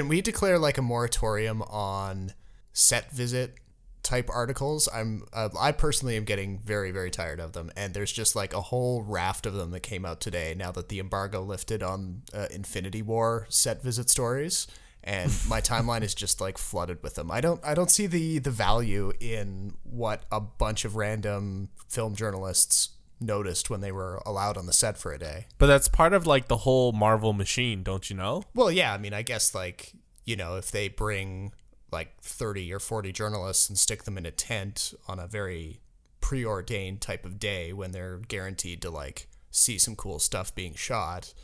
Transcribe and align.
Can 0.00 0.08
we 0.08 0.22
declare 0.22 0.58
like 0.58 0.78
a 0.78 0.82
moratorium 0.82 1.60
on 1.60 2.32
set 2.72 3.10
visit 3.12 3.56
type 4.02 4.30
articles? 4.32 4.88
I'm 4.90 5.24
uh, 5.30 5.50
I 5.58 5.72
personally 5.72 6.16
am 6.16 6.24
getting 6.24 6.58
very 6.58 6.90
very 6.90 7.10
tired 7.10 7.38
of 7.38 7.52
them, 7.52 7.70
and 7.76 7.92
there's 7.92 8.10
just 8.10 8.34
like 8.34 8.54
a 8.54 8.62
whole 8.62 9.02
raft 9.02 9.44
of 9.44 9.52
them 9.52 9.72
that 9.72 9.80
came 9.80 10.06
out 10.06 10.22
today. 10.22 10.54
Now 10.56 10.72
that 10.72 10.88
the 10.88 11.00
embargo 11.00 11.42
lifted 11.42 11.82
on 11.82 12.22
uh, 12.32 12.46
Infinity 12.50 13.02
War 13.02 13.44
set 13.50 13.82
visit 13.82 14.08
stories, 14.08 14.66
and 15.04 15.30
my 15.50 15.60
timeline 15.60 16.00
is 16.00 16.14
just 16.14 16.40
like 16.40 16.56
flooded 16.56 17.02
with 17.02 17.16
them. 17.16 17.30
I 17.30 17.42
don't 17.42 17.60
I 17.62 17.74
don't 17.74 17.90
see 17.90 18.06
the 18.06 18.38
the 18.38 18.50
value 18.50 19.12
in 19.20 19.74
what 19.82 20.22
a 20.32 20.40
bunch 20.40 20.86
of 20.86 20.96
random 20.96 21.68
film 21.88 22.14
journalists 22.14 22.88
noticed 23.20 23.68
when 23.70 23.80
they 23.80 23.92
were 23.92 24.20
allowed 24.24 24.56
on 24.56 24.66
the 24.66 24.72
set 24.72 24.96
for 24.98 25.12
a 25.12 25.18
day. 25.18 25.46
But 25.58 25.66
that's 25.66 25.88
part 25.88 26.12
of 26.12 26.26
like 26.26 26.48
the 26.48 26.58
whole 26.58 26.92
Marvel 26.92 27.32
machine, 27.32 27.82
don't 27.82 28.08
you 28.08 28.16
know? 28.16 28.44
Well, 28.54 28.70
yeah, 28.70 28.92
I 28.94 28.98
mean, 28.98 29.12
I 29.12 29.22
guess 29.22 29.54
like, 29.54 29.92
you 30.24 30.36
know, 30.36 30.56
if 30.56 30.70
they 30.70 30.88
bring 30.88 31.52
like 31.92 32.20
30 32.22 32.72
or 32.72 32.78
40 32.78 33.12
journalists 33.12 33.68
and 33.68 33.78
stick 33.78 34.04
them 34.04 34.16
in 34.16 34.24
a 34.24 34.30
tent 34.30 34.94
on 35.08 35.18
a 35.18 35.26
very 35.26 35.80
preordained 36.20 37.00
type 37.00 37.24
of 37.24 37.38
day 37.38 37.72
when 37.72 37.90
they're 37.92 38.18
guaranteed 38.18 38.80
to 38.82 38.90
like 38.90 39.26
see 39.50 39.78
some 39.78 39.96
cool 39.96 40.18
stuff 40.18 40.54
being 40.54 40.74
shot, 40.74 41.34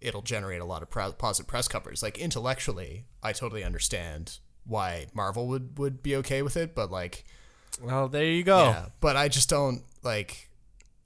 it'll 0.00 0.22
generate 0.22 0.60
a 0.60 0.64
lot 0.64 0.82
of 0.82 0.90
positive 1.18 1.48
press 1.48 1.66
coverage. 1.68 2.02
Like 2.02 2.18
intellectually, 2.18 3.04
I 3.22 3.32
totally 3.32 3.64
understand 3.64 4.38
why 4.64 5.06
Marvel 5.14 5.46
would 5.48 5.78
would 5.78 6.02
be 6.02 6.14
okay 6.16 6.42
with 6.42 6.56
it, 6.56 6.74
but 6.74 6.90
like 6.90 7.24
Well, 7.82 8.08
there 8.08 8.24
you 8.24 8.44
go. 8.44 8.64
yeah, 8.70 8.86
but 9.00 9.16
I 9.16 9.28
just 9.28 9.48
don't 9.48 9.82
like 10.02 10.47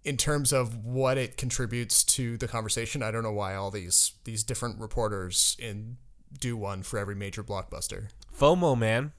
in 0.05 0.16
terms 0.16 0.52
of 0.52 0.84
what 0.84 1.16
it 1.16 1.37
contributes 1.37 2.02
to 2.02 2.37
the 2.37 2.48
conversation. 2.48 3.02
I 3.02 3.11
don't 3.11 3.23
know 3.23 3.33
why 3.33 3.55
all 3.55 3.70
these 3.70 4.12
these 4.25 4.42
different 4.42 4.80
reporters 4.80 5.56
in 5.59 5.97
do 6.41 6.56
one 6.56 6.83
for 6.83 6.98
every 6.98 7.15
major 7.15 7.45
blockbuster. 7.45 8.09
FOMO, 8.37 8.77
man. 8.77 9.12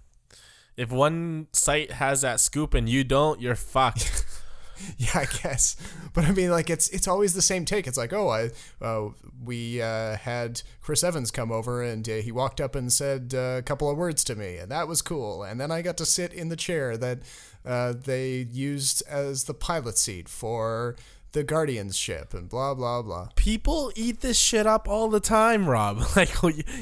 If 0.75 0.91
one 0.91 1.47
site 1.53 1.91
has 1.91 2.21
that 2.21 2.39
scoop 2.39 2.73
and 2.73 2.89
you 2.89 3.03
don't, 3.03 3.39
you're 3.39 3.55
fucked. 3.55 4.25
Yeah, 4.97 5.19
I 5.19 5.25
guess. 5.25 5.75
But 6.13 6.25
I 6.25 6.31
mean, 6.31 6.51
like 6.51 6.69
it's 6.69 6.89
it's 6.89 7.07
always 7.07 7.33
the 7.33 7.41
same 7.41 7.65
take. 7.65 7.87
It's 7.87 7.97
like, 7.97 8.13
oh, 8.13 8.29
I 8.29 8.49
uh, 8.83 9.09
we 9.43 9.81
uh, 9.81 10.17
had 10.17 10.61
Chris 10.81 11.03
Evans 11.03 11.31
come 11.31 11.51
over 11.51 11.81
and 11.81 12.07
uh, 12.07 12.15
he 12.15 12.31
walked 12.31 12.59
up 12.61 12.75
and 12.75 12.91
said 12.91 13.33
uh, 13.35 13.57
a 13.57 13.61
couple 13.61 13.89
of 13.89 13.97
words 13.97 14.23
to 14.25 14.35
me, 14.35 14.57
and 14.57 14.71
that 14.71 14.87
was 14.87 15.01
cool. 15.01 15.43
And 15.43 15.59
then 15.59 15.71
I 15.71 15.81
got 15.81 15.97
to 15.97 16.05
sit 16.05 16.33
in 16.33 16.49
the 16.49 16.55
chair 16.55 16.97
that 16.97 17.19
uh, 17.65 17.93
they 17.93 18.47
used 18.51 19.03
as 19.07 19.45
the 19.45 19.53
pilot 19.53 19.97
seat 19.97 20.27
for 20.29 20.95
the 21.31 21.43
Guardians 21.43 21.97
ship, 21.97 22.35
and 22.35 22.47
blah 22.47 22.75
blah 22.75 23.01
blah. 23.01 23.29
People 23.35 23.91
eat 23.95 24.21
this 24.21 24.37
shit 24.37 24.67
up 24.67 24.87
all 24.87 25.09
the 25.09 25.19
time, 25.19 25.67
Rob. 25.67 26.03
Like 26.15 26.29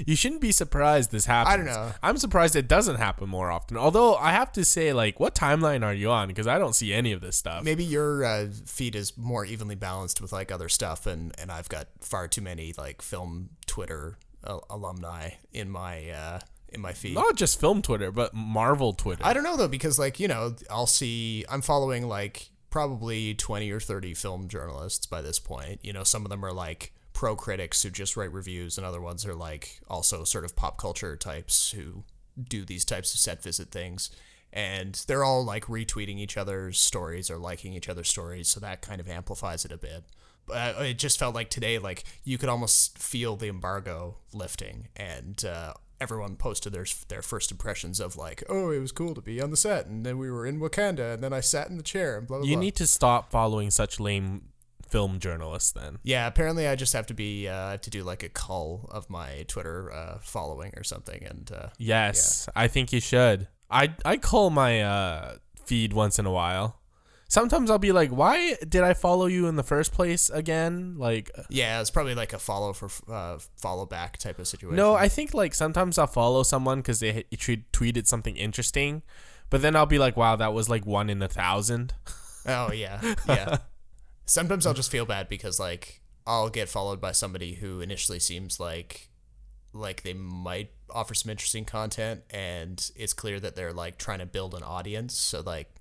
you- 0.06 0.16
shouldn't 0.16 0.42
be 0.42 0.52
surprised 0.52 1.12
this 1.12 1.26
happens. 1.26 1.54
I 1.54 1.56
don't 1.58 1.66
know. 1.68 1.94
I'm 2.04 2.18
surprised 2.18 2.58
it 2.58 2.68
doesn't 2.68 2.98
happen 2.98 3.30
more 3.30 3.50
often. 3.50 3.78
Although 3.78 4.16
I 4.16 4.32
have 4.34 4.52
to 4.54 4.66
say, 4.66 4.92
like, 4.92 5.22
what 5.22 5.36
timeline 5.36 5.86
are 5.86 5.94
you 5.94 6.10
on? 6.12 6.28
Because 6.28 6.48
I 6.48 6.58
don't 6.58 6.76
see 6.76 6.92
any 6.92 7.14
of 7.14 7.22
this 7.22 7.38
stuff. 7.38 7.64
Maybe 7.64 7.86
your 7.86 8.26
uh, 8.26 8.48
feed 8.66 8.94
is 8.96 9.18
more 9.18 9.46
evenly 9.46 9.76
balanced 9.76 10.20
with 10.22 10.34
like 10.34 10.52
other 10.52 10.68
stuff, 10.68 11.08
and 11.08 11.34
and 11.40 11.50
I've 11.50 11.70
got 11.70 11.88
far 12.02 12.28
too 12.28 12.42
many 12.42 12.74
like 12.78 13.02
film 13.02 13.52
Twitter 13.68 14.18
uh, 14.44 14.58
alumni 14.70 15.30
in 15.54 15.70
my 15.70 16.10
uh, 16.10 16.40
in 16.72 16.82
my 16.82 16.94
feed. 16.94 17.16
Not 17.16 17.36
just 17.36 17.60
film 17.60 17.82
Twitter, 17.82 18.12
but 18.12 18.34
Marvel 18.34 18.94
Twitter. 18.94 19.26
I 19.26 19.34
don't 19.34 19.44
know 19.44 19.58
though 19.58 19.68
because 19.68 20.00
like 20.00 20.20
you 20.20 20.28
know 20.28 20.56
I'll 20.70 20.88
see 20.88 21.46
I'm 21.50 21.62
following 21.62 22.08
like 22.08 22.50
probably 22.70 23.34
20 23.34 23.70
or 23.72 23.82
30 23.82 24.14
film 24.14 24.48
journalists 24.48 25.06
by 25.06 25.22
this 25.22 25.40
point. 25.40 25.80
You 25.84 25.94
know 25.94 26.04
some 26.04 26.26
of 26.26 26.30
them 26.30 26.44
are 26.46 26.54
like 26.54 26.94
pro 27.14 27.36
critics 27.36 27.84
who 27.84 27.90
just 27.90 28.16
write 28.18 28.32
reviews 28.32 28.78
and 28.78 28.88
other 28.88 29.02
ones 29.02 29.26
are 29.26 29.36
like 29.36 29.82
also 29.90 30.24
sort 30.24 30.46
of 30.46 30.56
pop 30.56 30.78
culture 30.78 31.16
types 31.16 31.72
who 31.72 32.04
do 32.42 32.66
these 32.66 32.86
types 32.86 33.14
of 33.14 33.20
set 33.20 33.44
visit 33.44 33.70
things. 33.70 34.10
And 34.54 34.96
they're 35.08 35.24
all 35.24 35.46
like 35.46 35.66
retweeting 35.66 36.18
each 36.18 36.36
other's 36.36 36.80
stories 36.80 37.30
or 37.30 37.38
liking 37.38 37.74
each 37.74 37.88
other's 37.88 38.10
stories, 38.10 38.50
so 38.50 38.60
that 38.60 38.82
kind 38.82 39.00
of 39.00 39.08
amplifies 39.08 39.64
it 39.64 39.72
a 39.72 39.78
bit. 39.78 40.04
But 40.46 40.78
uh, 40.78 40.84
it 40.84 40.98
just 40.98 41.20
felt 41.20 41.36
like 41.36 41.50
today, 41.50 41.80
like 41.80 42.04
you 42.26 42.38
could 42.38 42.50
almost 42.50 42.98
feel 42.98 43.38
the 43.38 43.48
embargo 43.48 44.18
lifting, 44.34 44.90
and 44.98 45.46
uh, 45.46 45.74
everyone 46.02 46.36
posted 46.36 46.74
their 46.74 46.86
their 47.08 47.22
first 47.22 47.52
impressions 47.52 48.00
of 48.00 48.18
like, 48.18 48.44
oh, 48.50 48.72
it 48.72 48.80
was 48.80 48.92
cool 48.92 49.14
to 49.16 49.22
be 49.22 49.40
on 49.42 49.52
the 49.52 49.58
set, 49.58 49.86
and 49.86 50.06
then 50.06 50.18
we 50.18 50.30
were 50.30 50.46
in 50.46 50.60
Wakanda, 50.60 51.14
and 51.14 51.24
then 51.24 51.32
I 51.32 51.40
sat 51.40 51.70
in 51.70 51.78
the 51.78 51.84
chair, 51.84 52.18
and 52.18 52.28
blah 52.28 52.40
blah. 52.40 52.48
you 52.48 52.56
blah. 52.56 52.62
need 52.62 52.76
to 52.76 52.88
stop 52.88 53.32
following 53.32 53.70
such 53.70 54.00
lame 54.00 54.50
film 54.90 55.20
journalists 55.20 55.72
then. 55.72 56.00
yeah, 56.04 56.28
apparently 56.28 56.68
I 56.68 56.76
just 56.76 56.92
have 56.92 57.08
to 57.08 57.14
be 57.14 57.48
uh, 57.48 57.78
to 57.78 57.90
do 57.90 58.04
like 58.04 58.24
a 58.24 58.30
cull 58.30 58.90
of 58.92 59.10
my 59.10 59.46
Twitter 59.48 59.92
uh, 59.92 60.18
following 60.22 60.74
or 60.76 60.84
something, 60.84 61.24
and 61.24 61.50
uh, 61.56 61.68
Yes, 61.78 62.50
I 62.56 62.68
think 62.68 62.92
you 62.92 63.00
should. 63.00 63.48
I 63.70 63.94
I 64.04 64.18
call 64.18 64.50
my 64.50 64.82
uh, 64.82 65.36
feed 65.66 65.94
once 65.94 66.20
in 66.20 66.26
a 66.26 66.32
while. 66.32 66.81
Sometimes 67.32 67.72
I'll 67.72 67.80
be 67.80 67.94
like, 67.94 68.10
"Why 68.10 68.56
did 68.56 68.84
I 68.84 68.94
follow 68.94 69.26
you 69.26 69.48
in 69.48 69.56
the 69.56 69.64
first 69.64 69.94
place 69.94 70.30
again?" 70.30 70.96
Like, 70.98 71.32
yeah, 71.50 71.80
it's 71.80 71.90
probably 71.90 72.14
like 72.14 72.34
a 72.34 72.38
follow 72.38 72.74
for 72.74 72.90
uh, 73.10 73.38
follow 73.56 73.86
back 73.86 74.18
type 74.18 74.38
of 74.38 74.50
situation. 74.50 74.76
no, 74.76 74.96
I 74.96 75.08
think 75.08 75.34
like 75.34 75.54
sometimes 75.56 75.98
I'll 75.98 76.08
follow 76.08 76.44
someone 76.44 76.80
because 76.80 77.00
they 77.00 77.24
tweet- 77.38 77.72
tweeted 77.72 78.06
something 78.06 78.36
interesting, 78.36 79.02
but 79.50 79.62
then 79.62 79.78
I'll 79.78 79.86
be 79.86 79.98
like, 79.98 80.18
"Wow, 80.18 80.36
that 80.36 80.54
was 80.54 80.68
like 80.68 80.86
one 80.86 81.10
in 81.10 81.22
a 81.22 81.30
thousand. 81.30 81.94
Oh 82.46 82.74
yeah, 82.74 83.00
yeah. 83.26 83.60
Sometimes 84.26 84.68
I'll 84.68 84.74
just 84.74 84.92
feel 84.92 85.06
bad 85.06 85.30
because 85.30 85.58
like 85.58 86.02
I'll 86.28 86.50
get 86.50 86.68
followed 86.68 87.00
by 87.00 87.14
somebody 87.14 87.54
who 87.54 87.80
initially 87.80 88.20
seems 88.20 88.60
like 88.60 89.08
like 89.72 90.04
they 90.04 90.14
might 90.14 90.72
offer 90.90 91.14
some 91.14 91.30
interesting 91.30 91.64
content 91.64 92.24
and 92.30 92.92
it's 92.98 93.14
clear 93.14 93.40
that 93.40 93.56
they're 93.56 93.72
like 93.72 93.98
trying 93.98 94.20
to 94.20 94.26
build 94.26 94.54
an 94.54 94.64
audience. 94.64 95.16
So 95.16 95.40
like 95.40 95.81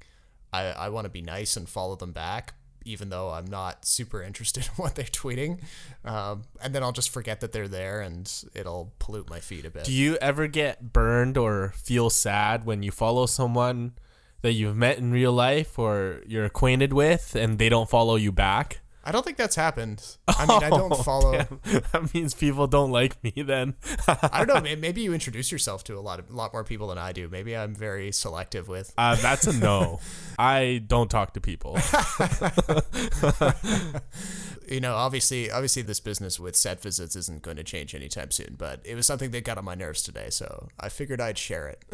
I, 0.52 0.66
I 0.66 0.88
want 0.88 1.04
to 1.04 1.10
be 1.10 1.22
nice 1.22 1.56
and 1.56 1.68
follow 1.68 1.96
them 1.96 2.12
back 2.12 2.54
even 2.84 3.10
though 3.10 3.30
I'm 3.30 3.46
not 3.46 3.84
super 3.84 4.22
interested 4.22 4.64
in 4.66 4.72
what 4.76 4.94
they're 4.94 5.04
tweeting. 5.04 5.60
Um, 6.04 6.42
and 6.62 6.74
then 6.74 6.82
I'll 6.82 6.92
just 6.92 7.10
forget 7.10 7.40
that 7.40 7.52
they're 7.52 7.68
there 7.68 8.00
and 8.00 8.30
it'll 8.54 8.92
pollute 8.98 9.28
my 9.28 9.40
feed 9.40 9.64
a 9.64 9.70
bit. 9.70 9.84
Do 9.84 9.92
you 9.92 10.16
ever 10.16 10.46
get 10.46 10.92
burned 10.92 11.36
or 11.36 11.72
feel 11.76 12.10
sad 12.10 12.64
when 12.64 12.82
you 12.82 12.90
follow 12.90 13.26
someone 13.26 13.92
that 14.42 14.52
you've 14.52 14.76
met 14.76 14.98
in 14.98 15.12
real 15.12 15.32
life 15.32 15.78
or 15.78 16.22
you're 16.26 16.44
acquainted 16.44 16.92
with 16.92 17.34
and 17.34 17.58
they 17.58 17.68
don't 17.68 17.90
follow 17.90 18.16
you 18.16 18.32
back? 18.32 18.80
I 19.02 19.12
don't 19.12 19.24
think 19.24 19.36
that's 19.38 19.56
happened. 19.56 20.04
I 20.28 20.44
mean, 20.46 20.62
I 20.62 20.68
don't 20.70 20.92
Oh, 20.92 20.96
follow. 20.96 21.32
damn. 21.32 21.60
That 21.92 22.12
means 22.14 22.34
people 22.34 22.66
don't 22.66 22.90
like 22.92 23.22
me 23.24 23.32
then. 23.36 23.74
I 24.06 24.44
don't 24.44 24.64
know. 24.64 24.76
Maybe 24.78 25.00
you 25.02 25.14
introduce 25.14 25.50
yourself 25.50 25.84
to 25.84 25.98
a 25.98 26.00
lot 26.00 26.18
of 26.18 26.30
a 26.30 26.34
lot 26.34 26.52
more 26.52 26.64
people 26.64 26.88
than 26.88 26.98
I 26.98 27.12
do. 27.12 27.28
Maybe 27.28 27.56
I'm 27.56 27.74
very 27.74 28.12
selective 28.12 28.68
with. 28.68 28.92
Uh, 28.98 29.16
that's 29.16 29.46
a 29.46 29.52
no. 29.58 30.00
I 30.38 30.82
don't 30.86 31.10
talk 31.10 31.34
to 31.34 31.40
people. 31.40 31.78
You 34.68 34.78
know, 34.78 34.94
obviously, 34.94 35.50
obviously, 35.50 35.82
this 35.82 35.98
business 35.98 36.38
with 36.38 36.54
set 36.54 36.80
visits 36.80 37.16
isn't 37.16 37.42
going 37.42 37.56
to 37.56 37.64
change 37.64 37.92
anytime 37.92 38.30
soon. 38.30 38.54
But 38.56 38.80
it 38.84 38.94
was 38.94 39.04
something 39.04 39.32
that 39.32 39.42
got 39.42 39.58
on 39.58 39.64
my 39.64 39.74
nerves 39.74 40.00
today, 40.00 40.28
so 40.30 40.68
I 40.78 40.88
figured 40.88 41.20
I'd 41.20 41.38
share 41.38 41.66
it. 41.66 41.84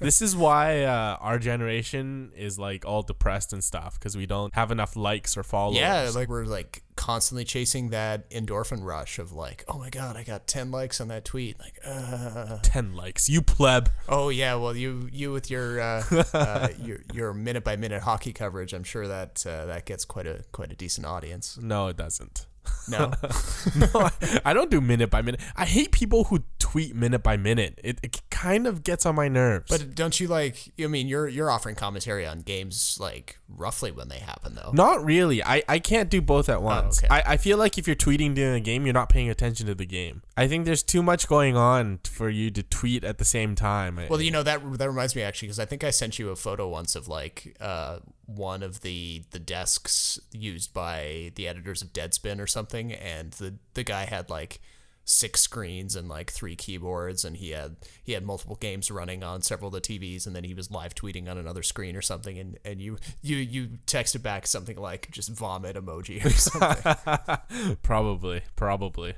this 0.00 0.20
is 0.20 0.36
why 0.36 0.82
uh, 0.82 1.16
our 1.22 1.38
generation 1.38 2.32
is 2.36 2.58
like 2.58 2.84
all 2.84 3.00
depressed 3.02 3.54
and 3.54 3.64
stuff 3.64 3.98
because 3.98 4.18
we 4.18 4.26
don't 4.26 4.54
have 4.54 4.70
enough 4.70 4.96
likes 4.96 5.34
or 5.38 5.42
followers. 5.44 5.78
yeah, 5.80 6.10
like 6.14 6.23
we're 6.28 6.44
like 6.44 6.82
constantly 6.96 7.44
chasing 7.44 7.90
that 7.90 8.30
endorphin 8.30 8.84
rush 8.84 9.18
of 9.18 9.32
like, 9.32 9.64
oh 9.68 9.78
my 9.78 9.90
god, 9.90 10.16
I 10.16 10.24
got 10.24 10.46
ten 10.46 10.70
likes 10.70 11.00
on 11.00 11.08
that 11.08 11.24
tweet. 11.24 11.58
Like, 11.58 11.78
uh, 11.84 12.58
10 12.62 12.94
likes. 12.94 13.28
You 13.28 13.42
pleb. 13.42 13.90
oh 14.08 14.28
yeah, 14.28 14.54
well 14.54 14.76
you 14.76 15.08
you 15.12 15.32
with 15.32 15.50
your 15.50 15.80
uh, 15.80 16.04
uh, 16.34 16.68
your 16.80 17.00
your 17.12 17.34
minute 17.34 17.64
by 17.64 17.76
minute 17.76 18.02
hockey 18.02 18.32
coverage, 18.32 18.72
I'm 18.72 18.84
sure 18.84 19.06
that 19.08 19.44
uh, 19.46 19.66
that 19.66 19.86
gets 19.86 20.04
quite 20.04 20.26
a 20.26 20.44
quite 20.52 20.72
a 20.72 20.76
decent 20.76 21.06
audience. 21.06 21.58
No, 21.60 21.88
it 21.88 21.96
doesn't. 21.96 22.46
No. 22.88 23.12
no, 23.76 24.10
I, 24.44 24.52
don't 24.52 24.70
do 24.70 24.80
minute 24.80 25.10
by 25.10 25.22
minute. 25.22 25.40
I 25.56 25.64
hate 25.64 25.92
people 25.92 26.24
who 26.24 26.44
tweet 26.58 26.94
minute 26.94 27.22
by 27.22 27.36
minute. 27.36 27.80
It, 27.82 27.98
it 28.02 28.20
kind 28.30 28.66
of 28.66 28.82
gets 28.82 29.06
on 29.06 29.14
my 29.14 29.28
nerves. 29.28 29.70
But 29.70 29.94
don't 29.94 30.18
you 30.20 30.28
like? 30.28 30.72
I 30.78 30.86
mean, 30.86 31.08
you're 31.08 31.28
you're 31.28 31.50
offering 31.50 31.76
commentary 31.76 32.26
on 32.26 32.40
games 32.40 32.98
like 33.00 33.38
roughly 33.48 33.90
when 33.90 34.08
they 34.08 34.18
happen, 34.18 34.54
though. 34.54 34.70
Not 34.72 35.04
really. 35.04 35.42
I, 35.42 35.62
I 35.68 35.78
can't 35.78 36.10
do 36.10 36.20
both 36.20 36.48
at 36.48 36.62
once. 36.62 37.02
okay. 37.02 37.08
I, 37.08 37.32
I 37.32 37.36
feel 37.36 37.58
like 37.58 37.78
if 37.78 37.86
you're 37.86 37.96
tweeting 37.96 38.34
during 38.34 38.54
a 38.54 38.60
game, 38.60 38.84
you're 38.84 38.94
not 38.94 39.08
paying 39.08 39.30
attention 39.30 39.66
to 39.66 39.74
the 39.74 39.86
game. 39.86 40.22
I 40.36 40.48
think 40.48 40.64
there's 40.64 40.82
too 40.82 41.02
much 41.02 41.28
going 41.28 41.56
on 41.56 42.00
for 42.04 42.28
you 42.28 42.50
to 42.50 42.62
tweet 42.62 43.04
at 43.04 43.18
the 43.18 43.24
same 43.24 43.54
time. 43.54 44.00
Well, 44.08 44.20
you 44.20 44.30
know 44.30 44.42
that 44.42 44.60
that 44.78 44.88
reminds 44.88 45.16
me 45.16 45.22
actually 45.22 45.48
because 45.48 45.60
I 45.60 45.64
think 45.64 45.84
I 45.84 45.90
sent 45.90 46.18
you 46.18 46.30
a 46.30 46.36
photo 46.36 46.68
once 46.68 46.96
of 46.96 47.08
like 47.08 47.56
uh, 47.60 47.98
one 48.26 48.62
of 48.62 48.80
the 48.80 49.24
the 49.30 49.38
desks 49.38 50.18
used 50.32 50.72
by 50.72 51.32
the 51.34 51.48
editors 51.48 51.82
of 51.82 51.92
Deadspin 51.92 52.40
or 52.40 52.46
something, 52.46 52.92
and 52.92 53.32
the 53.32 53.54
the 53.74 53.84
guy 53.84 54.04
had 54.04 54.30
like 54.30 54.60
six 55.06 55.42
screens 55.42 55.94
and 55.94 56.08
like 56.08 56.30
three 56.30 56.56
keyboards 56.56 57.26
and 57.26 57.36
he 57.36 57.50
had 57.50 57.76
he 58.02 58.12
had 58.12 58.24
multiple 58.24 58.56
games 58.56 58.90
running 58.90 59.22
on 59.22 59.42
several 59.42 59.68
of 59.68 59.74
the 59.74 59.80
TVs 59.80 60.26
and 60.26 60.34
then 60.34 60.44
he 60.44 60.54
was 60.54 60.70
live 60.70 60.94
tweeting 60.94 61.28
on 61.28 61.36
another 61.36 61.62
screen 61.62 61.94
or 61.94 62.00
something 62.00 62.38
and 62.38 62.58
and 62.64 62.80
you 62.80 62.96
you 63.20 63.36
you 63.36 63.68
texted 63.86 64.22
back 64.22 64.46
something 64.46 64.78
like 64.78 65.10
just 65.10 65.28
vomit 65.28 65.76
emoji 65.76 66.24
or 66.24 66.30
something 66.30 67.76
probably, 67.82 68.40
probably. 68.56 69.14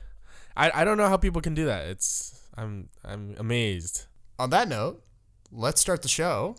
I, 0.56 0.82
I 0.82 0.84
don't 0.84 0.96
know 0.96 1.08
how 1.08 1.18
people 1.18 1.42
can 1.42 1.54
do 1.54 1.66
that. 1.66 1.86
It's 1.86 2.40
I'm 2.56 2.88
I'm 3.04 3.36
amazed. 3.38 4.06
On 4.38 4.50
that 4.50 4.68
note, 4.68 5.04
let's 5.52 5.80
start 5.80 6.02
the 6.02 6.08
show. 6.08 6.56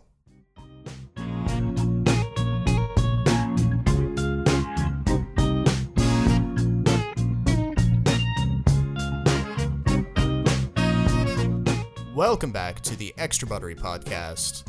Welcome 12.18 12.50
back 12.50 12.80
to 12.80 12.96
the 12.96 13.14
Extra 13.16 13.46
Buttery 13.46 13.76
Podcast. 13.76 14.64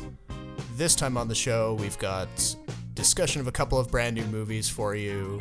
This 0.76 0.94
time 0.94 1.16
on 1.16 1.26
the 1.26 1.34
show, 1.34 1.74
we've 1.80 1.98
got 1.98 2.28
discussion 2.94 3.40
of 3.40 3.48
a 3.48 3.50
couple 3.50 3.76
of 3.76 3.90
brand 3.90 4.14
new 4.14 4.24
movies 4.26 4.68
for 4.68 4.94
you, 4.94 5.40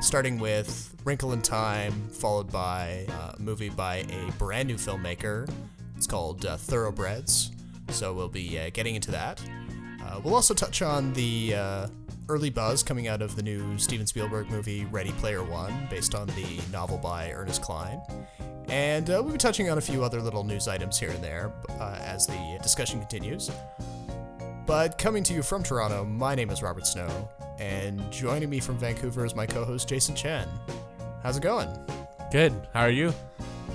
starting 0.00 0.38
with 0.38 0.96
Wrinkle 1.04 1.34
in 1.34 1.42
Time, 1.42 1.92
followed 2.08 2.50
by 2.50 3.04
uh, 3.10 3.32
a 3.36 3.42
movie 3.42 3.68
by 3.68 3.96
a 3.96 4.32
brand 4.38 4.68
new 4.68 4.76
filmmaker. 4.76 5.52
It's 5.98 6.06
called 6.06 6.46
uh, 6.46 6.56
Thoroughbreds. 6.56 7.50
So 7.90 8.14
we'll 8.14 8.28
be 8.28 8.58
uh, 8.58 8.70
getting 8.72 8.94
into 8.94 9.10
that. 9.10 9.42
Uh, 10.02 10.18
we'll 10.24 10.36
also 10.36 10.54
touch 10.54 10.80
on 10.80 11.12
the 11.12 11.56
uh, 11.56 11.86
early 12.30 12.48
buzz 12.48 12.84
coming 12.84 13.08
out 13.08 13.20
of 13.20 13.34
the 13.34 13.42
new 13.42 13.76
Steven 13.76 14.06
Spielberg 14.06 14.48
movie 14.50 14.84
Ready 14.84 15.10
Player 15.12 15.42
One, 15.42 15.88
based 15.90 16.14
on 16.14 16.28
the 16.28 16.60
novel 16.70 16.96
by 16.96 17.32
Ernest 17.32 17.60
Cline. 17.60 18.00
And 18.68 19.10
uh, 19.10 19.20
we'll 19.20 19.32
be 19.32 19.38
touching 19.38 19.68
on 19.68 19.78
a 19.78 19.80
few 19.80 20.04
other 20.04 20.22
little 20.22 20.44
news 20.44 20.68
items 20.68 20.96
here 20.96 21.10
and 21.10 21.24
there 21.24 21.52
uh, 21.80 21.98
as 22.00 22.28
the 22.28 22.58
discussion 22.62 23.00
continues. 23.00 23.50
But 24.64 24.96
coming 24.96 25.24
to 25.24 25.34
you 25.34 25.42
from 25.42 25.64
Toronto, 25.64 26.04
my 26.04 26.36
name 26.36 26.50
is 26.50 26.62
Robert 26.62 26.86
Snow, 26.86 27.28
and 27.58 28.00
joining 28.12 28.48
me 28.48 28.60
from 28.60 28.78
Vancouver 28.78 29.24
is 29.24 29.34
my 29.34 29.44
co 29.44 29.64
host 29.64 29.88
Jason 29.88 30.14
Chen. 30.14 30.46
How's 31.24 31.36
it 31.36 31.42
going? 31.42 31.68
Good. 32.30 32.54
How 32.72 32.82
are 32.82 32.90
you? 32.90 33.12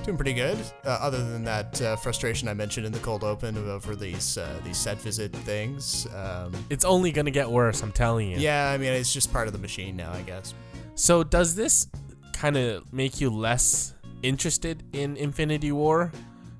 Doing 0.05 0.17
pretty 0.17 0.33
good. 0.33 0.59
Uh, 0.85 0.99
other 1.01 1.17
than 1.17 1.43
that 1.45 1.81
uh, 1.81 1.95
frustration 1.95 2.47
I 2.47 2.53
mentioned 2.53 2.85
in 2.85 2.91
the 2.91 2.99
cold 2.99 3.23
open 3.23 3.57
over 3.57 3.95
these 3.95 4.37
uh, 4.37 4.61
these 4.63 4.77
set 4.77 4.99
visit 5.01 5.33
things. 5.33 6.05
Um, 6.13 6.53
It's 6.69 6.85
only 6.85 7.11
gonna 7.11 7.31
get 7.31 7.49
worse. 7.49 7.81
I'm 7.81 7.91
telling 7.91 8.29
you. 8.29 8.37
yeah, 8.37 8.69
I 8.69 8.77
mean 8.77 8.93
it's 8.93 9.11
just 9.11 9.33
part 9.33 9.47
of 9.47 9.53
the 9.53 9.57
machine 9.57 9.95
now, 9.95 10.11
I 10.11 10.21
guess. 10.21 10.53
So 10.93 11.23
does 11.23 11.55
this 11.55 11.87
kind 12.33 12.55
of 12.55 12.93
make 12.93 13.19
you 13.19 13.31
less 13.31 13.95
interested 14.21 14.83
in 14.93 15.17
Infinity 15.17 15.71
War? 15.71 16.11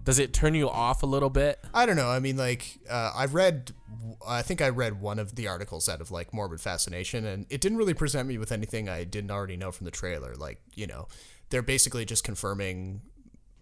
Does 0.06 0.18
it 0.18 0.34
turn 0.34 0.56
you 0.56 0.68
off 0.68 1.04
a 1.04 1.06
little 1.06 1.30
bit? 1.30 1.60
I 1.72 1.86
don't 1.86 1.98
know. 1.98 2.10
I 2.10 2.20
mean, 2.20 2.38
like 2.38 2.80
uh, 2.90 3.12
I've 3.16 3.36
read, 3.36 3.74
I 4.28 4.42
think 4.42 4.60
I 4.60 4.70
read 4.70 5.00
one 5.00 5.20
of 5.20 5.36
the 5.36 5.48
articles 5.48 5.88
out 5.88 6.02
of 6.02 6.10
like 6.10 6.34
Morbid 6.34 6.62
Fascination, 6.62 7.26
and 7.28 7.46
it 7.52 7.62
didn't 7.62 7.78
really 7.78 7.94
present 7.94 8.28
me 8.28 8.40
with 8.40 8.52
anything 8.52 8.90
I 8.90 9.04
didn't 9.04 9.30
already 9.30 9.56
know 9.56 9.72
from 9.72 9.86
the 9.86 9.92
trailer. 9.92 10.34
Like 10.34 10.60
you 10.74 10.88
know, 10.88 11.08
they're 11.52 11.62
basically 11.62 12.06
just 12.06 12.24
confirming 12.24 13.02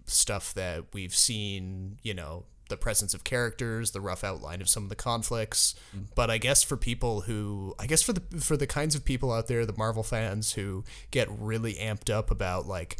stuff 0.05 0.53
that 0.53 0.85
we've 0.93 1.15
seen. 1.15 1.97
You 2.03 2.13
know, 2.13 2.45
the 2.69 2.77
presence 2.77 3.13
of 3.13 3.23
characters, 3.23 3.91
the 3.91 4.01
rough 4.01 4.23
outline 4.23 4.61
of 4.61 4.69
some 4.69 4.83
of 4.83 4.89
the 4.89 4.95
conflicts. 4.95 5.75
But 6.15 6.29
I 6.29 6.37
guess 6.37 6.63
for 6.63 6.77
people 6.77 7.21
who, 7.21 7.75
I 7.79 7.87
guess 7.87 8.01
for 8.01 8.13
the 8.13 8.21
for 8.39 8.57
the 8.57 8.67
kinds 8.67 8.95
of 8.95 9.05
people 9.05 9.31
out 9.31 9.47
there, 9.47 9.65
the 9.65 9.77
Marvel 9.77 10.03
fans 10.03 10.53
who 10.53 10.83
get 11.11 11.27
really 11.29 11.75
amped 11.75 12.09
up 12.09 12.31
about 12.31 12.65
like 12.65 12.97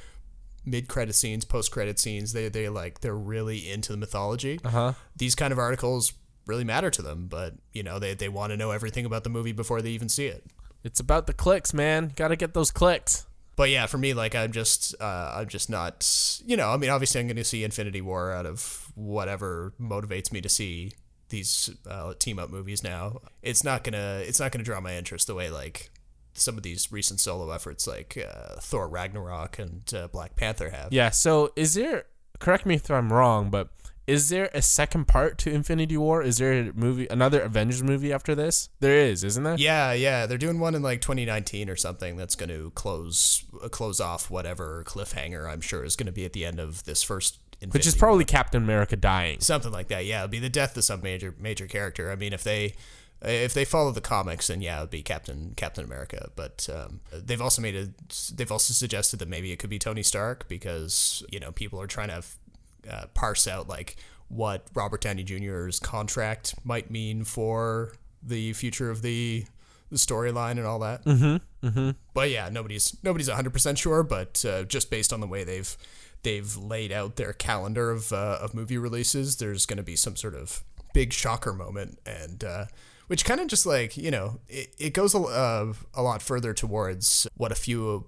mid 0.66 0.88
credit 0.88 1.14
scenes, 1.14 1.46
post 1.46 1.72
credit 1.72 2.00
scenes, 2.00 2.34
they 2.34 2.50
they 2.50 2.70
like 2.70 3.02
they're 3.02 3.16
really 3.16 3.70
into 3.72 3.92
the 3.92 3.98
mythology. 3.98 4.60
Uh 4.64 4.70
huh. 4.70 4.94
These 5.16 5.36
kind 5.36 5.52
of 5.52 5.60
articles 5.60 6.14
really 6.46 6.64
matter 6.64 6.90
to 6.90 7.02
them, 7.02 7.28
but 7.28 7.54
you 7.72 7.84
know, 7.84 8.00
they 8.00 8.14
they 8.14 8.30
want 8.30 8.52
to 8.52 8.58
know 8.58 8.72
everything 8.72 9.06
about 9.06 9.24
the 9.24 9.30
movie 9.30 9.54
before 9.54 9.82
they 9.82 9.92
even 9.92 10.10
see 10.10 10.28
it. 10.28 10.44
It's 10.84 11.00
about 11.00 11.28
the 11.28 11.34
clicks, 11.34 11.74
man. 11.74 12.12
Got 12.16 12.30
to 12.30 12.36
get 12.36 12.54
those 12.54 12.70
clicks. 12.70 13.26
But 13.56 13.70
yeah, 13.70 13.86
for 13.86 13.98
me, 13.98 14.14
like 14.14 14.34
I'm 14.34 14.52
just, 14.52 14.96
uh, 15.00 15.34
I'm 15.36 15.48
just 15.48 15.70
not, 15.70 16.42
you 16.46 16.58
know, 16.58 16.70
I 16.72 16.78
mean, 16.78 16.90
obviously 16.90 17.22
I'm 17.22 17.28
going 17.28 17.38
to 17.38 17.44
see 17.44 17.64
Infinity 17.64 18.02
War 18.02 18.32
out 18.32 18.46
of 18.46 18.92
whatever 18.96 19.74
motivates 19.80 20.32
me 20.32 20.42
to 20.42 20.50
see 20.50 20.94
these 21.30 21.70
uh, 21.90 22.14
team 22.18 22.40
up 22.40 22.50
movies. 22.50 22.84
Now, 22.84 23.22
it's 23.42 23.64
not 23.64 23.84
gonna, 23.84 24.22
it's 24.26 24.40
not 24.40 24.52
gonna 24.52 24.64
draw 24.64 24.80
my 24.80 24.96
interest 24.96 25.28
the 25.28 25.36
way 25.36 25.50
like 25.50 25.92
some 26.34 26.58
of 26.58 26.64
these 26.64 26.92
recent 26.92 27.20
solo 27.20 27.52
efforts, 27.52 27.88
like 27.88 28.18
uh, 28.18 28.56
Thor 28.60 28.88
Ragnarok 28.88 29.60
and 29.60 29.92
uh, 29.94 30.08
Black 30.08 30.36
Panther 30.36 30.70
have. 30.70 30.92
Yeah. 30.92 31.10
So 31.12 31.52
is 31.56 31.76
there? 31.76 32.06
Correct 32.40 32.66
me 32.66 32.76
if 32.76 32.90
I'm 32.90 33.14
wrong, 33.14 33.50
but 33.50 33.70
is 34.06 34.30
there 34.30 34.50
a 34.54 34.62
second 34.62 35.08
part 35.08 35.38
to 35.40 35.52
Infinity 35.52 35.96
War? 35.98 36.22
Is 36.22 36.38
there 36.38 36.54
a 36.54 36.74
movie, 36.74 37.08
another 37.10 37.42
Avengers 37.42 37.82
movie 37.82 38.12
after 38.12 38.36
this? 38.36 38.70
There 38.80 38.98
is, 38.98 39.24
isn't 39.24 39.44
there? 39.44 39.56
Yeah, 39.58 39.94
yeah, 39.94 40.26
they're 40.26 40.38
doing 40.38 40.60
one 40.60 40.76
in 40.76 40.82
like 40.82 41.02
2019 41.02 41.70
or 41.70 41.76
something 41.76 42.18
that's 42.18 42.36
going 42.36 42.50
to 42.50 42.72
close 42.72 43.46
uh, 43.64 43.70
close 43.70 44.00
off 44.00 44.30
whatever 44.30 44.84
cliffhanger 44.86 45.50
I'm 45.50 45.62
sure 45.62 45.84
is 45.86 45.96
going 45.96 46.08
to 46.08 46.12
be 46.12 46.26
at 46.26 46.34
the 46.34 46.46
end 46.46 46.60
of 46.60 46.84
this 46.84 47.04
first. 47.04 47.40
Infinity 47.62 47.78
Which 47.78 47.88
is 47.88 47.96
probably 47.96 48.26
Captain 48.26 48.62
America 48.62 48.98
dying. 48.98 49.40
something 49.40 49.72
like 49.72 49.88
that. 49.88 50.06
Yeah, 50.06 50.24
it'll 50.24 50.28
be 50.28 50.40
the 50.40 50.50
death 50.50 50.76
of 50.76 50.84
some 50.84 51.02
major 51.02 51.34
major 51.40 51.66
character. 51.66 52.12
I 52.12 52.18
mean, 52.18 52.34
if 52.34 52.44
they 52.44 52.74
if 53.22 53.54
they 53.54 53.64
follow 53.64 53.92
the 53.92 54.02
comics, 54.02 54.48
then 54.48 54.62
yeah, 54.62 54.80
it'd 54.80 54.90
be 54.90 55.02
Captain 55.02 55.54
Captain 55.56 55.86
America. 55.86 56.30
But 56.36 56.68
um, 56.74 57.00
they've 57.14 57.42
also 57.42 57.62
made 57.62 57.76
a 57.76 57.90
they've 58.34 58.52
also 58.52 58.74
suggested 58.74 59.20
that 59.20 59.30
maybe 59.30 59.54
it 59.54 59.60
could 59.60 59.70
be 59.70 59.80
Tony 59.80 60.04
Stark 60.04 60.50
because 60.50 61.24
you 61.32 61.40
know 61.40 61.54
people 61.54 61.80
are 61.80 61.88
trying 61.88 62.10
to 62.10 62.22
uh, 62.90 63.06
parse 63.14 63.48
out 63.48 63.68
like 63.68 63.96
what 64.28 64.68
Robert 64.74 65.02
Downey 65.02 65.24
Jr.'s 65.24 65.80
contract 65.80 66.56
might 66.64 66.90
mean 66.90 67.24
for 67.24 67.94
the 68.22 68.54
future 68.54 68.90
of 68.90 69.02
the 69.02 69.46
the 69.90 69.98
storyline 69.98 70.52
and 70.52 70.66
all 70.66 70.80
that. 70.80 71.06
Mm-hmm. 71.06 71.68
Mm-hmm. 71.68 71.92
But 72.14 72.32
yeah, 72.32 72.50
nobody's 72.52 72.98
nobody's 73.04 73.30
100% 73.30 73.78
sure, 73.78 74.04
but 74.04 74.44
uh, 74.44 74.64
just 74.64 74.90
based 74.90 75.14
on 75.14 75.20
the 75.20 75.28
way 75.28 75.44
they've 75.44 75.78
they've 76.24 76.56
laid 76.58 76.92
out 76.92 77.16
their 77.16 77.34
calendar 77.34 77.92
of 77.92 78.12
uh, 78.12 78.40
of 78.42 78.54
movie 78.54 78.78
releases, 78.78 79.38
there's 79.38 79.66
going 79.66 79.78
to 79.78 79.84
be 79.84 79.96
some 79.96 80.16
sort 80.16 80.36
of 80.36 80.64
big 80.94 81.14
shocker 81.14 81.54
moment 81.54 82.00
and 82.06 82.44
uh, 82.44 82.66
which 83.08 83.26
kind 83.26 83.42
of 83.42 83.48
just 83.48 83.66
like, 83.66 83.98
you 83.98 84.12
know, 84.12 84.40
it, 84.48 84.74
it 84.80 84.94
goes 84.94 85.14
a, 85.14 85.20
uh, 85.20 85.74
a 85.94 86.02
lot 86.02 86.22
further 86.22 86.54
towards 86.54 87.28
what 87.36 87.52
a 87.52 87.56
few 87.56 88.08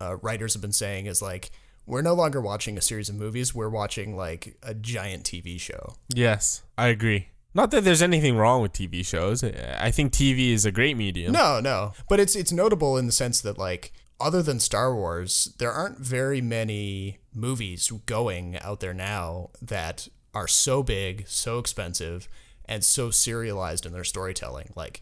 uh, 0.00 0.16
writers 0.16 0.54
have 0.54 0.62
been 0.62 0.72
saying 0.72 1.06
is 1.06 1.22
like 1.22 1.50
we're 1.86 2.02
no 2.02 2.14
longer 2.14 2.40
watching 2.40 2.78
a 2.78 2.80
series 2.80 3.08
of 3.08 3.14
movies, 3.14 3.54
we're 3.54 3.68
watching 3.68 4.16
like 4.16 4.56
a 4.62 4.74
giant 4.74 5.24
TV 5.24 5.60
show. 5.60 5.94
Yes, 6.08 6.62
I 6.78 6.88
agree. 6.88 7.28
Not 7.54 7.70
that 7.72 7.84
there's 7.84 8.02
anything 8.02 8.36
wrong 8.36 8.62
with 8.62 8.72
TV 8.72 9.04
shows. 9.04 9.44
I 9.44 9.90
think 9.90 10.12
TV 10.12 10.52
is 10.52 10.64
a 10.64 10.72
great 10.72 10.96
medium. 10.96 11.32
No, 11.32 11.60
no. 11.60 11.92
But 12.08 12.18
it's 12.18 12.34
it's 12.34 12.52
notable 12.52 12.96
in 12.96 13.06
the 13.06 13.12
sense 13.12 13.40
that 13.42 13.58
like 13.58 13.92
other 14.22 14.42
than 14.42 14.60
Star 14.60 14.94
Wars, 14.94 15.52
there 15.58 15.72
aren't 15.72 15.98
very 15.98 16.40
many 16.40 17.18
movies 17.34 17.92
going 18.06 18.56
out 18.60 18.80
there 18.80 18.94
now 18.94 19.50
that 19.60 20.08
are 20.32 20.48
so 20.48 20.82
big, 20.82 21.26
so 21.26 21.58
expensive, 21.58 22.28
and 22.64 22.84
so 22.84 23.10
serialized 23.10 23.84
in 23.84 23.92
their 23.92 24.04
storytelling. 24.04 24.72
Like, 24.76 25.00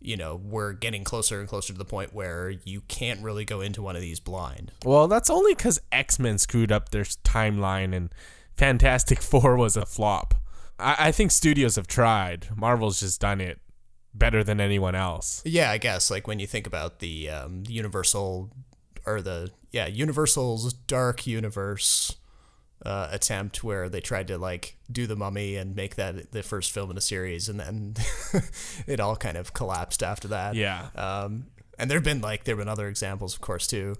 you 0.00 0.16
know, 0.16 0.40
we're 0.42 0.72
getting 0.72 1.04
closer 1.04 1.40
and 1.40 1.48
closer 1.48 1.72
to 1.72 1.78
the 1.78 1.84
point 1.84 2.14
where 2.14 2.50
you 2.64 2.82
can't 2.82 3.22
really 3.22 3.44
go 3.44 3.60
into 3.60 3.82
one 3.82 3.96
of 3.96 4.02
these 4.02 4.20
blind. 4.20 4.72
Well, 4.84 5.08
that's 5.08 5.30
only 5.30 5.54
because 5.54 5.80
X 5.92 6.18
Men 6.18 6.38
screwed 6.38 6.72
up 6.72 6.90
their 6.90 7.04
timeline 7.04 7.94
and 7.94 8.12
Fantastic 8.56 9.22
Four 9.22 9.56
was 9.56 9.76
a 9.76 9.86
flop. 9.86 10.34
I, 10.78 10.96
I 10.98 11.12
think 11.12 11.30
studios 11.30 11.76
have 11.76 11.86
tried. 11.86 12.48
Marvel's 12.56 13.00
just 13.00 13.20
done 13.20 13.40
it 13.40 13.58
better 14.14 14.42
than 14.42 14.60
anyone 14.60 14.94
else. 14.94 15.42
Yeah, 15.44 15.70
I 15.70 15.78
guess 15.78 16.10
like 16.10 16.26
when 16.26 16.38
you 16.38 16.46
think 16.46 16.66
about 16.66 16.98
the 16.98 17.30
um, 17.30 17.62
Universal 17.68 18.50
or 19.06 19.20
the 19.22 19.50
yeah 19.70 19.86
Universal's 19.86 20.72
Dark 20.72 21.26
Universe 21.26 22.16
uh, 22.84 23.08
attempt 23.10 23.62
where 23.62 23.88
they 23.88 24.00
tried 24.00 24.28
to 24.28 24.38
like 24.38 24.76
do 24.90 25.06
the 25.06 25.16
Mummy 25.16 25.56
and 25.56 25.76
make 25.76 25.96
that 25.96 26.32
the 26.32 26.42
first 26.42 26.72
film 26.72 26.90
in 26.90 26.96
a 26.96 27.00
series, 27.00 27.48
and 27.48 27.60
then 27.60 27.94
it 28.86 29.00
all 29.00 29.16
kind 29.16 29.36
of 29.36 29.52
collapsed 29.52 30.02
after 30.02 30.28
that. 30.28 30.54
Yeah. 30.54 30.88
Um, 30.94 31.46
and 31.78 31.90
there've 31.90 32.04
been 32.04 32.20
like 32.20 32.44
there've 32.44 32.58
been 32.58 32.68
other 32.68 32.88
examples, 32.88 33.34
of 33.34 33.40
course, 33.40 33.66
too. 33.66 33.96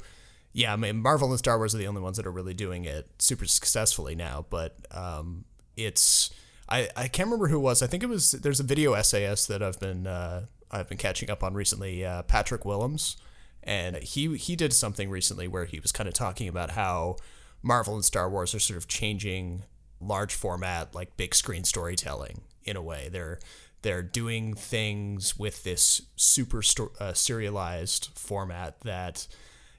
Yeah, 0.52 0.72
I 0.72 0.76
mean 0.76 0.96
Marvel 0.96 1.30
and 1.30 1.38
Star 1.38 1.58
Wars 1.58 1.74
are 1.74 1.78
the 1.78 1.86
only 1.86 2.00
ones 2.00 2.16
that 2.16 2.26
are 2.26 2.32
really 2.32 2.54
doing 2.54 2.84
it 2.84 3.08
super 3.18 3.46
successfully 3.46 4.14
now, 4.14 4.46
but 4.50 4.76
um, 4.90 5.44
it's 5.76 6.30
I, 6.68 6.88
I 6.96 7.08
can't 7.08 7.26
remember 7.26 7.48
who 7.48 7.56
it 7.56 7.62
was. 7.62 7.82
I 7.82 7.86
think 7.86 8.02
it 8.02 8.08
was 8.08 8.32
there's 8.32 8.60
a 8.60 8.64
video 8.64 8.94
essayist 8.94 9.48
that 9.48 9.62
I've 9.62 9.78
been 9.80 10.06
uh, 10.06 10.46
I've 10.70 10.88
been 10.88 10.98
catching 10.98 11.30
up 11.30 11.42
on 11.42 11.54
recently, 11.54 12.04
uh, 12.04 12.22
Patrick 12.22 12.64
Willems, 12.64 13.16
and 13.62 13.96
he 13.96 14.36
he 14.36 14.56
did 14.56 14.72
something 14.72 15.10
recently 15.10 15.48
where 15.48 15.64
he 15.64 15.80
was 15.80 15.92
kind 15.92 16.08
of 16.08 16.14
talking 16.14 16.48
about 16.48 16.72
how 16.72 17.16
Marvel 17.62 17.94
and 17.94 18.04
Star 18.04 18.28
Wars 18.30 18.54
are 18.54 18.58
sort 18.58 18.76
of 18.76 18.88
changing 18.88 19.64
large 20.00 20.34
format 20.34 20.94
like 20.94 21.16
big 21.16 21.34
screen 21.34 21.64
storytelling 21.64 22.42
in 22.64 22.76
a 22.76 22.82
way. 22.82 23.08
They're 23.10 23.38
they're 23.82 24.02
doing 24.02 24.54
things 24.54 25.38
with 25.38 25.64
this 25.64 26.02
super 26.16 26.62
sto- 26.62 26.92
uh, 27.00 27.12
serialized 27.14 28.10
format 28.14 28.80
that 28.82 29.26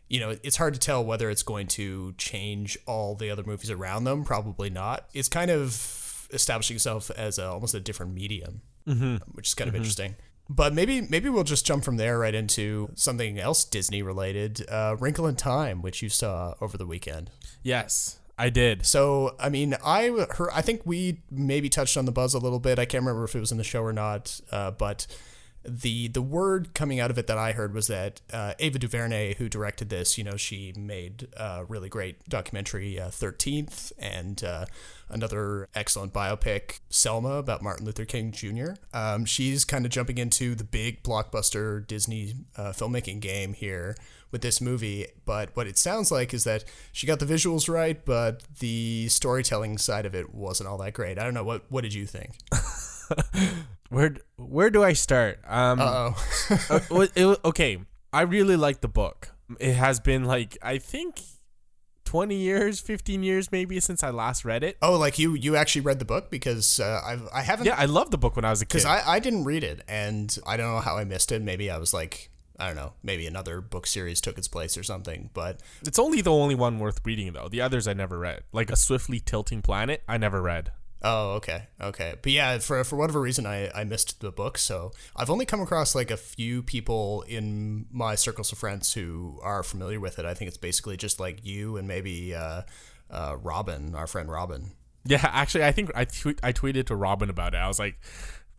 you 0.09 0.19
know 0.19 0.35
it's 0.43 0.57
hard 0.57 0.73
to 0.73 0.79
tell 0.79 1.03
whether 1.05 1.29
it's 1.29 1.43
going 1.43 1.67
to 1.67 2.13
change 2.17 2.77
all 2.85 3.15
the 3.15 3.29
other 3.29 3.43
movies 3.43 3.69
around 3.69 4.03
them 4.03 4.23
probably 4.23 4.69
not 4.69 5.07
it's 5.13 5.29
kind 5.29 5.49
of 5.51 6.27
establishing 6.33 6.75
itself 6.75 7.09
as 7.11 7.37
a, 7.37 7.47
almost 7.47 7.73
a 7.73 7.79
different 7.79 8.13
medium 8.13 8.61
Mm-hmm. 8.87 9.17
which 9.33 9.47
is 9.49 9.53
kind 9.53 9.69
of 9.69 9.75
interesting 9.75 10.15
but 10.55 10.73
maybe 10.73 11.01
maybe 11.01 11.29
we'll 11.29 11.43
just 11.43 11.65
jump 11.65 11.83
from 11.83 11.97
there 11.97 12.19
right 12.19 12.35
into 12.35 12.89
something 12.95 13.39
else 13.39 13.63
disney 13.63 14.01
related 14.01 14.65
uh, 14.69 14.95
wrinkle 14.99 15.27
in 15.27 15.35
time 15.35 15.81
which 15.81 16.01
you 16.01 16.09
saw 16.09 16.53
over 16.61 16.77
the 16.77 16.85
weekend 16.85 17.29
Yes. 17.63 18.17
I 18.37 18.49
did. 18.49 18.85
So, 18.85 19.35
I 19.39 19.49
mean, 19.49 19.75
I 19.85 20.25
heard, 20.31 20.49
I 20.51 20.61
think 20.61 20.81
we 20.83 21.21
maybe 21.29 21.69
touched 21.69 21.95
on 21.95 22.05
the 22.05 22.11
buzz 22.11 22.33
a 22.33 22.39
little 22.39 22.59
bit. 22.59 22.79
I 22.79 22.85
can't 22.85 23.03
remember 23.03 23.23
if 23.23 23.35
it 23.35 23.39
was 23.39 23.51
in 23.51 23.59
the 23.59 23.63
show 23.63 23.83
or 23.83 23.93
not, 23.93 24.39
uh, 24.51 24.71
but 24.71 25.05
the 25.63 26.07
the 26.07 26.21
word 26.21 26.73
coming 26.73 26.99
out 26.99 27.11
of 27.11 27.17
it 27.17 27.27
that 27.27 27.37
I 27.37 27.51
heard 27.51 27.73
was 27.73 27.87
that 27.87 28.21
uh, 28.33 28.53
Ava 28.59 28.79
DuVernay, 28.79 29.35
who 29.35 29.47
directed 29.47 29.89
this, 29.89 30.17
you 30.17 30.23
know, 30.23 30.35
she 30.35 30.73
made 30.75 31.27
a 31.37 31.65
really 31.65 31.89
great 31.89 32.27
documentary, 32.27 32.99
uh, 32.99 33.09
Thirteenth, 33.09 33.91
and 33.99 34.43
uh, 34.43 34.65
another 35.09 35.69
excellent 35.75 36.13
biopic, 36.13 36.79
Selma, 36.89 37.33
about 37.33 37.61
Martin 37.61 37.85
Luther 37.85 38.05
King 38.05 38.31
Jr. 38.31 38.71
Um, 38.93 39.25
she's 39.25 39.63
kind 39.63 39.85
of 39.85 39.91
jumping 39.91 40.17
into 40.17 40.55
the 40.55 40.63
big 40.63 41.03
blockbuster 41.03 41.85
Disney 41.85 42.33
uh, 42.57 42.71
filmmaking 42.71 43.19
game 43.19 43.53
here 43.53 43.95
with 44.31 44.41
this 44.41 44.61
movie. 44.61 45.07
But 45.25 45.55
what 45.55 45.67
it 45.67 45.77
sounds 45.77 46.11
like 46.11 46.33
is 46.33 46.43
that 46.45 46.63
she 46.91 47.05
got 47.05 47.19
the 47.19 47.25
visuals 47.25 47.69
right, 47.69 48.03
but 48.03 48.41
the 48.59 49.09
storytelling 49.09 49.77
side 49.77 50.05
of 50.05 50.15
it 50.15 50.33
wasn't 50.33 50.69
all 50.69 50.77
that 50.79 50.93
great. 50.93 51.19
I 51.19 51.23
don't 51.23 51.33
know. 51.33 51.43
What 51.43 51.65
What 51.69 51.81
did 51.81 51.93
you 51.93 52.05
think? 52.07 52.31
where 53.91 54.15
Where 54.37 54.69
do 54.69 54.83
I 54.83 54.93
start? 54.93 55.39
Um, 55.45 55.79
oh. 55.81 56.15
uh, 56.49 57.07
it, 57.15 57.39
okay, 57.45 57.77
I 58.13 58.21
really 58.21 58.55
like 58.55 58.81
the 58.81 58.87
book. 58.87 59.35
It 59.59 59.73
has 59.73 59.99
been 59.99 60.23
like 60.23 60.57
I 60.61 60.77
think 60.77 61.19
20 62.05 62.35
years 62.35 62.81
15 62.81 63.23
years 63.23 63.53
maybe 63.53 63.79
since 63.79 64.03
i 64.03 64.09
last 64.09 64.43
read 64.43 64.63
it. 64.63 64.77
Oh 64.81 64.97
like 64.97 65.19
you 65.19 65.33
you 65.33 65.55
actually 65.55 65.81
read 65.81 65.99
the 65.99 66.05
book? 66.05 66.29
Because 66.29 66.79
uh, 66.79 67.01
I've, 67.05 67.27
i 67.33 67.41
haven't 67.41 67.65
yeah 67.65 67.75
i 67.77 67.85
loved 67.85 68.11
the 68.11 68.17
book 68.17 68.35
when 68.35 68.45
i 68.45 68.49
was 68.49 68.61
a 68.61 68.65
kid. 68.65 68.79
Because 68.79 68.85
I, 68.85 69.01
I 69.05 69.19
didn't 69.19 69.43
read 69.43 69.63
it 69.63 69.81
and 69.87 70.37
i 70.45 70.57
don't 70.57 70.73
know 70.73 70.81
how 70.81 70.97
i 70.97 71.03
missed 71.03 71.31
it. 71.31 71.41
Maybe 71.41 71.69
i 71.69 71.77
was 71.77 71.93
like 71.93 72.29
i 72.59 72.67
don't 72.67 72.75
know 72.75 72.93
maybe 73.03 73.27
another 73.27 73.61
book 73.61 73.87
series 73.87 74.19
took 74.19 74.37
its 74.37 74.47
place 74.47 74.77
or 74.77 74.83
something 74.83 75.29
but 75.33 75.61
it's 75.83 75.99
only 75.99 76.21
the 76.21 76.31
only 76.31 76.55
one 76.55 76.79
worth 76.79 76.99
reading 77.05 77.31
though. 77.33 77.49
The 77.49 77.61
others 77.61 77.87
i 77.87 77.93
never 77.93 78.17
read. 78.17 78.43
Like 78.51 78.71
a 78.71 78.75
swiftly 78.75 79.19
tilting 79.19 79.61
planet 79.61 80.03
i 80.07 80.17
never 80.17 80.41
read 80.41 80.71
Oh, 81.03 81.31
okay, 81.33 81.67
okay, 81.79 82.15
but 82.21 82.31
yeah, 82.31 82.59
for 82.59 82.83
for 82.83 82.95
whatever 82.95 83.19
reason, 83.19 83.45
I 83.47 83.71
I 83.73 83.83
missed 83.83 84.21
the 84.21 84.31
book, 84.31 84.57
so 84.57 84.91
I've 85.15 85.31
only 85.31 85.45
come 85.45 85.59
across 85.59 85.95
like 85.95 86.11
a 86.11 86.17
few 86.17 86.61
people 86.61 87.23
in 87.27 87.87
my 87.91 88.13
circles 88.15 88.51
of 88.51 88.59
friends 88.59 88.93
who 88.93 89.39
are 89.41 89.63
familiar 89.63 89.99
with 89.99 90.19
it. 90.19 90.25
I 90.25 90.35
think 90.35 90.49
it's 90.49 90.57
basically 90.57 90.97
just 90.97 91.19
like 91.19 91.43
you 91.43 91.77
and 91.77 91.87
maybe 91.87 92.35
uh, 92.35 92.61
uh, 93.09 93.35
Robin, 93.41 93.95
our 93.95 94.05
friend 94.05 94.29
Robin. 94.29 94.73
Yeah, 95.03 95.21
actually, 95.23 95.63
I 95.63 95.71
think 95.71 95.91
I 95.95 96.05
tweet 96.05 96.39
I 96.43 96.53
tweeted 96.53 96.85
to 96.87 96.95
Robin 96.95 97.31
about 97.31 97.55
it. 97.55 97.57
I 97.57 97.67
was 97.67 97.79
like, 97.79 97.95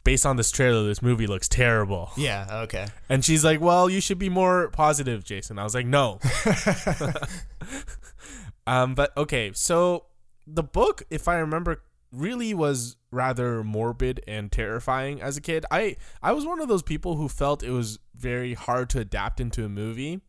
based 0.03 0.27
on 0.27 0.37
this 0.37 0.51
trailer, 0.51 0.85
this 0.85 1.01
movie 1.03 1.27
looks 1.27 1.49
terrible. 1.49 2.11
Yeah, 2.17 2.63
okay. 2.65 2.89
And 3.09 3.25
she's 3.25 3.45
like, 3.45 3.61
well, 3.61 3.89
you 3.89 4.01
should 4.01 4.19
be 4.19 4.29
more 4.29 4.69
positive, 4.71 5.25
Jason. 5.25 5.59
I 5.59 5.65
was 5.65 5.75
like, 5.75 5.87
no. 5.87 6.19
um, 8.67 8.95
but 8.95 9.17
okay, 9.17 9.53
so 9.55 10.07
the 10.47 10.63
book, 10.63 11.03
if 11.11 11.29
I 11.29 11.37
remember 11.37 11.83
really 12.12 12.54
was 12.54 12.97
rather 13.11 13.64
morbid 13.64 14.23
and 14.28 14.52
terrifying 14.52 15.21
as 15.21 15.37
a 15.37 15.40
kid. 15.40 15.64
I 15.71 15.97
I 16.23 16.33
was 16.33 16.47
one 16.47 16.61
of 16.61 16.69
those 16.69 16.83
people 16.83 17.16
who 17.16 17.28
felt 17.28 17.62
it 17.62 17.71
was 17.71 17.99
very 18.14 18.54
hard 18.54 18.90
to 18.90 19.00
adapt 19.00 19.40
into 19.40 19.64
a 19.64 19.69
movie. 19.69 20.21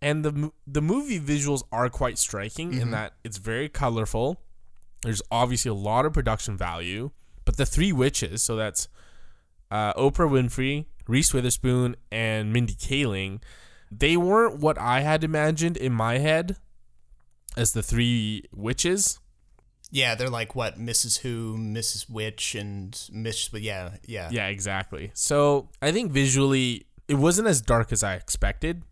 And 0.00 0.24
the 0.24 0.52
the 0.66 0.82
movie 0.82 1.20
visuals 1.20 1.62
are 1.72 1.88
quite 1.88 2.18
striking 2.18 2.72
mm-hmm. 2.72 2.80
in 2.80 2.90
that 2.90 3.14
it's 3.24 3.38
very 3.38 3.68
colorful. 3.68 4.40
There's 5.02 5.22
obviously 5.30 5.70
a 5.70 5.74
lot 5.74 6.06
of 6.06 6.12
production 6.12 6.56
value, 6.56 7.10
but 7.44 7.56
the 7.56 7.66
three 7.66 7.92
witches, 7.92 8.42
so 8.42 8.54
that's 8.54 8.88
uh, 9.70 9.92
Oprah 9.94 10.30
Winfrey, 10.30 10.86
Reese 11.08 11.34
Witherspoon, 11.34 11.96
and 12.12 12.52
Mindy 12.52 12.74
Kaling, 12.74 13.40
they 13.90 14.16
weren't 14.16 14.60
what 14.60 14.78
I 14.78 15.00
had 15.00 15.24
imagined 15.24 15.76
in 15.76 15.92
my 15.92 16.18
head 16.18 16.56
as 17.56 17.72
the 17.72 17.82
three 17.82 18.44
witches. 18.52 19.18
Yeah, 19.92 20.14
they're 20.14 20.30
like 20.30 20.54
what 20.54 20.78
Mrs. 20.78 21.18
Who, 21.18 21.58
Mrs. 21.58 22.08
Which, 22.08 22.54
and 22.54 22.98
Miss. 23.12 23.48
But 23.48 23.60
yeah, 23.60 23.90
yeah, 24.06 24.30
yeah, 24.32 24.46
exactly. 24.46 25.10
So 25.12 25.68
I 25.82 25.92
think 25.92 26.12
visually 26.12 26.86
it 27.08 27.16
wasn't 27.16 27.46
as 27.46 27.60
dark 27.60 27.92
as 27.92 28.02
I 28.02 28.14
expected, 28.14 28.84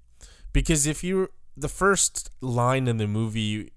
because 0.53 0.87
if 0.87 1.03
you 1.03 1.31
the 1.57 1.71
first 1.71 2.31
line 2.43 2.87
in 2.87 2.99
the 2.99 3.07
movie 3.07 3.73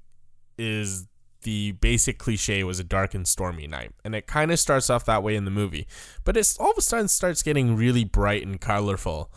is 0.58 1.08
the 1.44 1.72
basic 1.74 2.18
cliche 2.20 2.64
was 2.64 2.80
a 2.80 2.84
dark 2.84 3.14
and 3.14 3.26
stormy 3.26 3.68
night, 3.68 3.94
and 4.04 4.16
it 4.16 4.28
kind 4.28 4.52
of 4.52 4.60
starts 4.60 4.90
off 4.90 5.06
that 5.06 5.24
way 5.24 5.38
in 5.38 5.46
the 5.46 5.52
movie, 5.52 5.88
but 6.26 6.36
it's 6.36 6.58
all 6.60 6.72
of 6.72 6.78
a 6.78 6.82
sudden 6.82 7.08
starts 7.08 7.42
getting 7.42 7.78
really 7.78 8.04
bright 8.04 8.46
and 8.46 8.60
colorful. 8.60 9.32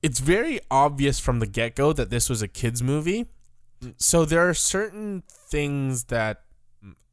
It's 0.00 0.20
very 0.20 0.60
obvious 0.70 1.18
from 1.18 1.40
the 1.40 1.46
get 1.46 1.74
go 1.74 1.92
that 1.92 2.10
this 2.10 2.30
was 2.30 2.40
a 2.40 2.48
kids 2.48 2.84
movie. 2.84 3.26
So 3.96 4.24
there 4.24 4.48
are 4.48 4.54
certain 4.54 5.24
things 5.28 6.04
that 6.04 6.44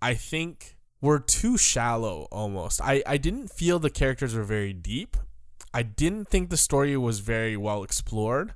I 0.03 0.15
think 0.15 0.75
were 0.99 1.19
too 1.19 1.57
shallow 1.57 2.27
almost. 2.29 2.81
I, 2.81 3.01
I 3.07 3.15
didn't 3.15 3.47
feel 3.47 3.79
the 3.79 3.89
characters 3.89 4.35
were 4.35 4.43
very 4.43 4.73
deep. 4.73 5.15
I 5.73 5.81
didn't 5.81 6.27
think 6.27 6.49
the 6.49 6.57
story 6.57 6.95
was 6.97 7.19
very 7.19 7.55
well 7.55 7.83
explored. 7.83 8.53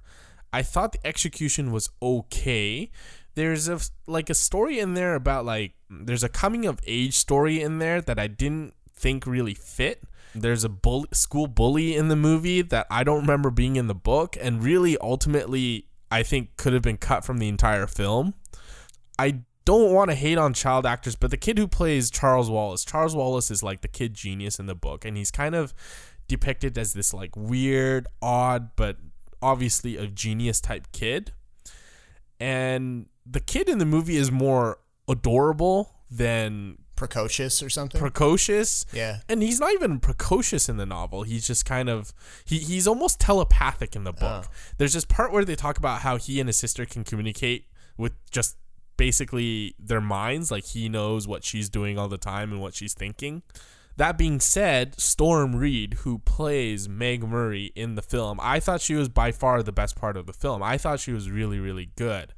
I 0.52 0.62
thought 0.62 0.92
the 0.92 1.08
execution 1.08 1.72
was 1.72 1.90
okay. 2.02 2.92
There's 3.36 3.70
a 3.70 3.80
like 4.08 4.30
a 4.30 4.34
story 4.34 4.80
in 4.80 4.94
there 4.94 5.16
about 5.16 5.46
like 5.46 5.74
there's 5.90 6.24
a 6.24 6.30
coming 6.30 6.66
of 6.66 6.82
age 6.86 7.16
story 7.16 7.62
in 7.62 7.80
there 7.80 8.02
that 8.02 8.20
I 8.20 8.28
didn't 8.28 8.74
think 8.94 9.26
really 9.26 9.54
fit. 9.54 10.04
There's 10.36 10.66
a 10.66 10.70
bull, 10.70 11.06
school 11.14 11.48
bully 11.48 11.96
in 11.96 12.10
the 12.10 12.18
movie 12.18 12.62
that 12.62 12.88
I 12.92 13.06
don't 13.06 13.22
remember 13.22 13.52
being 13.52 13.78
in 13.78 13.88
the 13.88 13.96
book 13.96 14.36
and 14.40 14.62
really 14.62 14.98
ultimately 15.00 15.88
I 16.12 16.24
think 16.24 16.58
could 16.58 16.74
have 16.74 16.84
been 16.84 16.98
cut 16.98 17.24
from 17.24 17.38
the 17.38 17.48
entire 17.48 17.88
film. 17.88 18.34
I 19.18 19.44
don't 19.68 19.92
want 19.92 20.10
to 20.10 20.16
hate 20.16 20.38
on 20.38 20.54
child 20.54 20.86
actors, 20.86 21.18
but 21.18 21.30
the 21.30 21.36
kid 21.36 21.58
who 21.58 21.68
plays 21.68 22.10
Charles 22.10 22.50
Wallace, 22.50 22.86
Charles 22.86 23.14
Wallace 23.14 23.52
is 23.52 23.62
like 23.62 23.82
the 23.82 23.90
kid 23.90 24.14
genius 24.14 24.60
in 24.60 24.66
the 24.66 24.74
book, 24.74 25.04
and 25.04 25.18
he's 25.18 25.30
kind 25.30 25.54
of 25.54 25.74
depicted 26.30 26.78
as 26.78 26.94
this 26.94 27.14
like 27.14 27.36
weird, 27.36 28.08
odd, 28.22 28.70
but 28.78 28.96
obviously 29.42 29.98
a 29.98 30.08
genius 30.08 30.62
type 30.62 30.88
kid. 30.94 31.34
And 32.40 33.08
the 33.26 33.42
kid 33.42 33.68
in 33.68 33.78
the 33.78 33.86
movie 33.86 34.16
is 34.16 34.32
more 34.32 34.80
adorable 35.06 35.96
than 36.10 36.78
precocious 36.96 37.62
or 37.62 37.70
something. 37.70 38.00
Precocious. 38.00 38.86
Yeah. 38.94 39.18
And 39.28 39.44
he's 39.44 39.60
not 39.60 39.74
even 39.74 40.00
precocious 40.00 40.70
in 40.70 40.78
the 40.78 40.86
novel. 40.86 41.24
He's 41.24 41.46
just 41.46 41.66
kind 41.66 41.90
of 41.90 42.14
he 42.46 42.60
he's 42.60 42.88
almost 42.88 43.20
telepathic 43.20 43.98
in 43.98 44.06
the 44.06 44.14
book. 44.14 44.46
Oh. 44.48 44.52
There's 44.78 44.94
this 44.94 45.04
part 45.04 45.34
where 45.34 45.44
they 45.44 45.58
talk 45.58 45.78
about 45.78 46.04
how 46.04 46.16
he 46.16 46.40
and 46.40 46.48
his 46.48 46.56
sister 46.56 46.86
can 46.86 47.04
communicate 47.04 47.66
with 47.98 48.14
just 48.32 48.56
basically 48.98 49.76
their 49.80 50.02
minds. 50.02 50.52
Like 50.52 50.66
he 50.66 50.90
knows 50.90 51.28
what 51.28 51.44
she's 51.44 51.70
doing 51.70 51.98
all 51.98 52.08
the 52.08 52.18
time 52.18 52.52
and 52.52 52.62
what 52.62 52.76
she's 52.76 52.94
thinking. 52.94 53.44
That 53.98 54.18
being 54.18 54.40
said, 54.40 55.00
Storm 55.00 55.56
Reid, 55.56 55.96
who 56.02 56.20
plays 56.20 56.88
Meg 56.88 57.24
Murray 57.24 57.72
in 57.76 57.96
the 57.96 58.04
film, 58.04 58.40
I 58.42 58.60
thought 58.60 58.80
she 58.80 58.94
was 58.94 59.10
by 59.10 59.32
far 59.32 59.64
the 59.64 59.72
best 59.72 59.96
part 59.96 60.18
of 60.18 60.28
the 60.28 60.34
film. 60.34 60.62
I 60.62 60.78
thought 60.78 61.00
she 61.00 61.12
was 61.14 61.32
really, 61.32 61.60
really 61.60 61.90
good. 61.96 62.34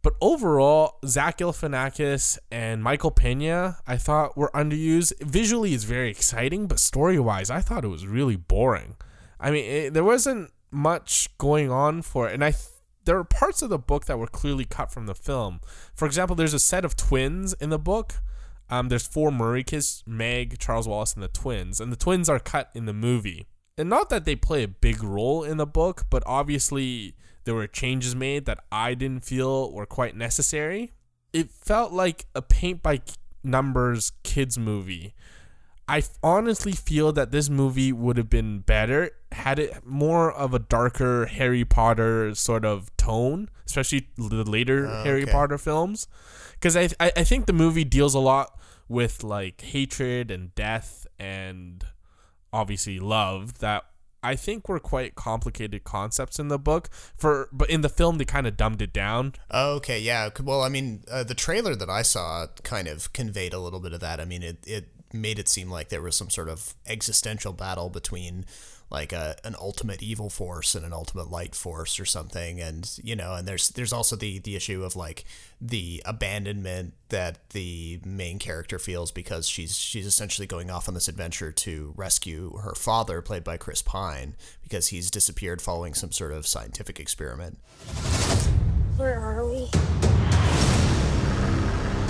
But 0.00 0.14
overall, 0.22 0.98
Zach 1.04 1.38
Galifianakis 1.38 2.38
and 2.50 2.82
Michael 2.82 3.10
Pena, 3.10 3.78
I 3.86 3.96
thought 3.98 4.38
were 4.38 4.50
underused. 4.54 5.12
Visually, 5.20 5.74
it's 5.74 5.84
very 5.84 6.08
exciting, 6.08 6.66
but 6.66 6.78
story-wise, 6.78 7.50
I 7.50 7.60
thought 7.60 7.84
it 7.84 7.88
was 7.88 8.06
really 8.06 8.36
boring. 8.36 8.96
I 9.38 9.50
mean, 9.50 9.64
it, 9.64 9.94
there 9.94 10.04
wasn't 10.04 10.52
much 10.70 11.36
going 11.38 11.70
on 11.70 12.02
for 12.02 12.28
it, 12.28 12.34
and 12.34 12.44
I 12.44 12.54
there 13.06 13.16
are 13.16 13.24
parts 13.24 13.62
of 13.62 13.70
the 13.70 13.78
book 13.78 14.04
that 14.04 14.18
were 14.18 14.26
clearly 14.26 14.64
cut 14.64 14.92
from 14.92 15.06
the 15.06 15.14
film. 15.14 15.60
For 15.94 16.06
example, 16.06 16.36
there's 16.36 16.54
a 16.54 16.58
set 16.58 16.84
of 16.84 16.96
twins 16.96 17.54
in 17.54 17.70
the 17.70 17.78
book. 17.78 18.14
Um, 18.68 18.88
there's 18.88 19.06
four 19.06 19.30
Murray 19.30 19.62
kids, 19.62 20.02
Meg, 20.06 20.58
Charles 20.58 20.88
Wallace, 20.88 21.14
and 21.14 21.22
the 21.22 21.28
twins, 21.28 21.80
and 21.80 21.92
the 21.92 21.96
twins 21.96 22.28
are 22.28 22.40
cut 22.40 22.70
in 22.74 22.84
the 22.84 22.92
movie. 22.92 23.46
And 23.78 23.88
not 23.88 24.10
that 24.10 24.24
they 24.24 24.34
play 24.34 24.64
a 24.64 24.68
big 24.68 25.04
role 25.04 25.44
in 25.44 25.56
the 25.56 25.66
book, 25.66 26.06
but 26.10 26.22
obviously 26.26 27.14
there 27.44 27.54
were 27.54 27.68
changes 27.68 28.16
made 28.16 28.44
that 28.46 28.64
I 28.72 28.94
didn't 28.94 29.24
feel 29.24 29.72
were 29.72 29.86
quite 29.86 30.16
necessary. 30.16 30.92
It 31.32 31.52
felt 31.52 31.92
like 31.92 32.26
a 32.34 32.42
paint 32.42 32.82
by 32.82 33.02
numbers 33.44 34.12
kids 34.24 34.58
movie 34.58 35.14
I 35.88 36.02
honestly 36.22 36.72
feel 36.72 37.12
that 37.12 37.30
this 37.30 37.48
movie 37.48 37.92
would 37.92 38.16
have 38.16 38.28
been 38.28 38.60
better 38.60 39.12
had 39.32 39.58
it 39.58 39.84
more 39.84 40.32
of 40.32 40.54
a 40.54 40.58
darker 40.58 41.26
Harry 41.26 41.64
Potter 41.64 42.34
sort 42.34 42.64
of 42.64 42.94
tone, 42.96 43.50
especially 43.66 44.08
the 44.16 44.44
later 44.44 44.86
oh, 44.86 45.04
Harry 45.04 45.26
Potter 45.26 45.58
films. 45.58 46.08
Because 46.54 46.76
I, 46.76 46.88
I 46.98 47.12
I 47.16 47.24
think 47.24 47.46
the 47.46 47.52
movie 47.52 47.84
deals 47.84 48.14
a 48.14 48.18
lot 48.18 48.58
with 48.88 49.22
like 49.22 49.60
hatred 49.60 50.30
and 50.30 50.54
death 50.54 51.06
and 51.18 51.84
obviously 52.52 52.98
love 52.98 53.58
that 53.58 53.84
I 54.22 54.34
think 54.34 54.68
were 54.68 54.80
quite 54.80 55.14
complicated 55.14 55.84
concepts 55.84 56.38
in 56.38 56.48
the 56.48 56.58
book. 56.58 56.88
For 57.14 57.48
but 57.52 57.70
in 57.70 57.82
the 57.82 57.88
film 57.88 58.18
they 58.18 58.24
kind 58.24 58.46
of 58.46 58.56
dumbed 58.56 58.82
it 58.82 58.92
down. 58.92 59.34
Okay, 59.52 60.00
yeah. 60.00 60.30
Well, 60.42 60.62
I 60.62 60.68
mean, 60.68 61.04
uh, 61.10 61.22
the 61.22 61.34
trailer 61.34 61.76
that 61.76 61.90
I 61.90 62.02
saw 62.02 62.46
kind 62.64 62.88
of 62.88 63.12
conveyed 63.12 63.52
a 63.52 63.60
little 63.60 63.80
bit 63.80 63.92
of 63.92 64.00
that. 64.00 64.20
I 64.20 64.24
mean, 64.24 64.42
it 64.42 64.64
it 64.66 64.88
made 65.12 65.38
it 65.38 65.48
seem 65.48 65.70
like 65.70 65.88
there 65.88 66.02
was 66.02 66.16
some 66.16 66.30
sort 66.30 66.48
of 66.48 66.74
existential 66.86 67.52
battle 67.52 67.88
between 67.88 68.44
like 68.90 69.12
a, 69.12 69.36
an 69.42 69.56
ultimate 69.60 70.00
evil 70.02 70.30
force 70.30 70.74
and 70.74 70.86
an 70.86 70.92
ultimate 70.92 71.28
light 71.30 71.54
force 71.54 71.98
or 71.98 72.04
something. 72.04 72.60
And 72.60 72.88
you 73.02 73.16
know 73.16 73.34
and 73.34 73.46
there's 73.46 73.70
there's 73.70 73.92
also 73.92 74.16
the 74.16 74.38
the 74.38 74.54
issue 74.54 74.84
of 74.84 74.94
like 74.94 75.24
the 75.60 76.02
abandonment 76.04 76.94
that 77.08 77.50
the 77.50 78.00
main 78.04 78.38
character 78.38 78.78
feels 78.78 79.10
because 79.10 79.48
she's 79.48 79.76
she's 79.76 80.06
essentially 80.06 80.46
going 80.46 80.70
off 80.70 80.88
on 80.88 80.94
this 80.94 81.08
adventure 81.08 81.50
to 81.52 81.92
rescue 81.96 82.56
her 82.58 82.74
father 82.74 83.22
played 83.22 83.44
by 83.44 83.56
Chris 83.56 83.82
Pine 83.82 84.36
because 84.62 84.88
he's 84.88 85.10
disappeared 85.10 85.60
following 85.60 85.94
some 85.94 86.12
sort 86.12 86.32
of 86.32 86.46
scientific 86.46 87.00
experiment. 87.00 87.58
Where 88.96 89.18
are 89.18 89.44
we? 89.46 89.68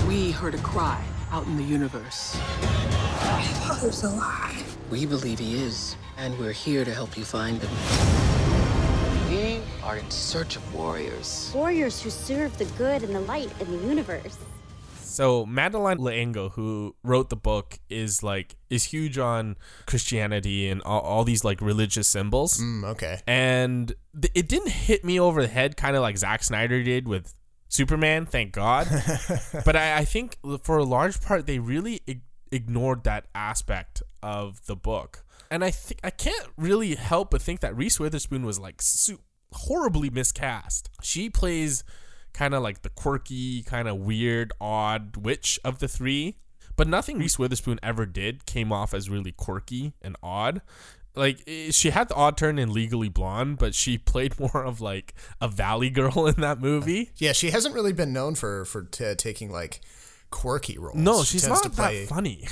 We 0.07 0.31
heard 0.31 0.55
a 0.55 0.59
cry 0.59 1.03
out 1.31 1.47
in 1.47 1.57
the 1.57 1.63
universe 1.63 2.37
my 2.63 3.43
father's 3.61 4.05
alive 4.05 4.77
we 4.91 5.05
believe 5.05 5.39
he 5.39 5.63
is 5.63 5.97
and 6.19 6.39
we're 6.39 6.53
here 6.53 6.85
to 6.85 6.93
help 6.93 7.17
you 7.17 7.25
find 7.25 7.61
him. 7.61 7.71
We 9.29 9.61
are 9.83 9.99
in 9.99 10.11
search 10.11 10.57
of 10.57 10.75
warriors. 10.75 11.53
Warriors 11.55 12.01
who 12.01 12.11
serve 12.11 12.57
the 12.59 12.65
good 12.77 13.03
and 13.03 13.15
the 13.15 13.21
light 13.21 13.51
in 13.61 13.71
the 13.71 13.87
universe. 13.87 14.39
So 15.01 15.47
Madeleine 15.47 15.99
L'Engle, 15.99 16.51
who 16.51 16.95
wrote 17.03 17.31
the 17.31 17.37
book, 17.37 17.79
is 17.89 18.23
like 18.23 18.57
is 18.69 18.85
huge 18.85 19.19
on 19.19 19.57
Christianity 19.87 20.69
and 20.69 20.83
all, 20.83 21.01
all 21.01 21.25
these 21.25 21.43
like 21.43 21.61
religious 21.61 22.07
symbols. 22.07 22.59
Mm, 22.61 22.85
okay. 22.91 23.21
And 23.27 23.95
th- 24.21 24.33
it 24.35 24.49
didn't 24.49 24.71
hit 24.73 25.05
me 25.05 25.19
over 25.19 25.43
the 25.43 25.49
head, 25.49 25.77
kind 25.77 25.97
of 25.97 26.03
like 26.03 26.19
Zack 26.19 26.45
Snyder 26.45 26.83
did 26.83 27.09
with 27.09 27.35
Superman. 27.69 28.27
Thank 28.27 28.53
God. 28.53 28.89
but 29.65 29.77
I, 29.77 29.99
I 29.99 30.05
think 30.05 30.39
for 30.63 30.79
a 30.79 30.85
large 30.85 31.21
part, 31.21 31.47
they 31.47 31.59
really 31.59 32.01
ig- 32.07 32.23
ignored 32.51 33.05
that 33.05 33.27
aspect 33.35 34.03
of 34.23 34.65
the 34.67 34.77
book 34.77 35.25
and 35.51 35.65
I 35.65 35.71
think 35.71 36.01
I 36.03 36.11
can't 36.11 36.49
really 36.57 36.95
help 36.95 37.31
but 37.31 37.43
think 37.43 37.61
that 37.61 37.77
Reese 37.77 38.01
Witherspoon 38.01 38.45
was 38.45 38.59
like 38.59 38.83
su- 38.83 39.21
horribly 39.53 40.11
miscast. 40.11 40.91
She 41.03 41.31
plays 41.31 41.85
kind 42.33 42.55
of 42.55 42.63
like 42.63 42.83
the 42.83 42.91
quirky, 42.91 43.63
kind 43.63 43.89
of 43.89 43.97
weird, 43.99 44.53
odd 44.61 45.17
witch 45.17 45.59
of 45.65 45.79
the 45.79 45.89
three, 45.89 46.39
but 46.77 46.89
nothing 46.89 47.19
Reese 47.19 47.39
Witherspoon 47.39 47.79
ever 47.83 48.07
did 48.07 48.47
came 48.47 48.73
off 48.73 48.93
as 48.93 49.09
really 49.09 49.33
quirky 49.33 49.95
and 50.03 50.17
odd. 50.23 50.61
Like 51.17 51.43
she 51.71 51.91
had 51.91 52.09
the 52.09 52.15
odd 52.15 52.37
turn 52.37 52.59
in 52.59 52.73
Legally 52.73 53.09
Blonde, 53.09 53.59
but 53.59 53.75
she 53.75 53.99
played 53.99 54.39
more 54.41 54.65
of 54.65 54.81
like 54.81 55.15
a 55.41 55.49
valley 55.49 55.91
girl 55.91 56.27
in 56.27 56.41
that 56.41 56.61
movie. 56.61 57.11
Yeah, 57.17 57.33
she 57.33 57.51
hasn't 57.51 57.75
really 57.75 57.93
been 57.93 58.13
known 58.13 58.35
for 58.35 58.65
for 58.65 58.83
t- 58.85 59.15
taking 59.15 59.51
like 59.51 59.81
quirky 60.31 60.79
roles. 60.79 60.97
No, 60.97 61.25
she's 61.25 61.43
she 61.43 61.49
not 61.49 61.63
that 61.63 62.07
funny. 62.09 62.47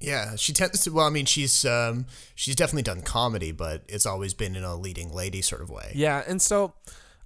Yeah, 0.00 0.36
she 0.36 0.54
tends 0.54 0.82
to. 0.84 0.90
Well, 0.92 1.06
I 1.06 1.10
mean, 1.10 1.26
she's 1.26 1.64
um, 1.66 2.06
she's 2.34 2.56
definitely 2.56 2.84
done 2.84 3.02
comedy, 3.02 3.52
but 3.52 3.82
it's 3.86 4.06
always 4.06 4.32
been 4.32 4.56
in 4.56 4.64
a 4.64 4.74
leading 4.74 5.12
lady 5.12 5.42
sort 5.42 5.60
of 5.60 5.68
way. 5.68 5.92
Yeah, 5.94 6.24
and 6.26 6.40
so 6.40 6.72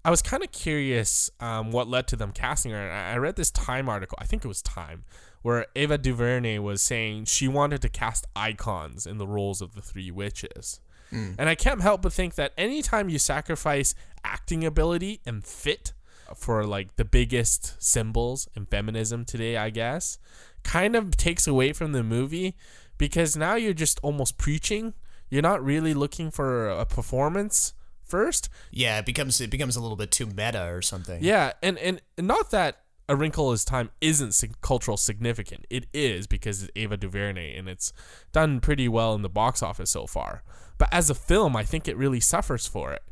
I 0.04 0.10
was 0.10 0.20
kind 0.20 0.42
of 0.42 0.50
curious 0.50 1.30
um, 1.40 1.70
what 1.70 1.88
led 1.88 2.08
to 2.08 2.16
them 2.16 2.32
casting 2.32 2.72
her. 2.72 2.90
I 2.90 3.16
read 3.16 3.36
this 3.36 3.50
Time 3.52 3.88
article. 3.88 4.18
I 4.20 4.24
think 4.24 4.44
it 4.44 4.48
was 4.48 4.60
Time, 4.60 5.04
where 5.44 5.66
Ava 5.76 5.98
DuVernay 5.98 6.58
was 6.58 6.80
saying 6.80 7.26
she 7.26 7.46
wanted 7.46 7.82
to 7.82 7.90
cast 7.90 8.24
icons 8.34 9.06
in 9.06 9.18
the 9.18 9.26
roles 9.26 9.60
of 9.60 9.74
the 9.74 9.82
three 9.82 10.10
witches. 10.10 10.80
Mm. 11.12 11.34
And 11.38 11.50
I 11.50 11.54
can't 11.54 11.82
help 11.82 12.00
but 12.00 12.14
think 12.14 12.36
that 12.36 12.54
anytime 12.56 13.10
you 13.10 13.18
sacrifice 13.18 13.94
acting 14.24 14.64
ability 14.64 15.20
and 15.26 15.44
fit 15.44 15.92
for 16.34 16.64
like 16.64 16.96
the 16.96 17.04
biggest 17.04 17.74
symbols 17.78 18.48
in 18.56 18.64
feminism 18.64 19.26
today, 19.26 19.58
I 19.58 19.68
guess, 19.68 20.16
kind 20.62 20.96
of 20.96 21.14
takes 21.14 21.46
away 21.46 21.74
from 21.74 21.92
the 21.92 22.02
movie 22.02 22.56
because 22.96 23.36
now 23.36 23.54
you're 23.54 23.74
just 23.74 24.00
almost 24.02 24.38
preaching. 24.38 24.94
You're 25.28 25.42
not 25.42 25.62
really 25.62 25.92
looking 25.92 26.30
for 26.30 26.70
a 26.70 26.86
performance 26.86 27.74
first. 28.02 28.48
Yeah, 28.70 28.98
it 28.98 29.04
becomes 29.04 29.42
it 29.42 29.50
becomes 29.50 29.76
a 29.76 29.82
little 29.82 29.98
bit 29.98 30.10
too 30.10 30.24
meta 30.24 30.70
or 30.70 30.80
something. 30.80 31.22
Yeah, 31.22 31.52
and 31.62 31.76
and 31.76 32.00
not 32.16 32.50
that 32.50 32.83
A 33.08 33.16
Wrinkle 33.16 33.52
in 33.52 33.58
Time 33.58 33.90
isn't 34.00 34.42
cultural 34.60 34.96
significant. 34.96 35.66
It 35.68 35.86
is 35.92 36.26
because 36.26 36.62
it's 36.62 36.72
Ava 36.74 36.96
DuVernay 36.96 37.56
and 37.56 37.68
it's 37.68 37.92
done 38.32 38.60
pretty 38.60 38.88
well 38.88 39.14
in 39.14 39.22
the 39.22 39.28
box 39.28 39.62
office 39.62 39.90
so 39.90 40.06
far. 40.06 40.42
But 40.78 40.88
as 40.92 41.10
a 41.10 41.14
film, 41.14 41.54
I 41.54 41.64
think 41.64 41.86
it 41.86 41.96
really 41.96 42.20
suffers 42.20 42.66
for 42.66 42.92
it. 42.92 43.02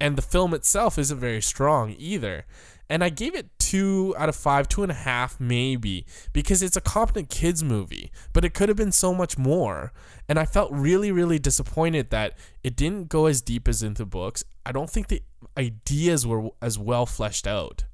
And 0.00 0.16
the 0.16 0.22
film 0.22 0.54
itself 0.54 0.98
isn't 0.98 1.18
very 1.18 1.42
strong 1.42 1.94
either 1.96 2.44
and 2.90 3.04
I 3.04 3.08
gave 3.08 3.36
it 3.36 3.56
two 3.60 4.16
out 4.18 4.28
of 4.28 4.34
five, 4.34 4.66
two 4.66 4.82
and 4.82 4.90
a 4.90 4.96
half 4.96 5.38
maybe, 5.38 6.04
because 6.32 6.60
it's 6.60 6.76
a 6.76 6.80
competent 6.80 7.30
kids 7.30 7.62
movie, 7.62 8.10
but 8.32 8.44
it 8.44 8.52
could 8.52 8.68
have 8.68 8.76
been 8.76 8.90
so 8.90 9.14
much 9.14 9.38
more. 9.38 9.92
And 10.28 10.40
I 10.40 10.44
felt 10.44 10.72
really, 10.72 11.12
really 11.12 11.38
disappointed 11.38 12.10
that 12.10 12.36
it 12.64 12.74
didn't 12.74 13.08
go 13.08 13.26
as 13.26 13.40
deep 13.40 13.68
as 13.68 13.84
into 13.84 14.04
books. 14.04 14.42
I 14.66 14.72
don't 14.72 14.90
think 14.90 15.06
the 15.06 15.22
ideas 15.56 16.26
were 16.26 16.50
as 16.60 16.80
well 16.80 17.06
fleshed 17.06 17.46
out, 17.46 17.84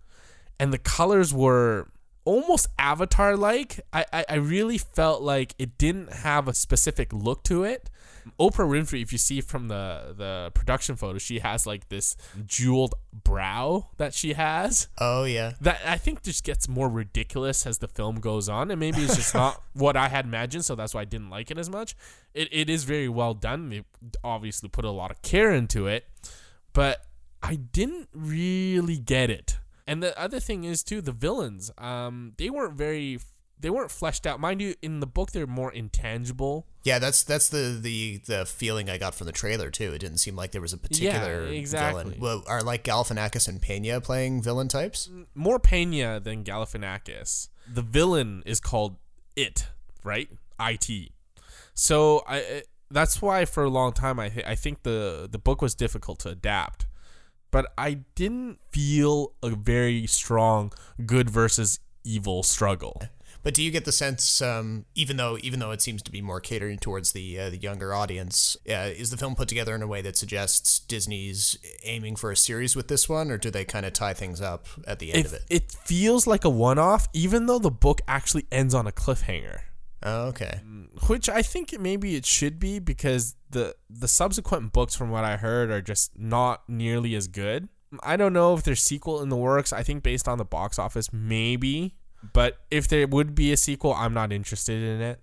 and 0.58 0.72
the 0.72 0.78
colors 0.78 1.32
were 1.32 1.88
almost 2.24 2.66
avatar 2.78 3.36
like. 3.36 3.80
I, 3.92 4.04
I, 4.12 4.24
I 4.30 4.34
really 4.34 4.78
felt 4.78 5.22
like 5.22 5.54
it 5.58 5.78
didn't 5.78 6.12
have 6.12 6.48
a 6.48 6.54
specific 6.54 7.12
look 7.12 7.42
to 7.44 7.64
it. 7.64 7.88
Oprah 8.40 8.68
Winfrey, 8.68 9.02
if 9.02 9.12
you 9.12 9.18
see 9.18 9.40
from 9.40 9.68
the 9.68 10.14
the 10.16 10.50
production 10.52 10.96
photo, 10.96 11.18
she 11.18 11.38
has 11.38 11.64
like 11.64 11.88
this 11.88 12.16
jeweled 12.44 12.94
brow 13.12 13.88
that 13.98 14.14
she 14.14 14.32
has. 14.32 14.88
Oh 14.98 15.24
yeah. 15.24 15.52
That 15.60 15.80
I 15.86 15.96
think 15.96 16.22
just 16.22 16.42
gets 16.42 16.68
more 16.68 16.88
ridiculous 16.88 17.66
as 17.66 17.78
the 17.78 17.88
film 17.88 18.16
goes 18.16 18.48
on, 18.48 18.70
and 18.70 18.80
maybe 18.80 18.98
it's 18.98 19.16
just 19.16 19.34
not 19.34 19.62
what 19.74 19.96
I 19.96 20.08
had 20.08 20.24
imagined, 20.24 20.64
so 20.64 20.74
that's 20.74 20.92
why 20.92 21.02
I 21.02 21.04
didn't 21.04 21.30
like 21.30 21.52
it 21.52 21.58
as 21.58 21.70
much. 21.70 21.94
It 22.34 22.48
it 22.50 22.68
is 22.68 22.82
very 22.82 23.08
well 23.08 23.32
done. 23.32 23.70
They 23.70 23.84
obviously 24.24 24.68
put 24.68 24.84
a 24.84 24.90
lot 24.90 25.12
of 25.12 25.22
care 25.22 25.52
into 25.52 25.86
it, 25.86 26.06
but 26.72 27.06
I 27.42 27.54
didn't 27.54 28.08
really 28.12 28.98
get 28.98 29.30
it. 29.30 29.58
And 29.86 30.02
the 30.02 30.18
other 30.18 30.40
thing 30.40 30.64
is 30.64 30.82
too, 30.82 31.00
the 31.00 31.12
villains. 31.12 31.70
Um, 31.78 32.32
they 32.38 32.50
weren't 32.50 32.74
very 32.74 33.18
they 33.58 33.70
weren't 33.70 33.90
fleshed 33.90 34.26
out. 34.26 34.38
Mind 34.38 34.60
you, 34.60 34.74
in 34.82 35.00
the 35.00 35.06
book 35.06 35.32
they're 35.32 35.46
more 35.46 35.72
intangible. 35.72 36.66
Yeah, 36.84 36.98
that's 36.98 37.22
that's 37.22 37.48
the 37.48 37.78
the 37.80 38.18
the 38.26 38.46
feeling 38.46 38.90
I 38.90 38.98
got 38.98 39.14
from 39.14 39.26
the 39.26 39.32
trailer 39.32 39.70
too. 39.70 39.92
It 39.92 39.98
didn't 39.98 40.18
seem 40.18 40.36
like 40.36 40.52
there 40.52 40.60
was 40.60 40.72
a 40.72 40.78
particular 40.78 41.46
yeah, 41.46 41.58
exactly. 41.58 42.04
villain. 42.04 42.20
Well, 42.20 42.44
are 42.46 42.62
like 42.62 42.84
Galifianakis 42.84 43.48
and 43.48 43.60
Pena 43.60 44.00
playing 44.00 44.42
villain 44.42 44.68
types? 44.68 45.10
More 45.34 45.58
Pena 45.58 46.20
than 46.20 46.44
Galifianakis. 46.44 47.48
The 47.72 47.82
villain 47.82 48.42
is 48.44 48.60
called 48.60 48.96
It, 49.34 49.68
right? 50.04 50.28
It. 50.60 51.10
So 51.74 52.22
I 52.26 52.62
that's 52.90 53.20
why 53.22 53.44
for 53.44 53.64
a 53.64 53.70
long 53.70 53.92
time 53.92 54.20
I 54.20 54.32
I 54.46 54.54
think 54.54 54.82
the 54.82 55.28
the 55.30 55.38
book 55.38 55.62
was 55.62 55.74
difficult 55.74 56.18
to 56.20 56.28
adapt. 56.28 56.86
But 57.56 57.72
I 57.78 58.00
didn't 58.14 58.58
feel 58.70 59.32
a 59.42 59.48
very 59.48 60.06
strong 60.06 60.74
good 61.06 61.30
versus 61.30 61.80
evil 62.04 62.42
struggle. 62.42 63.00
But 63.42 63.54
do 63.54 63.62
you 63.62 63.70
get 63.70 63.86
the 63.86 63.92
sense, 63.92 64.42
um, 64.42 64.84
even 64.94 65.16
though 65.16 65.38
even 65.40 65.60
though 65.60 65.70
it 65.70 65.80
seems 65.80 66.02
to 66.02 66.10
be 66.10 66.20
more 66.20 66.38
catering 66.38 66.76
towards 66.76 67.12
the 67.12 67.40
uh, 67.40 67.48
the 67.48 67.56
younger 67.56 67.94
audience, 67.94 68.58
uh, 68.68 68.92
is 68.94 69.08
the 69.08 69.16
film 69.16 69.34
put 69.34 69.48
together 69.48 69.74
in 69.74 69.80
a 69.80 69.86
way 69.86 70.02
that 70.02 70.18
suggests 70.18 70.80
Disney's 70.80 71.56
aiming 71.82 72.16
for 72.16 72.30
a 72.30 72.36
series 72.36 72.76
with 72.76 72.88
this 72.88 73.08
one, 73.08 73.30
or 73.30 73.38
do 73.38 73.50
they 73.50 73.64
kind 73.64 73.86
of 73.86 73.94
tie 73.94 74.12
things 74.12 74.42
up 74.42 74.66
at 74.86 74.98
the 74.98 75.14
end 75.14 75.20
it, 75.20 75.26
of 75.26 75.32
it? 75.32 75.44
It 75.48 75.72
feels 75.72 76.26
like 76.26 76.44
a 76.44 76.50
one 76.50 76.78
off, 76.78 77.08
even 77.14 77.46
though 77.46 77.58
the 77.58 77.70
book 77.70 78.02
actually 78.06 78.44
ends 78.52 78.74
on 78.74 78.86
a 78.86 78.92
cliffhanger. 78.92 79.60
Oh, 80.06 80.28
okay. 80.28 80.60
Which 81.08 81.28
I 81.28 81.42
think 81.42 81.78
maybe 81.78 82.16
it 82.16 82.24
should 82.24 82.58
be 82.58 82.78
because 82.78 83.34
the 83.50 83.74
the 83.90 84.08
subsequent 84.08 84.72
books, 84.72 84.94
from 84.94 85.10
what 85.10 85.24
I 85.24 85.36
heard, 85.36 85.70
are 85.70 85.82
just 85.82 86.18
not 86.18 86.68
nearly 86.68 87.14
as 87.14 87.26
good. 87.26 87.68
I 88.02 88.16
don't 88.16 88.32
know 88.32 88.54
if 88.54 88.62
there's 88.62 88.80
sequel 88.80 89.20
in 89.22 89.28
the 89.28 89.36
works. 89.36 89.72
I 89.72 89.82
think 89.82 90.02
based 90.02 90.26
on 90.28 90.38
the 90.38 90.44
box 90.44 90.78
office, 90.78 91.12
maybe 91.12 91.94
but 92.32 92.58
if 92.70 92.88
there 92.88 93.06
would 93.06 93.34
be 93.34 93.52
a 93.52 93.56
sequel, 93.56 93.94
I'm 93.94 94.14
not 94.14 94.32
interested 94.32 94.82
in 94.82 95.00
it. 95.00 95.20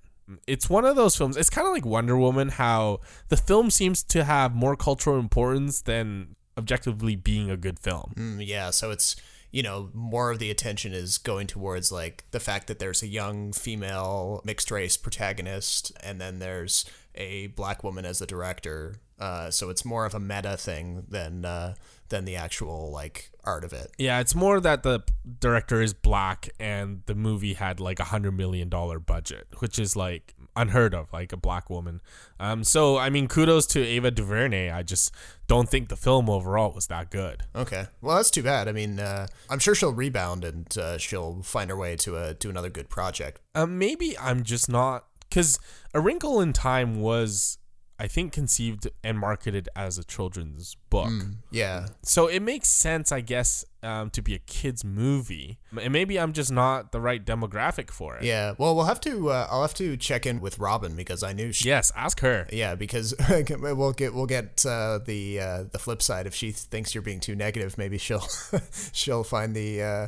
It's 0.47 0.69
one 0.69 0.85
of 0.85 0.95
those 0.95 1.15
films. 1.15 1.35
It's 1.35 1.49
kind 1.49 1.67
of 1.67 1.73
like 1.73 1.85
Wonder 1.85 2.17
Woman, 2.17 2.49
how 2.49 3.01
the 3.27 3.37
film 3.37 3.69
seems 3.69 4.03
to 4.03 4.23
have 4.23 4.55
more 4.55 4.75
cultural 4.75 5.19
importance 5.19 5.81
than 5.81 6.35
objectively 6.57 7.15
being 7.15 7.49
a 7.49 7.57
good 7.57 7.79
film. 7.79 8.13
Mm, 8.15 8.45
yeah, 8.45 8.69
so 8.69 8.91
it's 8.91 9.15
you 9.53 9.61
know 9.61 9.89
more 9.93 10.31
of 10.31 10.39
the 10.39 10.51
attention 10.51 10.91
is 10.93 11.17
going 11.19 11.47
towards 11.47 11.91
like 11.91 12.25
the 12.31 12.39
fact 12.39 12.67
that 12.67 12.79
there's 12.79 13.03
a 13.03 13.07
young 13.07 13.53
female 13.53 14.41
mixed 14.43 14.71
race 14.71 14.97
protagonist, 14.97 15.93
and 16.01 16.19
then 16.19 16.39
there's 16.39 16.83
a 17.15 17.47
black 17.47 17.83
woman 17.83 18.03
as 18.03 18.19
the 18.19 18.25
director. 18.25 18.95
Uh, 19.19 19.51
so 19.51 19.69
it's 19.69 19.85
more 19.85 20.05
of 20.07 20.15
a 20.15 20.19
meta 20.19 20.57
thing 20.57 21.05
than 21.07 21.45
uh, 21.45 21.75
than 22.09 22.25
the 22.25 22.35
actual 22.35 22.89
like 22.91 23.29
art 23.43 23.63
of 23.63 23.71
it. 23.73 23.91
Yeah, 23.99 24.19
it's 24.19 24.33
more 24.33 24.59
that 24.59 24.81
the 24.81 25.01
director 25.39 25.83
is 25.83 25.93
black 25.93 26.49
and 26.59 27.03
the 27.05 27.15
movie 27.15 27.53
had 27.53 27.79
like 27.79 27.99
a 27.99 28.05
hundred 28.05 28.31
million 28.31 28.69
dollar 28.69 28.97
budget, 28.97 29.47
which 29.59 29.77
is 29.77 29.95
like 29.95 30.33
unheard 30.55 30.93
of, 30.93 31.11
like 31.11 31.31
a 31.33 31.37
black 31.37 31.69
woman. 31.69 32.01
Um, 32.39 32.63
so 32.63 32.97
I 32.97 33.09
mean, 33.09 33.27
kudos 33.27 33.65
to 33.67 33.83
Ava 33.83 34.11
DuVernay. 34.11 34.69
I 34.69 34.83
just 34.83 35.11
don't 35.47 35.69
think 35.69 35.89
the 35.89 35.95
film 35.95 36.29
overall 36.29 36.71
was 36.73 36.87
that 36.87 37.11
good. 37.11 37.43
Okay, 37.55 37.87
well 38.01 38.17
that's 38.17 38.31
too 38.31 38.43
bad. 38.43 38.67
I 38.67 38.71
mean, 38.71 38.99
uh, 38.99 39.27
I'm 39.49 39.59
sure 39.59 39.75
she'll 39.75 39.93
rebound 39.93 40.43
and 40.43 40.77
uh, 40.77 40.97
she'll 40.97 41.41
find 41.43 41.69
her 41.69 41.77
way 41.77 41.95
to 41.97 42.17
a 42.17 42.33
to 42.35 42.49
another 42.49 42.69
good 42.69 42.89
project. 42.89 43.41
Um, 43.55 43.77
maybe 43.77 44.17
I'm 44.17 44.43
just 44.43 44.69
not 44.69 45.05
because 45.29 45.57
A 45.93 45.99
Wrinkle 45.99 46.39
in 46.41 46.53
Time 46.53 47.01
was, 47.01 47.57
I 48.03 48.07
think, 48.07 48.33
conceived 48.33 48.89
and 49.01 49.17
marketed 49.17 49.69
as 49.77 49.97
a 49.97 50.03
children's 50.03 50.75
book. 50.89 51.09
Yeah. 51.51 51.87
So 52.01 52.27
it 52.27 52.41
makes 52.41 52.67
sense, 52.67 53.13
I 53.13 53.21
guess, 53.21 53.63
um, 53.81 54.09
to 54.09 54.21
be 54.21 54.35
a 54.35 54.39
kids 54.39 54.83
movie. 54.83 55.57
And 55.81 55.93
maybe 55.93 56.19
I'm 56.19 56.33
just 56.33 56.51
not 56.51 56.91
the 56.91 56.99
right 56.99 57.25
demographic 57.25 57.89
for 57.89 58.17
it. 58.17 58.25
Yeah. 58.25 58.55
Well, 58.57 58.75
we'll 58.75 58.83
have 58.83 58.99
to. 59.01 59.29
Uh, 59.29 59.47
I'll 59.49 59.61
have 59.61 59.73
to 59.75 59.95
check 59.95 60.25
in 60.25 60.41
with 60.41 60.59
Robin 60.59 60.97
because 60.97 61.23
I 61.23 61.31
knew 61.31 61.53
she. 61.53 61.69
Yes, 61.69 61.93
ask 61.95 62.19
her. 62.19 62.45
Yeah, 62.51 62.75
because 62.75 63.15
we'll 63.49 63.93
get 63.93 64.13
we'll 64.13 64.25
get 64.25 64.65
uh, 64.65 64.99
the 65.05 65.39
uh, 65.39 65.63
the 65.71 65.79
flip 65.79 66.01
side. 66.01 66.27
If 66.27 66.35
she 66.35 66.51
thinks 66.51 66.93
you're 66.93 67.03
being 67.03 67.21
too 67.21 67.35
negative, 67.35 67.77
maybe 67.77 67.97
she'll 67.97 68.27
she'll 68.91 69.23
find 69.23 69.55
the 69.55 69.81
uh, 69.81 70.07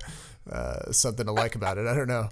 uh, 0.51 0.91
something 0.91 1.27
to 1.27 1.31
like 1.31 1.55
about 1.55 1.77
it. 1.77 1.87
I 1.87 1.95
don't 1.95 2.09
know. 2.09 2.27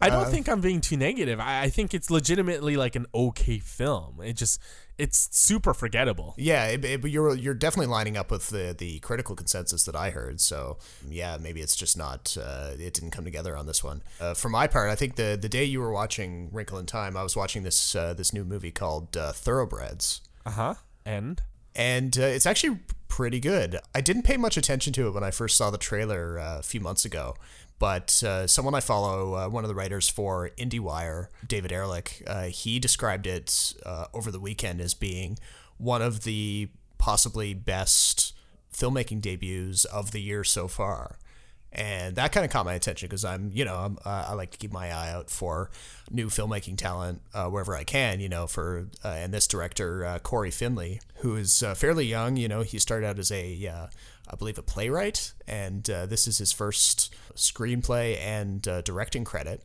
I 0.00 0.10
don't 0.10 0.28
think 0.28 0.48
I'm 0.48 0.60
being 0.60 0.80
too 0.80 0.96
negative. 0.96 1.40
I, 1.40 1.62
I 1.62 1.68
think 1.70 1.94
it's 1.94 2.10
legitimately 2.10 2.76
like 2.76 2.96
an 2.96 3.06
okay 3.14 3.58
film. 3.58 4.20
It 4.22 4.34
just 4.34 4.60
it's 4.98 5.28
super 5.36 5.74
forgettable. 5.74 6.34
Yeah, 6.36 6.76
but 6.76 7.10
you're 7.10 7.34
you're 7.34 7.54
definitely 7.54 7.90
lining 7.90 8.16
up 8.16 8.30
with 8.30 8.50
the 8.50 8.74
the 8.76 9.00
critical 9.00 9.34
consensus 9.34 9.84
that 9.84 9.96
I 9.96 10.10
heard. 10.10 10.40
So 10.40 10.78
yeah, 11.08 11.36
maybe 11.40 11.60
it's 11.60 11.76
just 11.76 11.96
not 11.96 12.36
uh, 12.40 12.70
it 12.78 12.94
didn't 12.94 13.10
come 13.10 13.24
together 13.24 13.56
on 13.56 13.66
this 13.66 13.82
one. 13.82 14.02
Uh, 14.20 14.34
for 14.34 14.48
my 14.48 14.66
part, 14.66 14.90
I 14.90 14.94
think 14.94 15.16
the 15.16 15.38
the 15.40 15.48
day 15.48 15.64
you 15.64 15.80
were 15.80 15.92
watching 15.92 16.48
Wrinkle 16.52 16.78
in 16.78 16.86
Time, 16.86 17.16
I 17.16 17.22
was 17.22 17.36
watching 17.36 17.62
this 17.62 17.94
uh, 17.94 18.14
this 18.14 18.32
new 18.32 18.44
movie 18.44 18.70
called 18.70 19.16
uh, 19.16 19.32
Thoroughbreds. 19.32 20.20
Uh 20.46 20.50
huh. 20.50 20.74
And 21.04 21.42
and 21.74 22.16
uh, 22.18 22.22
it's 22.22 22.46
actually 22.46 22.78
pretty 23.08 23.40
good. 23.40 23.78
I 23.94 24.00
didn't 24.00 24.22
pay 24.22 24.36
much 24.36 24.56
attention 24.56 24.92
to 24.94 25.06
it 25.06 25.12
when 25.12 25.24
I 25.24 25.30
first 25.30 25.56
saw 25.56 25.70
the 25.70 25.78
trailer 25.78 26.38
uh, 26.38 26.58
a 26.58 26.62
few 26.62 26.80
months 26.80 27.04
ago, 27.04 27.36
but 27.78 28.22
uh, 28.22 28.46
someone 28.46 28.74
I 28.74 28.80
follow, 28.80 29.34
uh, 29.34 29.48
one 29.48 29.64
of 29.64 29.68
the 29.68 29.74
writers 29.74 30.08
for 30.08 30.50
IndieWire, 30.56 31.26
David 31.46 31.72
Ehrlich, 31.72 32.22
uh, 32.26 32.44
he 32.44 32.78
described 32.78 33.26
it 33.26 33.74
uh, 33.84 34.06
over 34.14 34.30
the 34.30 34.40
weekend 34.40 34.80
as 34.80 34.94
being 34.94 35.38
one 35.76 36.02
of 36.02 36.24
the 36.24 36.68
possibly 36.98 37.52
best 37.52 38.32
filmmaking 38.72 39.20
debuts 39.20 39.84
of 39.84 40.12
the 40.12 40.20
year 40.20 40.44
so 40.44 40.68
far. 40.68 41.18
And 41.72 42.14
that 42.14 42.30
kind 42.30 42.46
of 42.46 42.52
caught 42.52 42.64
my 42.64 42.74
attention 42.74 43.08
because 43.08 43.24
I'm, 43.24 43.50
you 43.52 43.64
know, 43.64 43.74
I'm, 43.74 43.98
uh, 44.04 44.26
I 44.28 44.34
like 44.34 44.52
to 44.52 44.58
keep 44.58 44.72
my 44.72 44.92
eye 44.92 45.10
out 45.10 45.28
for 45.28 45.70
new 46.08 46.28
filmmaking 46.28 46.78
talent 46.78 47.20
uh, 47.34 47.46
wherever 47.48 47.74
I 47.74 47.82
can, 47.82 48.20
you 48.20 48.28
know, 48.28 48.46
for, 48.46 48.86
uh, 49.04 49.08
and 49.08 49.34
this 49.34 49.48
director, 49.48 50.04
uh, 50.04 50.20
Cory 50.20 50.52
Finley, 50.52 51.00
who 51.16 51.34
is 51.34 51.64
fairly 51.74 52.06
young, 52.06 52.36
you 52.36 52.46
know, 52.46 52.62
he 52.62 52.78
started 52.78 53.06
out 53.06 53.18
as 53.18 53.32
a, 53.32 53.88
I 54.28 54.36
believe, 54.36 54.58
a 54.58 54.62
playwright, 54.62 55.32
and 55.46 55.88
uh, 55.90 56.06
this 56.06 56.26
is 56.26 56.38
his 56.38 56.52
first 56.52 57.14
screenplay 57.34 58.18
and 58.18 58.66
uh, 58.66 58.80
directing 58.80 59.24
credit. 59.24 59.62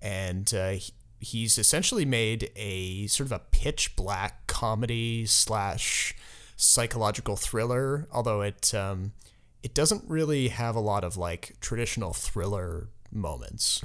And 0.00 0.52
uh, 0.54 0.74
he's 1.20 1.56
essentially 1.56 2.04
made 2.04 2.50
a 2.56 3.06
sort 3.06 3.26
of 3.26 3.32
a 3.32 3.38
pitch 3.38 3.96
black 3.96 4.46
comedy 4.46 5.24
slash 5.26 6.14
psychological 6.56 7.36
thriller, 7.36 8.06
although 8.12 8.42
it, 8.42 8.74
um, 8.74 9.12
it 9.62 9.74
doesn't 9.74 10.04
really 10.08 10.48
have 10.48 10.76
a 10.76 10.80
lot 10.80 11.04
of 11.04 11.16
like 11.16 11.56
traditional 11.60 12.12
thriller 12.12 12.88
moments. 13.10 13.82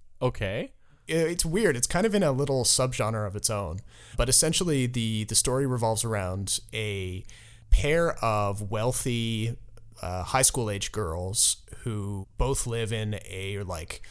okay. 0.22 0.72
it's 1.08 1.44
weird. 1.44 1.76
It's 1.76 1.86
kind 1.86 2.06
of 2.06 2.14
in 2.14 2.22
a 2.22 2.32
little 2.32 2.64
subgenre 2.64 3.26
of 3.26 3.36
its 3.36 3.50
own. 3.50 3.80
But 4.16 4.28
essentially, 4.28 4.86
the 4.86 5.24
the 5.24 5.34
story 5.34 5.66
revolves 5.66 6.04
around 6.04 6.60
a 6.72 7.24
pair 7.70 8.12
of 8.24 8.70
wealthy 8.70 9.56
uh, 10.02 10.22
high 10.22 10.42
school 10.42 10.70
age 10.70 10.92
girls 10.92 11.58
who 11.78 12.26
both 12.38 12.66
live 12.66 12.92
in 12.92 13.18
a 13.28 13.62
like 13.62 14.02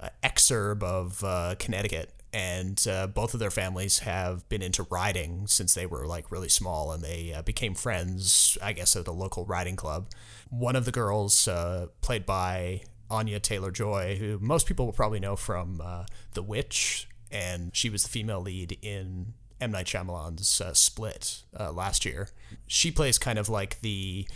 uh, 0.00 0.08
exurb 0.22 0.82
of 0.82 1.22
uh, 1.24 1.54
Connecticut. 1.58 2.10
And 2.32 2.84
uh, 2.90 3.06
both 3.06 3.32
of 3.32 3.38
their 3.38 3.52
families 3.52 4.00
have 4.00 4.48
been 4.48 4.60
into 4.60 4.88
riding 4.90 5.46
since 5.46 5.72
they 5.72 5.86
were 5.86 6.04
like 6.04 6.32
really 6.32 6.48
small, 6.48 6.90
and 6.90 7.00
they 7.00 7.32
uh, 7.32 7.42
became 7.42 7.76
friends, 7.76 8.58
I 8.60 8.72
guess, 8.72 8.96
at 8.96 9.06
a 9.06 9.12
local 9.12 9.44
riding 9.44 9.76
club. 9.76 10.08
One 10.50 10.74
of 10.74 10.84
the 10.84 10.90
girls, 10.90 11.46
uh, 11.46 11.86
played 12.00 12.26
by 12.26 12.80
Anya 13.08 13.38
Taylor 13.38 13.70
Joy, 13.70 14.16
who 14.18 14.40
most 14.40 14.66
people 14.66 14.84
will 14.84 14.92
probably 14.92 15.20
know 15.20 15.36
from 15.36 15.80
uh, 15.80 16.06
The 16.32 16.42
Witch, 16.42 17.08
and 17.30 17.70
she 17.72 17.88
was 17.88 18.02
the 18.02 18.08
female 18.08 18.40
lead 18.40 18.78
in 18.82 19.34
M. 19.60 19.70
Night 19.70 19.86
Shyamalan's 19.86 20.60
uh, 20.60 20.74
Split 20.74 21.42
uh, 21.58 21.70
last 21.70 22.04
year. 22.04 22.30
She 22.66 22.90
plays 22.90 23.16
kind 23.16 23.38
of 23.38 23.48
like 23.48 23.80
the 23.80 24.26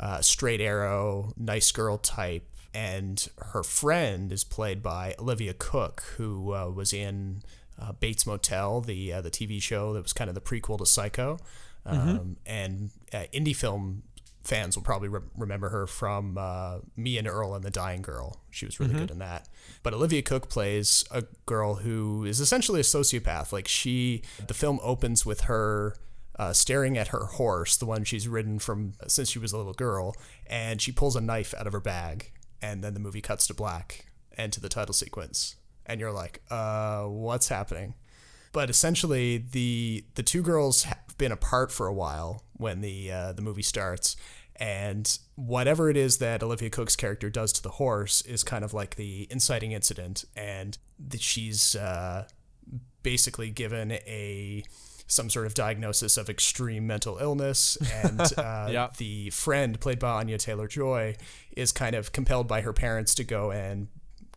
uh, 0.00 0.20
straight 0.22 0.60
arrow, 0.60 1.32
nice 1.36 1.70
girl 1.70 1.98
type, 1.98 2.48
and 2.74 3.28
her 3.38 3.62
friend 3.62 4.32
is 4.32 4.42
played 4.44 4.82
by 4.82 5.14
Olivia 5.18 5.54
Cooke, 5.54 6.02
who 6.16 6.54
uh, 6.54 6.68
was 6.70 6.92
in 6.92 7.42
uh, 7.78 7.92
Bates 7.92 8.26
Motel, 8.26 8.80
the 8.80 9.12
uh, 9.12 9.20
the 9.20 9.30
TV 9.30 9.60
show 9.60 9.92
that 9.92 10.02
was 10.02 10.12
kind 10.12 10.28
of 10.28 10.34
the 10.34 10.40
prequel 10.40 10.78
to 10.78 10.86
Psycho, 10.86 11.38
um, 11.84 12.36
and 12.46 12.90
uh, 13.12 13.24
indie 13.32 13.54
film 13.54 14.02
fans 14.42 14.74
will 14.74 14.82
probably 14.82 15.08
re- 15.08 15.20
remember 15.36 15.68
her 15.68 15.86
from 15.86 16.38
uh, 16.38 16.78
Me 16.96 17.18
and 17.18 17.28
Earl 17.28 17.54
and 17.54 17.62
the 17.62 17.70
Dying 17.70 18.00
Girl. 18.02 18.40
She 18.50 18.64
was 18.64 18.80
really 18.80 18.94
good 18.94 19.10
in 19.10 19.18
that. 19.18 19.48
But 19.82 19.92
Olivia 19.92 20.22
Cooke 20.22 20.48
plays 20.48 21.04
a 21.10 21.24
girl 21.44 21.76
who 21.76 22.24
is 22.24 22.40
essentially 22.40 22.80
a 22.80 22.82
sociopath. 22.82 23.52
Like 23.52 23.68
she, 23.68 24.22
the 24.46 24.54
film 24.54 24.80
opens 24.82 25.26
with 25.26 25.42
her 25.42 25.94
uh, 26.40 26.54
staring 26.54 26.96
at 26.96 27.08
her 27.08 27.26
horse, 27.26 27.76
the 27.76 27.84
one 27.84 28.02
she's 28.02 28.26
ridden 28.26 28.58
from 28.58 28.94
since 29.06 29.28
she 29.28 29.38
was 29.38 29.52
a 29.52 29.58
little 29.58 29.74
girl, 29.74 30.16
and 30.46 30.80
she 30.80 30.90
pulls 30.90 31.14
a 31.14 31.20
knife 31.20 31.52
out 31.58 31.66
of 31.66 31.74
her 31.74 31.80
bag, 31.80 32.32
and 32.62 32.82
then 32.82 32.94
the 32.94 33.00
movie 33.00 33.20
cuts 33.20 33.46
to 33.46 33.52
black 33.52 34.06
and 34.38 34.50
to 34.50 34.58
the 34.58 34.70
title 34.70 34.94
sequence, 34.94 35.56
and 35.84 36.00
you're 36.00 36.10
like, 36.10 36.40
uh, 36.50 37.02
what's 37.02 37.48
happening? 37.48 37.92
But 38.52 38.70
essentially, 38.70 39.36
the 39.36 40.06
the 40.14 40.22
two 40.22 40.40
girls 40.40 40.84
have 40.84 41.18
been 41.18 41.30
apart 41.30 41.70
for 41.70 41.86
a 41.86 41.92
while 41.92 42.42
when 42.54 42.80
the 42.80 43.12
uh, 43.12 43.32
the 43.34 43.42
movie 43.42 43.60
starts, 43.60 44.16
and 44.56 45.18
whatever 45.34 45.90
it 45.90 45.96
is 45.98 46.16
that 46.18 46.42
Olivia 46.42 46.70
Cooke's 46.70 46.96
character 46.96 47.28
does 47.28 47.52
to 47.52 47.62
the 47.62 47.72
horse 47.72 48.22
is 48.22 48.42
kind 48.44 48.64
of 48.64 48.72
like 48.72 48.94
the 48.96 49.26
inciting 49.28 49.72
incident, 49.72 50.24
and 50.34 50.78
that 50.98 51.20
she's 51.20 51.76
uh, 51.76 52.26
basically 53.02 53.50
given 53.50 53.92
a 53.92 54.64
some 55.10 55.28
sort 55.28 55.44
of 55.46 55.54
diagnosis 55.54 56.16
of 56.16 56.30
extreme 56.30 56.86
mental 56.86 57.18
illness, 57.18 57.76
and 58.02 58.20
uh, 58.38 58.68
Yeah. 58.70 58.88
the 58.96 59.30
friend 59.30 59.78
played 59.80 59.98
by 59.98 60.10
Anya 60.20 60.38
Taylor 60.38 60.68
Joy 60.68 61.16
is 61.56 61.72
kind 61.72 61.96
of 61.96 62.12
compelled 62.12 62.46
by 62.46 62.60
her 62.60 62.72
parents 62.72 63.14
to 63.16 63.24
go 63.24 63.50
and 63.50 63.88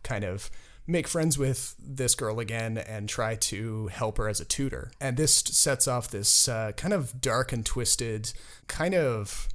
kind 0.02 0.24
of 0.24 0.50
make 0.86 1.06
friends 1.08 1.38
with 1.38 1.74
this 1.78 2.14
girl 2.14 2.40
again 2.40 2.76
and 2.76 3.08
try 3.08 3.36
to 3.36 3.86
help 3.86 4.18
her 4.18 4.28
as 4.28 4.40
a 4.40 4.44
tutor. 4.44 4.90
And 5.00 5.16
this 5.16 5.34
sets 5.36 5.88
off 5.88 6.08
this 6.10 6.48
uh, 6.48 6.72
kind 6.76 6.92
of 6.92 7.20
dark 7.22 7.52
and 7.52 7.64
twisted 7.64 8.32
kind 8.66 8.94
of 8.94 9.48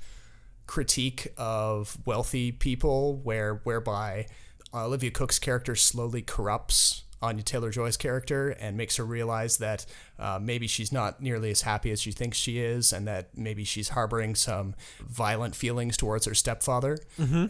critique 0.66 1.28
of 1.38 1.98
wealthy 2.06 2.52
people 2.52 3.18
where 3.18 3.56
whereby 3.64 4.28
Olivia 4.74 5.12
Cooke's 5.12 5.40
character 5.40 5.76
slowly 5.76 6.22
corrupts 6.22 7.04
Anya 7.22 7.44
Taylor 7.44 7.70
Joy's 7.70 7.98
character 7.98 8.50
and 8.50 8.78
makes 8.78 8.96
her 8.98 9.06
realize 9.06 9.58
that 9.58 9.86
uh, 10.18 10.40
maybe 10.42 10.68
she's 10.68 10.92
not 10.92 11.22
nearly 11.22 11.52
as 11.52 11.62
happy 11.62 11.92
as 11.92 12.02
she 12.02 12.12
thinks 12.12 12.38
she 12.38 12.60
is, 12.60 12.94
and 12.94 13.08
that 13.08 13.38
maybe 13.38 13.64
she's 13.64 13.90
harboring 13.90 14.36
some 14.36 14.76
violent 15.08 15.56
feelings 15.56 15.98
towards 15.98 16.26
her 16.26 16.34
stepfather. 16.34 16.98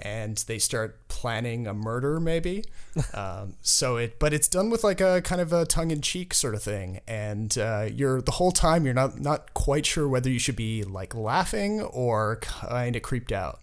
And 0.01 0.38
they 0.47 0.60
start 0.60 1.08
planning 1.08 1.67
a 1.67 1.73
murder, 1.73 2.19
maybe. 2.19 2.65
um, 3.13 3.55
so 3.62 3.97
it, 3.97 4.19
but 4.19 4.34
it's 4.34 4.47
done 4.47 4.69
with 4.69 4.84
like 4.84 5.01
a 5.01 5.21
kind 5.21 5.41
of 5.41 5.53
a 5.53 5.65
tongue-in-cheek 5.65 6.34
sort 6.34 6.55
of 6.55 6.63
thing, 6.63 7.01
and 7.08 7.58
uh, 7.58 7.88
you're 7.91 8.21
the 8.21 8.32
whole 8.32 8.51
time 8.51 8.86
you're 8.86 8.93
not 8.93 9.19
not 9.19 9.53
quite 9.53 9.86
sure 9.86 10.08
whether 10.08 10.29
you 10.29 10.39
should 10.39 10.55
be 10.55 10.84
like 10.84 11.13
laughing 11.13 11.82
or 11.82 12.38
kind 12.41 12.95
of 12.95 13.01
creeped 13.01 13.32
out. 13.32 13.60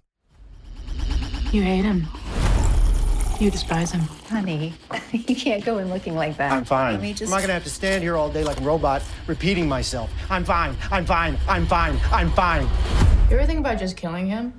You 1.53 1.63
hate 1.63 1.85
him. 1.85 2.07
You 3.39 3.51
despise 3.51 3.93
him. 3.93 4.01
Honey, 4.01 4.73
you 5.13 5.37
can't 5.37 5.63
go 5.63 5.77
in 5.79 5.91
looking 5.91 6.15
like 6.15 6.39
that. 6.39 6.53
I'm 6.53 6.65
fine. 6.65 6.95
Let 6.95 7.03
me 7.03 7.13
just. 7.13 7.25
I'm 7.25 7.37
not 7.37 7.43
gonna 7.43 7.53
have 7.53 7.65
to 7.65 7.71
stand 7.71 8.03
here 8.03 8.17
all 8.17 8.31
day 8.31 8.43
like 8.43 8.59
a 8.61 8.65
robot 8.65 9.03
repeating 9.27 9.69
myself. 9.69 10.11
I'm 10.31 10.43
fine. 10.43 10.75
I'm 10.91 11.05
fine. 11.05 11.39
I'm 11.47 11.67
fine. 11.67 12.01
I'm 12.11 12.31
fine. 12.31 12.63
You 13.29 13.37
ever 13.37 13.45
think 13.45 13.61
about 13.61 13.79
just 13.79 13.97
killing 13.97 14.27
him? 14.27 14.59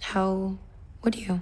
How 0.00 0.56
would 1.02 1.16
you? 1.16 1.40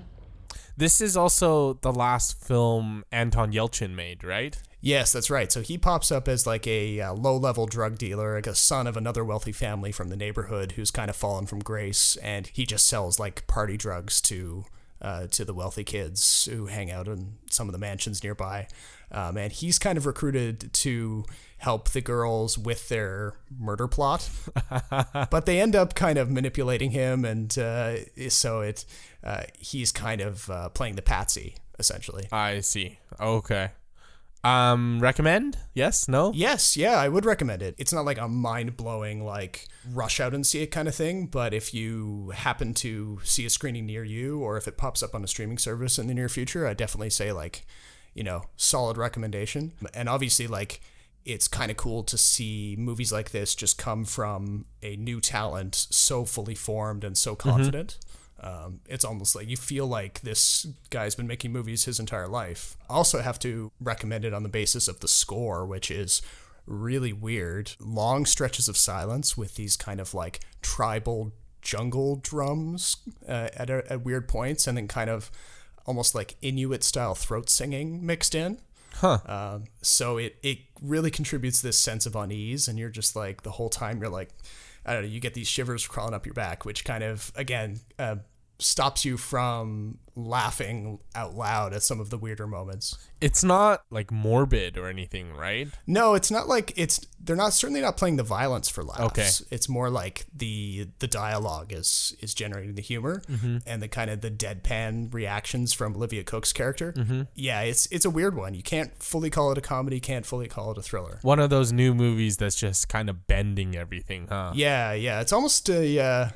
This 0.75 1.03
is 1.03 1.19
also 1.19 1.75
the 1.75 1.93
last 1.93 2.43
film 2.43 3.05
Anton 3.13 3.53
Yelchin 3.53 3.95
made, 3.95 4.25
right? 4.25 4.57
Yes, 4.81 5.13
that's 5.13 5.31
right. 5.31 5.53
So 5.53 5.61
he 5.61 5.77
pops 5.77 6.11
up 6.11 6.29
as 6.29 6.47
like 6.47 6.67
a 6.67 7.01
uh, 7.01 7.13
low-level 7.13 7.67
drug 7.67 7.99
dealer, 7.99 8.37
like 8.37 8.47
a 8.47 8.55
son 8.55 8.87
of 8.87 8.97
another 8.97 9.25
wealthy 9.25 9.53
family 9.53 9.93
from 9.93 10.09
the 10.09 10.17
neighborhood 10.17 10.73
who's 10.73 10.91
kind 10.91 11.11
of 11.11 11.17
fallen 11.17 11.47
from 11.47 11.61
grace, 11.61 12.17
and 12.17 12.49
he 12.49 12.65
just 12.65 12.87
sells 12.87 13.19
like 13.19 13.47
party 13.47 13.77
drugs 13.77 14.21
to 14.23 14.65
uh, 15.05 15.27
to 15.27 15.45
the 15.45 15.53
wealthy 15.53 15.85
kids 15.85 16.49
who 16.51 16.67
hang 16.67 16.91
out 16.91 17.07
in 17.07 17.35
some 17.51 17.69
of 17.69 17.73
the 17.73 17.79
mansions 17.79 18.25
nearby. 18.25 18.67
Um, 19.13 19.37
and 19.37 19.53
he's 19.53 19.79
kind 19.79 19.99
of 19.99 20.07
recruited 20.07 20.73
to 20.73 21.25
help 21.59 21.91
the 21.91 22.01
girls 22.01 22.57
with 22.57 22.89
their 22.89 23.35
murder 23.57 23.87
plot, 23.87 24.29
but 25.31 25.47
they 25.47 25.61
end 25.61 25.77
up 25.77 25.95
kind 25.95 26.19
of 26.19 26.31
manipulating 26.31 26.91
him, 26.91 27.25
and 27.25 27.57
uh, 27.59 27.97
so 28.29 28.61
it 28.63 28.85
uh, 29.23 29.45
he's 29.59 29.93
kind 29.93 30.21
of 30.21 30.51
uh, 30.51 30.71
playing 30.71 30.97
the 30.97 31.03
patsy 31.03 31.57
essentially. 31.79 32.27
I 32.33 32.61
see. 32.61 32.99
Okay. 33.21 33.71
Um, 34.45 35.01
recommend? 35.01 35.57
Yes? 35.73 36.07
No? 36.07 36.33
Yes, 36.35 36.77
yeah, 36.77 36.99
I 36.99 37.09
would 37.09 37.25
recommend 37.25 37.63
it. 37.63 37.75
It's 37.79 37.93
not 37.93 38.05
like 38.05 38.19
a 38.19 38.29
mind 38.29 38.77
blowing, 38.77 39.25
like, 39.25 39.69
rush 39.91 40.21
out 40.21 40.35
and 40.35 40.47
see 40.47 40.63
it 40.63 40.67
kind 40.69 40.87
of 40.87 40.95
thing, 40.95 41.27
but 41.27 41.55
if 41.55 41.73
you 41.73 42.31
happen 42.35 42.75
to 42.75 43.21
see 43.25 43.47
a 43.47 43.51
screening 43.51 43.87
near 43.87 44.05
you 44.05 44.41
or 44.41 44.57
if 44.57 44.69
it 44.69 44.77
pops 44.77 45.03
up 45.03 45.15
on 45.15 45.25
a 45.25 45.27
streaming 45.27 45.59
service 45.59 45.99
in 45.99 46.07
the 46.07 46.15
near 46.15 46.29
future, 46.29 46.67
I 46.67 46.75
definitely 46.75 47.11
say, 47.11 47.33
like, 47.33 47.67
you 48.13 48.23
know, 48.23 48.43
solid 48.57 48.97
recommendation. 48.99 49.73
And 49.95 50.09
obviously, 50.09 50.47
like, 50.47 50.81
it's 51.25 51.49
kind 51.49 51.71
of 51.71 51.79
cool 51.79 52.03
to 52.05 52.19
see 52.19 52.77
movies 52.79 53.11
like 53.11 53.31
this 53.31 53.55
just 53.55 53.79
come 53.79 54.05
from 54.05 54.67
a 54.83 54.95
new 54.97 55.21
talent 55.21 55.75
so 55.75 56.27
fully 56.27 56.55
formed 56.55 57.03
and 57.03 57.17
so 57.17 57.35
confident. 57.35 57.99
Um, 58.45 58.81
it's 58.87 59.07
almost 59.07 59.35
like 59.35 59.49
you 59.49 59.57
feel 59.57 59.87
like 59.87 60.21
this 60.21 60.67
guy's 60.91 61.15
been 61.15 61.27
making 61.27 61.51
movies 61.51 61.87
his 61.87 61.99
entire 61.99 62.29
life. 62.29 62.77
Also, 62.91 63.21
have 63.23 63.39
to 63.39 63.73
recommend 63.81 64.25
it 64.27 64.35
on 64.35 64.43
the 64.43 64.51
basis 64.51 64.87
of 64.87 65.01
the 65.01 65.09
score, 65.09 65.65
which 65.65 65.91
is 65.91 66.21
really 66.67 67.13
weird. 67.13 67.73
Long 67.81 68.27
stretches 68.27 68.69
of 68.69 68.77
silence 68.77 69.35
with 69.35 69.55
these 69.55 69.79
kind 69.79 69.99
of 69.99 70.13
like 70.13 70.41
tribal 70.61 71.33
jungle 71.63 72.17
drums 72.17 72.99
uh, 73.27 73.49
at, 73.57 73.71
at 73.71 74.05
weird 74.05 74.29
points, 74.29 74.67
and 74.67 74.77
then 74.77 74.89
kind 74.89 75.09
of 75.09 75.31
almost 75.87 76.15
like 76.15 76.37
Inuit 76.43 76.85
style 76.85 77.15
throat 77.15 77.49
singing 77.49 78.05
mixed 78.05 78.35
in. 78.35 78.59
Huh. 78.97 79.19
Um, 79.25 79.65
so 79.81 80.19
it 80.19 80.37
it 80.43 80.59
really 80.83 81.11
contributes 81.11 81.63
this 81.63 81.79
sense 81.79 82.05
of 82.05 82.15
unease, 82.15 82.69
and 82.69 82.79
you're 82.79 82.91
just 82.91 83.17
like 83.17 83.43
the 83.43 83.53
whole 83.53 83.71
time 83.71 84.01
you're 84.01 84.11
like, 84.11 84.31
I 84.85 84.93
don't 84.93 85.03
know, 85.03 85.09
you 85.09 85.19
get 85.19 85.33
these 85.33 85.49
shivers 85.49 85.87
crawling 85.87 86.13
up 86.13 86.27
your 86.27 86.35
back, 86.35 86.67
which 86.67 86.85
kind 86.85 87.03
of 87.03 87.33
again 87.35 87.81
uh, 87.99 88.17
stops 88.59 89.05
you 89.05 89.17
from 89.17 89.99
laughing 90.17 91.01
out 91.17 91.35
loud 91.35 91.73
at 91.73 91.83
some 91.83 91.99
of 92.01 92.09
the 92.11 92.17
weirder 92.17 92.47
moments. 92.47 92.97
It's 93.21 93.43
not 93.43 93.83
like 93.91 94.13
morbid 94.13 94.79
or 94.79 94.87
anything, 94.89 95.33
right? 95.33 95.69
No, 95.87 96.15
it's 96.15 96.31
not 96.31 96.47
like 96.49 96.73
it's 96.77 97.01
they're 97.21 97.35
not 97.35 97.53
certainly 97.53 97.81
not 97.81 97.97
playing 97.97 98.17
the 98.17 98.23
violence 98.23 98.69
for 98.69 98.85
laughs. 98.85 99.01
Okay. 99.01 99.29
It's 99.51 99.69
more 99.69 99.91
like 99.91 100.27
the 100.35 100.89
the 101.01 101.09
dialogue 101.09 101.73
is 101.73 102.15
is 102.21 102.33
generating 102.35 102.75
the 102.75 102.83
humor 102.83 103.23
Mm-hmm. 103.29 103.59
and 103.67 103.83
the 103.83 103.89
kind 103.89 104.11
of 104.11 104.21
the 104.21 104.31
deadpan 104.31 105.13
reactions 105.13 105.73
from 105.73 105.97
Olivia 105.97 106.23
Cooke's 106.23 106.53
character. 106.53 106.93
Mm-hmm. 106.93 107.23
Yeah, 107.35 107.63
it's 107.63 107.87
it's 107.91 108.05
a 108.05 108.11
weird 108.11 108.37
one. 108.37 108.55
You 108.55 108.63
can't 108.63 108.97
fully 109.03 109.31
call 109.31 109.51
it 109.53 109.59
a 109.59 109.63
comedy, 109.63 109.99
can't 110.01 110.27
fully 110.27 110.47
call 110.47 110.71
it 110.73 110.79
a 110.79 110.83
thriller. 110.83 111.19
One 111.23 111.41
of 111.41 111.51
those 111.51 111.73
new 111.73 111.95
movies 111.95 112.37
that's 112.37 112.57
just 112.57 112.89
kind 112.89 113.11
of 113.11 113.27
bending 113.27 113.75
everything, 113.77 114.29
huh? 114.29 114.53
Yeah, 114.55 114.93
yeah. 114.93 115.21
It's 115.21 115.33
almost 115.33 115.69
a. 115.69 115.99
Uh, 116.01 116.29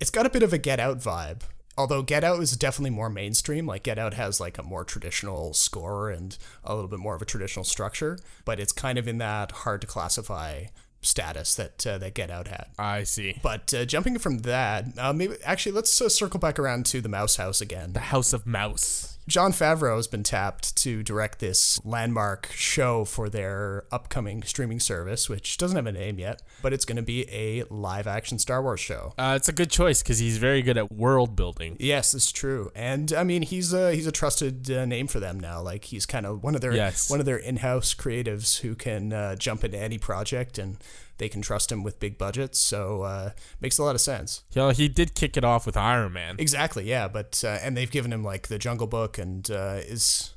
it's 0.00 0.10
got 0.10 0.26
a 0.26 0.30
bit 0.30 0.42
of 0.42 0.52
a 0.52 0.58
Get 0.58 0.80
Out 0.80 0.98
vibe. 0.98 1.42
Although 1.78 2.02
Get 2.02 2.24
Out 2.24 2.42
is 2.42 2.56
definitely 2.56 2.90
more 2.90 3.08
mainstream. 3.08 3.66
Like 3.66 3.84
Get 3.84 3.98
Out 3.98 4.14
has 4.14 4.40
like 4.40 4.58
a 4.58 4.62
more 4.62 4.84
traditional 4.84 5.54
score 5.54 6.10
and 6.10 6.36
a 6.64 6.74
little 6.74 6.90
bit 6.90 6.98
more 6.98 7.14
of 7.14 7.22
a 7.22 7.26
traditional 7.26 7.64
structure, 7.64 8.18
but 8.44 8.58
it's 8.58 8.72
kind 8.72 8.98
of 8.98 9.06
in 9.06 9.18
that 9.18 9.52
hard 9.52 9.80
to 9.82 9.86
classify 9.86 10.64
status 11.02 11.54
that 11.54 11.86
uh, 11.86 11.98
that 11.98 12.14
Get 12.14 12.30
Out 12.30 12.48
had. 12.48 12.66
I 12.78 13.04
see. 13.04 13.38
But 13.42 13.72
uh, 13.72 13.84
jumping 13.84 14.18
from 14.18 14.40
that, 14.40 14.86
uh, 14.98 15.12
maybe 15.12 15.36
actually 15.44 15.72
let's 15.72 16.00
uh, 16.00 16.08
circle 16.08 16.40
back 16.40 16.58
around 16.58 16.86
to 16.86 17.00
the 17.00 17.08
Mouse 17.08 17.36
House 17.36 17.60
again. 17.60 17.92
The 17.92 18.00
House 18.00 18.32
of 18.32 18.46
Mouse. 18.46 19.09
Jon 19.28 19.52
Favreau 19.52 19.94
has 19.96 20.08
been 20.08 20.24
tapped 20.24 20.74
to 20.78 21.04
direct 21.04 21.38
this 21.38 21.80
landmark 21.84 22.50
show 22.52 23.04
for 23.04 23.28
their 23.28 23.84
upcoming 23.92 24.42
streaming 24.42 24.80
service, 24.80 25.28
which 25.28 25.56
doesn't 25.56 25.76
have 25.76 25.86
a 25.86 25.92
name 25.92 26.18
yet, 26.18 26.42
but 26.62 26.72
it's 26.72 26.84
going 26.84 26.96
to 26.96 27.02
be 27.02 27.28
a 27.30 27.62
live 27.70 28.08
action 28.08 28.38
Star 28.40 28.60
Wars 28.60 28.80
show. 28.80 29.12
Uh, 29.16 29.34
it's 29.36 29.48
a 29.48 29.52
good 29.52 29.70
choice 29.70 30.02
because 30.02 30.18
he's 30.18 30.38
very 30.38 30.62
good 30.62 30.76
at 30.76 30.90
world 30.90 31.36
building. 31.36 31.76
Yes, 31.78 32.12
it's 32.12 32.32
true, 32.32 32.72
and 32.74 33.12
I 33.12 33.22
mean 33.22 33.42
he's 33.42 33.72
a 33.72 33.94
he's 33.94 34.06
a 34.08 34.12
trusted 34.12 34.68
uh, 34.70 34.84
name 34.84 35.06
for 35.06 35.20
them 35.20 35.38
now. 35.38 35.60
Like 35.62 35.84
he's 35.84 36.06
kind 36.06 36.26
of 36.26 36.42
one 36.42 36.56
of 36.56 36.60
their 36.60 36.74
Yes. 36.74 37.08
one 37.08 37.20
of 37.20 37.26
their 37.26 37.36
in-house 37.36 37.94
creatives 37.94 38.60
who 38.60 38.74
can 38.74 39.12
uh, 39.12 39.36
jump 39.36 39.62
into 39.64 39.78
any 39.78 39.98
project 39.98 40.58
and 40.58 40.76
they 41.20 41.28
can 41.28 41.40
trust 41.42 41.70
him 41.70 41.84
with 41.84 42.00
big 42.00 42.18
budgets. 42.18 42.58
So 42.58 43.02
uh, 43.02 43.30
makes 43.60 43.78
a 43.78 43.84
lot 43.84 43.94
of 43.94 44.00
sense. 44.00 44.42
Yeah, 44.50 44.72
he 44.72 44.88
did 44.88 45.14
kick 45.14 45.36
it 45.36 45.44
off 45.44 45.66
with 45.66 45.76
Iron 45.76 46.12
Man. 46.12 46.34
Exactly, 46.38 46.88
yeah. 46.88 47.06
But 47.06 47.44
uh, 47.46 47.58
and 47.62 47.76
they've 47.76 47.90
given 47.90 48.12
him 48.12 48.24
like 48.24 48.48
the 48.48 48.58
Jungle 48.58 48.88
Book, 48.88 49.18
and 49.18 49.48
uh, 49.48 49.78
is 49.84 50.34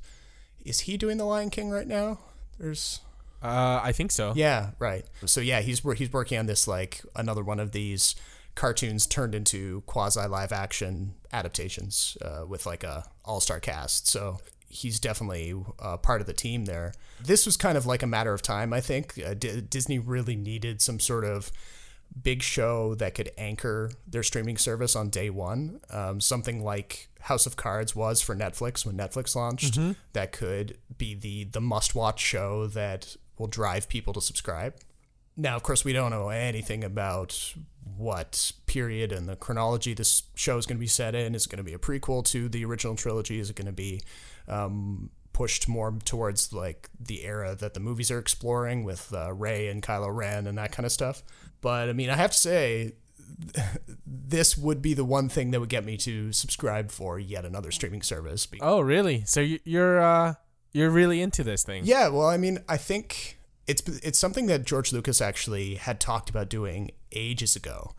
is 0.63 0.81
he 0.81 0.97
doing 0.97 1.17
the 1.17 1.25
Lion 1.25 1.49
King 1.49 1.71
right 1.71 1.87
now? 1.87 2.19
There's 2.59 2.99
Uh, 3.41 3.79
I 3.83 3.91
think 3.91 4.11
so. 4.11 4.33
yeah, 4.35 4.71
right. 4.77 5.05
So 5.25 5.41
yeah, 5.41 5.61
he's 5.61 5.79
he's 5.97 6.13
working 6.13 6.37
on 6.37 6.45
this 6.45 6.67
like 6.67 7.01
another 7.15 7.43
one 7.43 7.59
of 7.59 7.71
these 7.71 8.15
cartoons 8.55 9.07
turned 9.07 9.33
into 9.33 9.81
quasi 9.87 10.27
live 10.27 10.51
action 10.51 11.15
adaptations 11.31 12.17
uh, 12.21 12.45
with 12.47 12.65
like 12.67 12.83
a 12.83 13.03
all 13.25 13.39
star 13.39 13.59
cast. 13.59 14.07
So 14.07 14.39
he's 14.73 14.99
definitely 14.99 15.53
uh, 15.79 15.97
part 15.97 16.19
of 16.19 16.27
the 16.27 16.33
team 16.33 16.65
there. 16.65 16.93
This 17.23 17.45
was 17.45 17.55
kind 17.57 17.77
of 17.77 17.85
like 17.85 18.03
a 18.03 18.07
matter 18.07 18.33
of 18.33 18.41
time, 18.41 18.73
I 18.73 18.81
think. 18.81 19.19
Uh, 19.23 19.33
D- 19.33 19.61
Disney 19.61 19.99
really 19.99 20.35
needed 20.35 20.81
some 20.81 20.99
sort 20.99 21.23
of 21.23 21.51
big 22.21 22.43
show 22.43 22.93
that 22.95 23.15
could 23.15 23.31
anchor 23.37 23.91
their 24.07 24.23
streaming 24.23 24.57
service 24.57 24.95
on 24.95 25.09
day 25.09 25.29
one. 25.29 25.79
Um, 25.89 26.19
something 26.19 26.63
like 26.63 27.09
House 27.21 27.45
of 27.45 27.55
Cards 27.55 27.95
was 27.95 28.21
for 28.21 28.35
Netflix 28.35 28.85
when 28.85 28.97
Netflix 28.97 29.35
launched. 29.35 29.75
That 30.13 30.31
could 30.31 30.77
be 30.97 31.13
the 31.15 31.45
the 31.45 31.61
must 31.61 31.95
watch 31.95 32.19
show 32.19 32.67
that 32.67 33.15
will 33.37 33.47
drive 33.47 33.89
people 33.89 34.13
to 34.13 34.21
subscribe. 34.21 34.75
Now, 35.35 35.55
of 35.55 35.63
course, 35.63 35.83
we 35.83 35.93
don't 35.93 36.11
know 36.11 36.29
anything 36.29 36.83
about 36.83 37.55
what 37.97 38.51
period 38.67 39.11
and 39.11 39.27
the 39.27 39.35
chronology 39.35 39.93
this 39.93 40.23
show 40.35 40.57
is 40.57 40.65
going 40.65 40.77
to 40.77 40.79
be 40.79 40.87
set 40.87 41.15
in. 41.15 41.33
Is 41.33 41.45
it 41.45 41.49
going 41.49 41.57
to 41.57 41.63
be 41.63 41.73
a 41.73 41.79
prequel 41.79 42.23
to 42.25 42.47
the 42.47 42.63
original 42.65 42.95
trilogy? 42.95 43.39
Is 43.39 43.49
it 43.49 43.55
going 43.55 43.65
to 43.65 43.71
be 43.71 44.01
um, 44.47 45.09
pushed 45.33 45.67
more 45.67 45.97
towards 46.05 46.53
like 46.53 46.89
the 46.99 47.23
era 47.23 47.55
that 47.55 47.73
the 47.73 47.79
movies 47.79 48.11
are 48.11 48.19
exploring 48.19 48.83
with 48.83 49.13
uh, 49.13 49.33
Rey 49.33 49.67
and 49.67 49.81
Kylo 49.81 50.13
Ren 50.15 50.47
and 50.47 50.57
that 50.57 50.71
kind 50.71 50.85
of 50.85 50.91
stuff? 50.91 51.23
But 51.61 51.89
I 51.89 51.93
mean, 51.93 52.09
I 52.09 52.15
have 52.15 52.31
to 52.31 52.37
say, 52.37 52.93
this 54.05 54.57
would 54.57 54.81
be 54.81 54.93
the 54.93 55.05
one 55.05 55.29
thing 55.29 55.51
that 55.51 55.59
would 55.59 55.69
get 55.69 55.85
me 55.85 55.97
to 55.97 56.31
subscribe 56.31 56.91
for 56.91 57.19
yet 57.19 57.45
another 57.45 57.71
streaming 57.71 58.01
service. 58.01 58.47
Oh, 58.61 58.81
really? 58.81 59.23
So 59.25 59.39
you- 59.41 59.59
you're 59.63 60.01
uh, 60.01 60.35
you're 60.71 60.89
really 60.89 61.21
into 61.21 61.43
this 61.43 61.63
thing? 61.63 61.83
Yeah, 61.85 62.07
well, 62.09 62.27
I 62.27 62.37
mean, 62.37 62.59
I 62.67 62.77
think 62.77 63.37
it's 63.67 63.81
it's 64.03 64.19
something 64.19 64.47
that 64.47 64.65
George 64.65 64.91
Lucas 64.91 65.21
actually 65.21 65.75
had 65.75 65.99
talked 65.99 66.29
about 66.29 66.49
doing 66.49 66.91
ages 67.11 67.55
ago, 67.55 67.93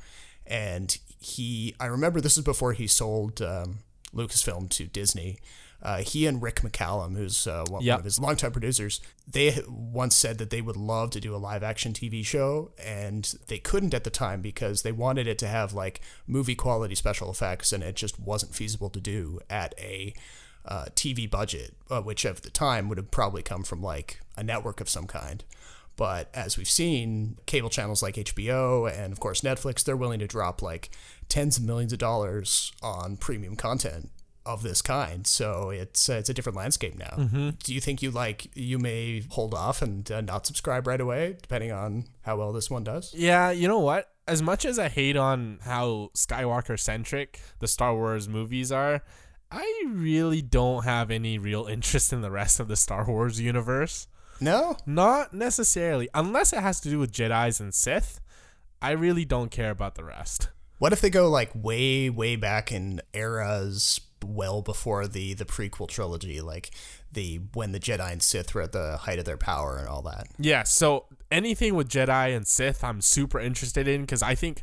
and 0.47 0.99
he 1.19 1.75
I 1.81 1.87
remember 1.87 2.21
this 2.21 2.37
is 2.37 2.45
before 2.45 2.73
he 2.75 2.87
sold 2.87 3.41
um, 3.41 3.79
Lucasfilm 4.15 4.69
to 4.71 4.87
Disney. 4.87 5.39
Uh, 5.85 5.99
he 5.99 6.27
and 6.27 6.41
Rick 6.43 6.63
McCallum, 6.63 7.15
who's 7.15 7.47
uh, 7.47 7.65
one, 7.69 7.83
Yep. 7.83 7.93
one 7.93 8.01
of 8.01 8.05
his 8.05 8.19
longtime 8.19 8.53
producers, 8.53 9.01
they 9.29 9.59
once 9.69 10.17
said 10.17 10.39
that 10.39 10.49
they 10.49 10.63
would 10.63 10.77
love 10.77 11.11
to 11.11 11.21
do 11.21 11.35
a 11.35 11.37
live 11.37 11.63
action 11.63 11.93
TV 11.93 12.25
show, 12.25 12.73
and 12.83 13.35
they 13.49 13.59
couldn't 13.59 13.93
at 13.93 14.03
the 14.05 14.11
time 14.11 14.41
because 14.41 14.81
they 14.83 14.93
wanted 14.93 15.27
it 15.27 15.37
to 15.39 15.47
have 15.47 15.75
like 15.75 16.01
movie 16.27 16.55
quality 16.55 16.95
special 16.95 17.31
effects, 17.31 17.71
and 17.73 17.83
it 17.83 17.97
just 17.97 18.19
wasn't 18.19 18.55
feasible 18.55 18.89
to 18.89 19.01
do 19.01 19.41
at 19.51 19.75
a 19.79 20.15
uh, 20.65 20.87
TV 20.95 21.31
budget, 21.31 21.77
uh, 21.91 22.01
which 22.01 22.25
at 22.25 22.39
the 22.43 22.51
time 22.51 22.89
would 22.89 22.97
have 22.97 23.11
probably 23.11 23.43
come 23.43 23.63
from 23.63 23.83
like 23.83 24.21
a 24.39 24.43
network 24.43 24.81
of 24.81 24.89
some 24.89 25.07
kind. 25.07 25.45
But 25.97 26.29
as 26.35 26.57
we've 26.57 26.69
seen, 26.69 27.37
cable 27.47 27.69
channels 27.69 28.03
like 28.03 28.15
HBO 28.17 28.91
and 28.91 29.13
of 29.13 29.21
course 29.21 29.43
Netflix, 29.43 29.85
they're 29.85 29.97
willing 29.97 30.19
to 30.21 30.27
drop 30.27 30.63
like 30.63 30.89
tens 31.29 31.59
of 31.59 31.65
millions 31.65 31.93
of 31.93 31.99
dollars 31.99 32.73
on 32.83 33.17
premium 33.19 33.55
content 33.55 34.11
of 34.47 34.63
this 34.63 34.83
kind. 34.83 35.27
So 35.27 35.71
it's 35.71 36.09
uh, 36.09 36.15
it's 36.15 36.29
a 36.29 36.35
different 36.35 36.57
landscape 36.57 36.97
now. 36.99 37.29
Do 37.63 37.75
you 37.75 37.81
think 37.81 38.03
you 38.03 38.11
like 38.11 38.49
you 38.55 38.79
may 38.79 39.25
hold 39.31 39.55
off 39.55 39.83
and 39.83 40.11
uh, 40.11 40.21
not 40.21 40.47
subscribe 40.47 40.87
right 40.87 41.01
away, 41.01 41.37
depending 41.41 41.73
on 41.73 42.05
how 42.23 42.37
well 42.37 42.53
this 42.53 42.71
one 42.71 42.85
does? 42.85 43.15
Yeah, 43.15 43.51
you 43.51 43.69
know 43.69 43.79
what? 43.81 44.11
As 44.27 44.41
much 44.43 44.65
as 44.65 44.79
I 44.79 44.89
hate 44.89 45.17
on 45.17 45.59
how 45.63 46.11
Skywalker 46.15 46.79
centric 46.79 47.41
the 47.59 47.67
Star 47.69 47.95
Wars 47.95 48.29
movies 48.29 48.73
are, 48.73 49.03
I 49.51 49.85
really 49.87 50.41
don't 50.43 50.85
have 50.85 51.11
any 51.11 51.39
real 51.39 51.67
interest 51.71 52.13
in 52.13 52.23
the 52.23 52.31
rest 52.31 52.61
of 52.61 52.69
the 52.69 52.77
Star 52.77 53.07
Wars 53.07 53.41
universe. 53.41 54.09
No, 54.41 54.77
Not 54.85 55.33
necessarily, 55.33 56.09
unless 56.13 56.53
it 56.53 56.59
has 56.59 56.81
to 56.81 56.91
do 56.91 56.99
with 56.99 57.13
Jedi's 57.13 57.61
and 57.61 57.73
Sith. 57.73 58.21
I 58.83 58.91
really 58.91 59.25
don't 59.25 59.51
care 59.51 59.71
about 59.71 59.95
the 59.95 60.05
rest. 60.05 60.49
What 60.79 60.93
if 60.93 61.01
they 61.01 61.09
go 61.09 61.31
like 61.31 61.51
way, 61.55 62.11
way 62.11 62.37
back 62.37 62.71
in 62.71 63.01
eras 63.15 64.01
well 64.25 64.63
before 64.63 65.07
the 65.07 65.35
the 65.35 65.45
prequel 65.45 65.89
trilogy, 65.89 66.41
like 66.41 66.71
the 67.13 67.41
when 67.53 67.73
the 67.73 67.81
Jedi 67.81 68.13
and 68.13 68.23
Sith 68.23 68.55
were 68.55 68.63
at 68.63 68.73
the 68.73 68.97
height 68.99 69.19
of 69.19 69.25
their 69.25 69.37
power 69.37 69.77
and 69.79 69.89
all 69.89 70.03
that? 70.03 70.27
Yeah, 70.39 70.63
so 70.65 71.07
anything 71.31 71.75
with 71.75 71.89
Jedi 71.89 72.35
and 72.37 72.47
Sith, 72.47 72.83
I'm 72.83 73.01
super 73.01 73.39
interested 73.41 73.87
in 73.89 74.03
because 74.03 74.23
I 74.23 74.35
think 74.35 74.63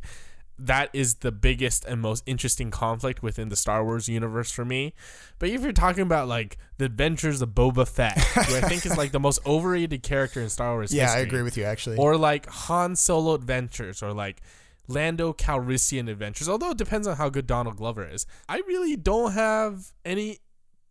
that 0.60 0.90
is 0.94 1.16
the 1.16 1.32
biggest 1.32 1.86
and 1.86 2.00
most 2.02 2.24
interesting 2.28 2.70
conflict 2.70 3.24
within 3.24 3.50
the 3.50 3.56
Star 3.56 3.84
Wars 3.84 4.08
universe 4.08 4.52
for 4.52 4.64
me. 4.64 4.94
But 5.40 5.50
if 5.50 5.62
you're 5.62 5.72
talking 5.72 6.04
about 6.04 6.28
like 6.28 6.58
the 6.78 6.86
adventures 6.86 7.42
of 7.42 7.50
Boba 7.50 7.88
Fett, 7.88 8.18
who 8.20 8.56
I 8.58 8.62
think 8.62 8.86
is 8.86 8.96
like 8.96 9.12
the 9.12 9.20
most 9.20 9.40
overrated 9.46 10.04
character 10.04 10.40
in 10.40 10.50
Star 10.50 10.74
Wars 10.74 10.94
Yeah, 10.94 11.12
I 11.12 11.20
agree 11.20 11.42
with 11.42 11.58
you 11.58 11.64
actually. 11.64 11.98
or 11.98 12.16
like 12.16 12.46
Han 12.48 12.96
Solo 12.96 13.34
adventures, 13.34 14.04
or 14.04 14.14
like 14.14 14.42
Lando 14.88 15.34
Calrissian 15.34 16.10
adventures. 16.10 16.50
Although 16.50 16.72
it 16.72 16.78
depends 16.78 17.08
on 17.08 17.18
how 17.18 17.30
good 17.30 17.48
Donald 17.48 17.78
Glover 17.78 18.08
is. 18.08 18.26
I 18.50 18.58
really 18.68 18.96
don't 18.96 19.32
have 19.34 19.92
any 20.04 20.40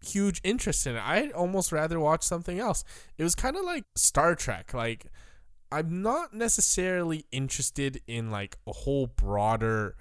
huge 0.05 0.41
interest 0.43 0.87
in 0.87 0.97
it. 0.97 1.03
I'd 1.07 1.33
almost 1.33 1.73
rather 1.73 2.01
watch 2.01 2.23
something 2.23 2.59
else. 2.59 2.83
It 3.19 3.23
was 3.23 3.35
kind 3.35 3.57
of 3.57 3.65
like 3.65 3.85
Star 3.97 4.35
Trek. 4.35 4.73
Like 4.73 5.07
I'm 5.73 6.03
not 6.03 6.33
necessarily 6.35 7.27
interested 7.31 8.01
in 8.07 8.31
like 8.31 8.57
a 8.67 8.73
whole 8.73 9.07
broader 9.09 9.97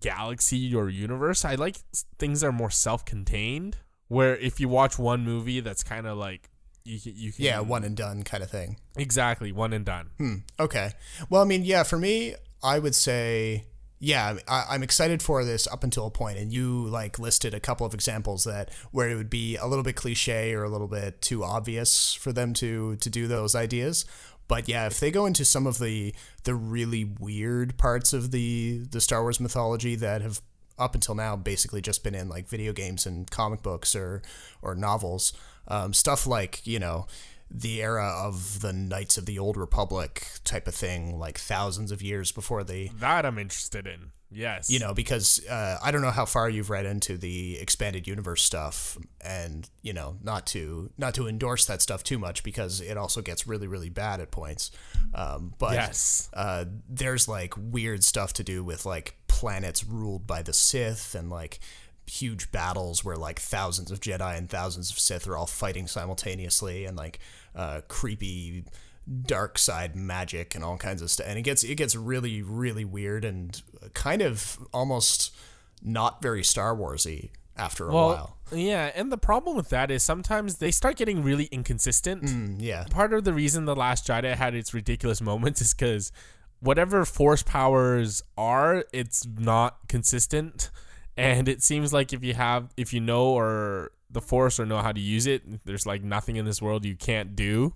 galaxy 0.00 0.74
or 0.74 0.88
universe. 0.88 1.44
I 1.44 1.54
like 1.54 1.76
things 2.18 2.40
that 2.40 2.48
are 2.48 2.52
more 2.52 2.70
self-contained. 2.70 3.76
Where 4.08 4.36
if 4.36 4.60
you 4.60 4.68
watch 4.68 4.98
one 4.98 5.24
movie, 5.24 5.58
that's 5.60 5.82
kind 5.82 6.06
of 6.06 6.16
like 6.16 6.48
you 6.84 7.00
can, 7.00 7.12
you 7.16 7.32
can 7.32 7.44
Yeah, 7.44 7.58
one 7.60 7.82
and 7.82 7.96
done 7.96 8.22
kind 8.22 8.42
of 8.42 8.50
thing. 8.50 8.78
exactly 8.96 9.50
one 9.50 9.72
and 9.72 9.84
done. 9.84 10.10
Hmm. 10.18 10.34
Okay. 10.60 10.92
Well, 11.28 11.42
I 11.42 11.44
mean, 11.44 11.64
yeah, 11.64 11.82
for 11.82 11.98
me, 11.98 12.34
I 12.62 12.78
would 12.78 12.94
say, 12.94 13.64
yeah, 13.98 14.36
I, 14.48 14.64
I'm 14.70 14.82
excited 14.82 15.22
for 15.22 15.44
this 15.44 15.66
up 15.66 15.84
until 15.84 16.06
a 16.06 16.10
point, 16.10 16.38
and 16.38 16.52
you 16.52 16.86
like 16.86 17.18
listed 17.18 17.54
a 17.54 17.60
couple 17.60 17.86
of 17.86 17.94
examples 17.94 18.44
that 18.44 18.70
where 18.90 19.08
it 19.08 19.16
would 19.16 19.30
be 19.30 19.56
a 19.56 19.66
little 19.66 19.84
bit 19.84 19.96
cliche 19.96 20.52
or 20.54 20.64
a 20.64 20.68
little 20.68 20.88
bit 20.88 21.20
too 21.20 21.44
obvious 21.44 22.14
for 22.14 22.32
them 22.32 22.52
to 22.54 22.96
to 22.96 23.10
do 23.10 23.26
those 23.26 23.54
ideas. 23.54 24.04
But 24.48 24.68
yeah, 24.68 24.86
if 24.86 25.00
they 25.00 25.10
go 25.10 25.26
into 25.26 25.44
some 25.44 25.66
of 25.66 25.78
the 25.78 26.14
the 26.44 26.54
really 26.54 27.04
weird 27.04 27.78
parts 27.78 28.12
of 28.12 28.30
the 28.30 28.84
the 28.90 29.00
Star 29.00 29.22
Wars 29.22 29.40
mythology 29.40 29.96
that 29.96 30.22
have 30.22 30.40
up 30.78 30.94
until 30.94 31.14
now 31.14 31.36
basically 31.36 31.80
just 31.80 32.04
been 32.04 32.14
in 32.14 32.28
like 32.28 32.48
video 32.48 32.72
games 32.72 33.06
and 33.06 33.30
comic 33.30 33.62
books 33.62 33.96
or 33.96 34.22
or 34.62 34.74
novels, 34.74 35.32
um, 35.68 35.92
stuff 35.92 36.26
like 36.26 36.66
you 36.66 36.78
know 36.78 37.06
the 37.50 37.80
era 37.82 38.08
of 38.24 38.60
the 38.60 38.72
Knights 38.72 39.16
of 39.18 39.26
the 39.26 39.38
Old 39.38 39.56
Republic 39.56 40.26
type 40.44 40.66
of 40.66 40.74
thing, 40.74 41.18
like 41.18 41.38
thousands 41.38 41.92
of 41.92 42.02
years 42.02 42.32
before 42.32 42.64
they 42.64 42.90
That 42.98 43.24
I'm 43.24 43.38
interested 43.38 43.86
in. 43.86 44.10
Yes. 44.28 44.68
you 44.68 44.80
know 44.80 44.92
because 44.92 45.40
uh, 45.48 45.78
i 45.84 45.92
don't 45.92 46.02
know 46.02 46.10
how 46.10 46.24
far 46.24 46.50
you've 46.50 46.68
read 46.68 46.84
into 46.84 47.16
the 47.16 47.56
expanded 47.60 48.08
universe 48.08 48.42
stuff 48.42 48.98
and 49.20 49.70
you 49.82 49.92
know 49.92 50.16
not 50.20 50.46
to 50.48 50.90
not 50.98 51.14
to 51.14 51.28
endorse 51.28 51.64
that 51.66 51.80
stuff 51.80 52.02
too 52.02 52.18
much 52.18 52.42
because 52.42 52.80
it 52.80 52.96
also 52.96 53.22
gets 53.22 53.46
really 53.46 53.68
really 53.68 53.88
bad 53.88 54.20
at 54.20 54.32
points 54.32 54.72
um, 55.14 55.54
but 55.58 55.74
Yes. 55.74 56.28
uh, 56.34 56.64
there's 56.88 57.28
like 57.28 57.54
weird 57.56 58.02
stuff 58.02 58.32
to 58.34 58.42
do 58.42 58.64
with 58.64 58.84
like 58.84 59.14
planets 59.28 59.84
ruled 59.86 60.26
by 60.26 60.42
the 60.42 60.52
sith 60.52 61.14
and 61.14 61.30
like 61.30 61.60
huge 62.06 62.52
battles 62.52 63.04
where 63.04 63.16
like 63.16 63.38
thousands 63.38 63.90
of 63.90 64.00
jedi 64.00 64.36
and 64.36 64.48
thousands 64.48 64.90
of 64.90 64.98
sith 64.98 65.26
are 65.26 65.36
all 65.36 65.46
fighting 65.46 65.86
simultaneously 65.86 66.84
and 66.84 66.96
like 66.96 67.18
uh, 67.54 67.80
creepy 67.88 68.64
dark 69.22 69.58
side 69.58 69.96
magic 69.96 70.54
and 70.54 70.64
all 70.64 70.76
kinds 70.76 71.02
of 71.02 71.10
stuff 71.10 71.26
and 71.28 71.38
it 71.38 71.42
gets 71.42 71.64
it 71.64 71.74
gets 71.74 71.96
really 71.96 72.42
really 72.42 72.84
weird 72.84 73.24
and 73.24 73.62
kind 73.94 74.22
of 74.22 74.58
almost 74.72 75.34
not 75.82 76.22
very 76.22 76.42
star 76.42 76.74
warsy 76.74 77.30
after 77.56 77.88
a 77.88 77.92
well, 77.92 78.08
while. 78.08 78.36
yeah, 78.52 78.90
and 78.94 79.10
the 79.10 79.18
problem 79.18 79.56
with 79.56 79.70
that 79.70 79.90
is 79.90 80.02
sometimes 80.02 80.56
they 80.56 80.70
start 80.70 80.96
getting 80.96 81.22
really 81.22 81.44
inconsistent. 81.46 82.22
Mm, 82.22 82.56
yeah. 82.60 82.84
Part 82.90 83.12
of 83.12 83.24
the 83.24 83.32
reason 83.32 83.64
the 83.64 83.76
Last 83.76 84.06
Jedi 84.06 84.34
had 84.34 84.54
its 84.54 84.74
ridiculous 84.74 85.20
moments 85.20 85.60
is 85.60 85.72
because 85.72 86.12
whatever 86.60 87.04
force 87.04 87.42
powers 87.42 88.22
are, 88.36 88.84
it's 88.92 89.26
not 89.38 89.88
consistent, 89.88 90.70
and 91.16 91.48
it 91.48 91.62
seems 91.62 91.92
like 91.92 92.12
if 92.12 92.22
you 92.22 92.34
have 92.34 92.72
if 92.76 92.92
you 92.92 93.00
know 93.00 93.28
or 93.28 93.90
the 94.10 94.20
force 94.20 94.60
or 94.60 94.66
know 94.66 94.78
how 94.78 94.92
to 94.92 95.00
use 95.00 95.26
it, 95.26 95.42
there's 95.64 95.86
like 95.86 96.02
nothing 96.02 96.36
in 96.36 96.44
this 96.44 96.62
world 96.62 96.84
you 96.84 96.94
can't 96.94 97.34
do, 97.34 97.72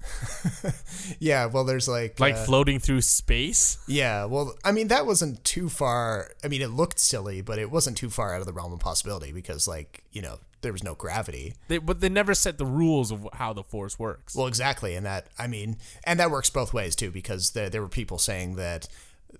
yeah 1.18 1.46
well 1.46 1.64
there's 1.64 1.88
like 1.88 2.20
like 2.20 2.34
uh, 2.34 2.44
floating 2.44 2.78
through 2.78 3.00
space. 3.00 3.78
Yeah, 3.86 4.24
well, 4.24 4.54
I 4.64 4.72
mean, 4.72 4.88
that 4.88 5.06
wasn't 5.06 5.42
too 5.44 5.68
far. 5.68 6.30
I 6.44 6.48
mean, 6.48 6.62
it 6.62 6.70
looked 6.70 6.98
silly, 6.98 7.40
but 7.40 7.58
it 7.58 7.70
wasn't 7.70 7.96
too 7.96 8.10
far 8.10 8.34
out 8.34 8.40
of 8.40 8.46
the 8.46 8.52
realm 8.52 8.72
of 8.72 8.80
possibility 8.80 9.32
because, 9.32 9.66
like, 9.66 10.04
you 10.12 10.22
know, 10.22 10.38
there 10.62 10.72
was 10.72 10.82
no 10.82 10.94
gravity. 10.94 11.54
They, 11.68 11.78
but 11.78 12.00
they 12.00 12.08
never 12.08 12.34
set 12.34 12.58
the 12.58 12.66
rules 12.66 13.10
of 13.10 13.26
how 13.32 13.52
the 13.52 13.62
force 13.62 13.98
works. 13.98 14.34
Well, 14.34 14.46
exactly, 14.46 14.94
and 14.94 15.06
that 15.06 15.28
I 15.38 15.46
mean, 15.46 15.76
and 16.04 16.20
that 16.20 16.30
works 16.30 16.50
both 16.50 16.72
ways 16.72 16.94
too 16.96 17.10
because 17.10 17.50
there, 17.50 17.70
there 17.70 17.80
were 17.80 17.88
people 17.88 18.18
saying 18.18 18.56
that 18.56 18.88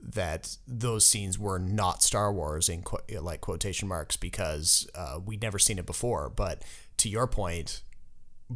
that 0.00 0.56
those 0.66 1.06
scenes 1.06 1.38
were 1.38 1.58
not 1.58 2.02
Star 2.02 2.32
Wars 2.32 2.68
in 2.68 2.82
qu- 2.82 3.20
like 3.20 3.40
quotation 3.40 3.88
marks 3.88 4.16
because 4.16 4.88
uh, 4.94 5.18
we'd 5.24 5.42
never 5.42 5.58
seen 5.58 5.78
it 5.78 5.86
before. 5.86 6.28
But 6.28 6.62
to 6.98 7.08
your 7.08 7.26
point, 7.26 7.82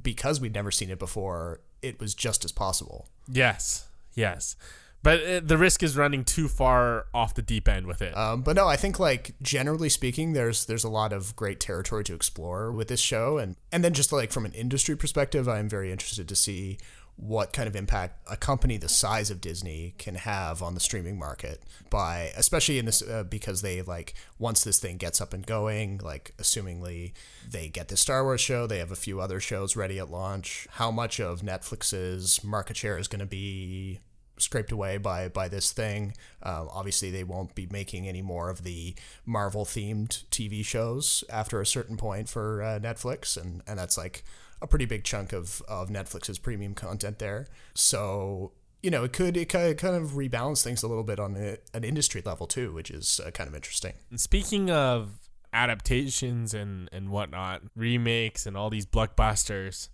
because 0.00 0.40
we'd 0.40 0.54
never 0.54 0.70
seen 0.70 0.90
it 0.90 0.98
before, 0.98 1.60
it 1.82 2.00
was 2.00 2.14
just 2.14 2.44
as 2.44 2.52
possible. 2.52 3.08
yes, 3.28 3.88
yes, 4.14 4.56
but 5.02 5.22
uh, 5.22 5.40
the 5.44 5.58
risk 5.58 5.82
is 5.82 5.98
running 5.98 6.24
too 6.24 6.48
far 6.48 7.06
off 7.12 7.34
the 7.34 7.42
deep 7.42 7.68
end 7.68 7.86
with 7.86 8.00
it. 8.00 8.16
Um, 8.16 8.40
but 8.40 8.56
no, 8.56 8.66
I 8.66 8.76
think 8.76 8.98
like 8.98 9.34
generally 9.42 9.90
speaking, 9.90 10.32
there's 10.32 10.64
there's 10.64 10.82
a 10.82 10.88
lot 10.88 11.12
of 11.12 11.36
great 11.36 11.60
territory 11.60 12.04
to 12.04 12.14
explore 12.14 12.72
with 12.72 12.88
this 12.88 13.00
show, 13.00 13.36
and 13.36 13.56
and 13.70 13.84
then 13.84 13.92
just 13.92 14.12
like 14.12 14.32
from 14.32 14.46
an 14.46 14.52
industry 14.52 14.96
perspective, 14.96 15.46
I'm 15.46 15.68
very 15.68 15.92
interested 15.92 16.26
to 16.28 16.34
see 16.34 16.78
what 17.16 17.52
kind 17.52 17.68
of 17.68 17.76
impact 17.76 18.20
a 18.28 18.36
company 18.36 18.76
the 18.76 18.88
size 18.88 19.30
of 19.30 19.40
Disney 19.40 19.94
can 19.98 20.16
have 20.16 20.62
on 20.62 20.74
the 20.74 20.80
streaming 20.80 21.18
market 21.18 21.62
by 21.88 22.32
especially 22.36 22.78
in 22.78 22.86
this 22.86 23.02
uh, 23.02 23.22
because 23.22 23.62
they 23.62 23.82
like 23.82 24.14
once 24.38 24.64
this 24.64 24.80
thing 24.80 24.96
gets 24.96 25.20
up 25.20 25.32
and 25.32 25.46
going 25.46 25.98
like 25.98 26.34
assumingly 26.38 27.12
they 27.48 27.68
get 27.68 27.88
the 27.88 27.96
Star 27.96 28.24
Wars 28.24 28.40
show 28.40 28.66
they 28.66 28.78
have 28.78 28.90
a 28.90 28.96
few 28.96 29.20
other 29.20 29.38
shows 29.38 29.76
ready 29.76 29.98
at 29.98 30.10
launch 30.10 30.66
how 30.72 30.90
much 30.90 31.20
of 31.20 31.42
Netflix's 31.42 32.42
market 32.42 32.76
share 32.76 32.98
is 32.98 33.06
going 33.06 33.20
to 33.20 33.26
be 33.26 34.00
scraped 34.36 34.72
away 34.72 34.98
by 34.98 35.28
by 35.28 35.48
this 35.48 35.72
thing. 35.72 36.14
Um, 36.42 36.68
obviously, 36.72 37.10
they 37.10 37.24
won't 37.24 37.54
be 37.54 37.66
making 37.70 38.08
any 38.08 38.22
more 38.22 38.50
of 38.50 38.64
the 38.64 38.94
Marvel 39.24 39.64
themed 39.64 40.24
TV 40.30 40.64
shows 40.64 41.24
after 41.30 41.60
a 41.60 41.66
certain 41.66 41.96
point 41.96 42.28
for 42.28 42.62
uh, 42.62 42.78
Netflix, 42.78 43.40
and 43.40 43.62
and 43.66 43.78
that's 43.78 43.96
like 43.96 44.24
a 44.64 44.66
pretty 44.66 44.86
big 44.86 45.04
chunk 45.04 45.32
of 45.32 45.62
of 45.68 45.88
Netflix's 45.88 46.38
premium 46.38 46.74
content 46.74 47.18
there. 47.18 47.46
So. 47.74 48.52
You 48.82 48.90
know, 48.90 49.02
it 49.02 49.14
could 49.14 49.34
it 49.38 49.46
kind 49.46 49.96
of 49.96 50.10
rebalance 50.10 50.62
things 50.62 50.82
a 50.82 50.86
little 50.86 51.04
bit 51.04 51.18
on 51.18 51.36
a, 51.36 51.56
an 51.72 51.84
industry 51.84 52.20
level 52.22 52.46
too, 52.46 52.70
which 52.74 52.90
is 52.90 53.18
uh, 53.18 53.30
kind 53.30 53.48
of 53.48 53.54
interesting. 53.54 53.94
And 54.10 54.20
Speaking 54.20 54.70
of 54.70 55.20
adaptations 55.54 56.52
and 56.52 56.90
and 56.92 57.08
whatnot, 57.08 57.62
remakes 57.74 58.44
and 58.44 58.58
all 58.58 58.68
these 58.68 58.84
blockbusters, 58.84 59.88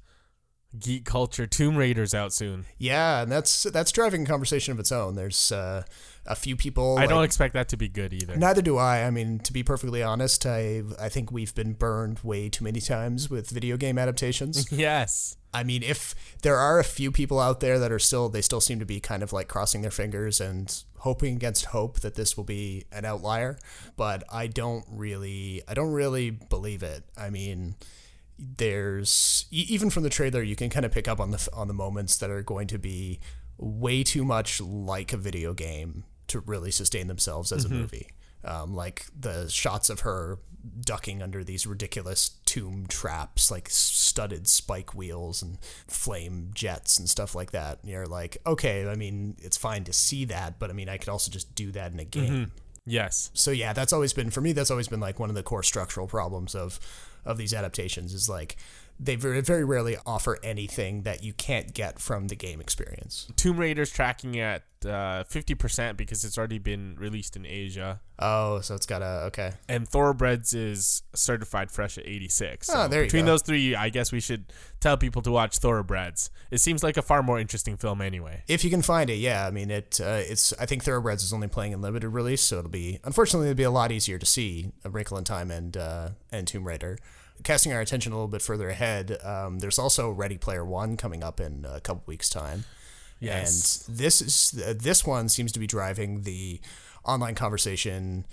geek 0.79 1.05
culture, 1.05 1.47
Tomb 1.47 1.77
Raider's 1.77 2.15
out 2.15 2.33
soon. 2.33 2.67
Yeah, 2.79 3.23
and 3.23 3.33
that's 3.33 3.65
that's 3.65 3.93
driving 3.93 4.23
a 4.23 4.27
conversation 4.27 4.73
of 4.73 4.81
its 4.81 4.93
own. 4.93 5.15
There's 5.15 5.51
uh, 5.53 5.83
a 6.27 6.35
few 6.35 6.57
people. 6.57 6.99
I 6.99 7.07
don't 7.07 7.25
expect 7.25 7.55
that 7.55 7.69
to 7.71 7.77
be 7.77 7.89
good 7.89 8.13
either. 8.13 8.37
Neither 8.37 8.63
do 8.63 8.77
I. 8.77 9.05
I 9.05 9.11
mean, 9.11 9.41
to 9.41 9.53
be 9.53 9.63
perfectly 9.63 10.03
honest, 10.03 10.47
I 10.47 10.83
I 10.99 11.09
think 11.09 11.33
we've 11.33 11.55
been 11.55 11.73
burned 11.73 12.21
way 12.21 12.49
too 12.49 12.65
many 12.65 12.81
times 12.81 13.29
with 13.31 13.51
video 13.51 13.77
game 13.77 13.99
adaptations. 13.99 14.71
yes. 14.73 15.37
I 15.53 15.65
mean, 15.65 15.83
if 15.83 16.15
there 16.43 16.57
are 16.57 16.79
a 16.79 16.85
few 16.85 17.11
people 17.11 17.41
out 17.41 17.59
there 17.59 17.79
that 17.81 17.91
are 17.91 17.99
still 17.99 18.29
they 18.29 18.43
still 18.43 18.61
seem 18.61 18.79
to 18.79 18.87
be 18.87 19.01
kind 19.01 19.23
of 19.23 19.33
like 19.33 19.49
crossing 19.49 19.83
their 19.83 19.91
fingers 19.91 20.41
and 20.41 20.83
hoping 20.99 21.35
against 21.35 21.67
hope 21.67 22.01
that 22.01 22.15
this 22.15 22.37
will 22.37 22.45
be 22.45 22.85
an 22.93 23.05
outlier, 23.05 23.59
but 23.97 24.23
I 24.33 24.47
don't 24.47 24.85
really 24.89 25.63
I 25.67 25.75
don't 25.75 25.93
really 25.93 26.31
believe 26.31 26.83
it. 26.83 27.03
I 27.19 27.31
mean, 27.31 27.75
there's 28.41 29.45
even 29.51 29.91
from 29.91 30.03
the 30.03 30.11
trailer 30.11 30.43
you 30.43 30.57
can 30.57 30.71
kind 30.71 30.87
of 30.87 30.93
pick 30.93 31.07
up 31.07 31.21
on 31.21 31.31
the 31.31 31.49
on 31.53 31.69
the 31.69 31.75
moments 31.75 32.17
that 32.17 32.31
are 32.31 32.43
going 32.43 32.67
to 32.69 32.79
be 32.79 33.21
way 33.59 34.03
too 34.03 34.25
much 34.25 34.61
like 34.61 35.13
a 35.13 35.17
video 35.17 35.53
game 35.53 36.05
to 36.29 36.41
really 36.41 36.71
sustain 36.71 37.07
themselves 37.09 37.53
as 37.53 37.65
a 37.65 37.69
movie. 37.69 38.09
Um, 38.43 38.75
like 38.75 39.05
the 39.19 39.49
shots 39.51 39.91
of 39.91 40.01
her 40.01 40.39
ducking 40.81 41.23
under 41.23 41.45
these 41.45 41.67
ridiculous 41.67 42.31
tomb 42.47 42.87
traps, 42.89 43.51
like 43.51 43.69
studded 43.69 44.47
spike 44.49 44.95
wheels 44.95 45.43
and 45.43 45.59
flame 45.89 46.51
jets 46.55 46.99
and 46.99 47.11
stuff 47.11 47.35
like 47.35 47.51
that. 47.51 47.81
And 47.83 47.91
you're 47.91 48.07
like, 48.07 48.39
okay, 48.47 48.89
I 48.89 48.95
mean, 48.95 49.37
it's 49.41 49.59
fine 49.59 49.85
to 49.85 49.93
see 49.93 50.25
that, 50.27 50.59
but 50.59 50.71
I 50.71 50.73
mean, 50.73 50.89
I 50.89 50.97
could 50.97 51.11
also 51.11 51.31
just 51.31 51.55
do 51.55 51.71
that 51.73 51.93
in 51.93 52.01
a 52.01 52.05
game 52.05 52.53
Yes. 52.87 53.31
so 53.35 53.51
yeah, 53.51 53.73
that's 53.75 53.93
always 53.93 54.13
been 54.15 54.31
for 54.31 54.41
me. 54.41 54.53
That's 54.53 54.71
always 54.71 54.89
been 54.89 55.01
like 55.01 55.21
one 55.21 55.29
of 55.29 55.35
the 55.35 55.43
core 55.43 55.63
structural 55.63 56.07
problems 56.07 56.55
of 56.55 56.81
of 57.25 57.39
these 57.39 57.55
adaptations 57.55 58.13
is 58.13 58.29
like 58.29 58.57
they 59.03 59.17
very 59.17 59.41
very 59.41 59.65
rarely 59.65 59.97
offer 60.05 60.39
anything 60.43 61.03
that 61.03 61.25
you 61.25 61.33
can't 61.33 61.73
get 61.73 61.99
from 61.99 62.29
the 62.29 62.37
game 62.37 62.61
experience. 62.61 63.27
Tomb 63.37 63.57
Raider's 63.57 63.91
tracking 63.91 64.39
at 64.39 64.65
uh, 64.85 65.25
50% 65.25 65.97
because 65.97 66.25
it's 66.25 66.37
already 66.39 66.59
been 66.59 66.97
released 66.99 67.37
in 67.37 67.45
Asia. 67.47 68.01
Oh, 68.19 68.61
so 68.61 68.75
it's 68.75 68.87
got 68.87 69.03
a 69.03 69.25
okay. 69.27 69.53
And 69.69 69.89
Thoroughbreds 69.89 70.53
is 70.55 71.03
certified 71.15 71.71
fresh 71.71 71.97
at 71.99 72.07
86. 72.07 72.67
So 72.67 72.75
Oh, 72.83 72.89
there 72.89 73.01
you 73.03 73.07
between 73.07 73.25
go. 73.25 73.33
those 73.33 73.43
three, 73.43 73.75
I 73.75 73.89
guess 73.89 74.13
we 74.13 74.21
should 74.21 74.53
tell 74.81 74.97
people 74.97 75.23
to 75.23 75.31
watch 75.31 75.59
Thoroughbreds. 75.59 76.31
It 76.51 76.59
seems 76.61 76.83
like 76.83 76.97
a 76.97 77.03
far 77.03 77.23
more 77.23 77.39
interesting 77.39 77.77
film 77.77 78.01
anyway. 78.03 78.43
If 78.49 78.65
you 78.65 78.71
can 78.71 78.83
find 78.83 79.09
it, 79.11 79.17
yeah. 79.17 79.47
I 79.47 79.51
mean, 79.51 79.71
it 79.71 79.99
uh, 80.03 80.21
it's 80.21 80.53
I 80.61 80.67
think 80.67 80.85
Thoroughbreds 80.85 81.25
is 81.25 81.33
only 81.33 81.49
playing 81.49 81.73
in 81.73 81.81
limited 81.81 82.11
release, 82.11 82.43
so 82.43 82.59
it'll 82.59 82.71
be 82.71 83.01
unfortunately 83.05 83.49
it'll 83.49 83.57
be 83.57 83.63
a 83.63 83.71
lot 83.71 83.93
easier 83.93 84.19
to 84.19 84.27
see 84.27 84.73
A 84.85 84.91
Wrinkle 84.91 85.17
in 85.19 85.25
Time 85.25 85.51
and 85.51 85.77
uh, 85.77 86.09
and 86.31 86.47
Tomb 86.47 86.67
Raider. 86.67 86.99
Casting 87.43 87.73
our 87.73 87.81
attention 87.81 88.13
a 88.13 88.15
little 88.17 88.29
bit 88.29 88.43
further 88.43 88.69
ahead, 88.69 89.19
um, 89.23 89.61
there's 89.61 89.79
also 89.79 90.11
Ready 90.11 90.39
Player 90.39 90.65
One 90.65 90.97
coming 90.97 91.23
up 91.23 91.41
in 91.41 91.67
a 91.69 91.81
couple 91.81 92.03
weeks' 92.07 92.29
time. 92.29 92.65
Yes. 93.21 93.87
And 93.87 93.97
this 93.97 94.21
is 94.21 94.63
uh, 94.63 94.75
this 94.77 95.07
one 95.07 95.29
seems 95.29 95.53
to 95.53 95.59
be 95.59 95.67
driving 95.67 96.23
the 96.23 96.61
online 97.05 97.35
conversation 97.35 98.27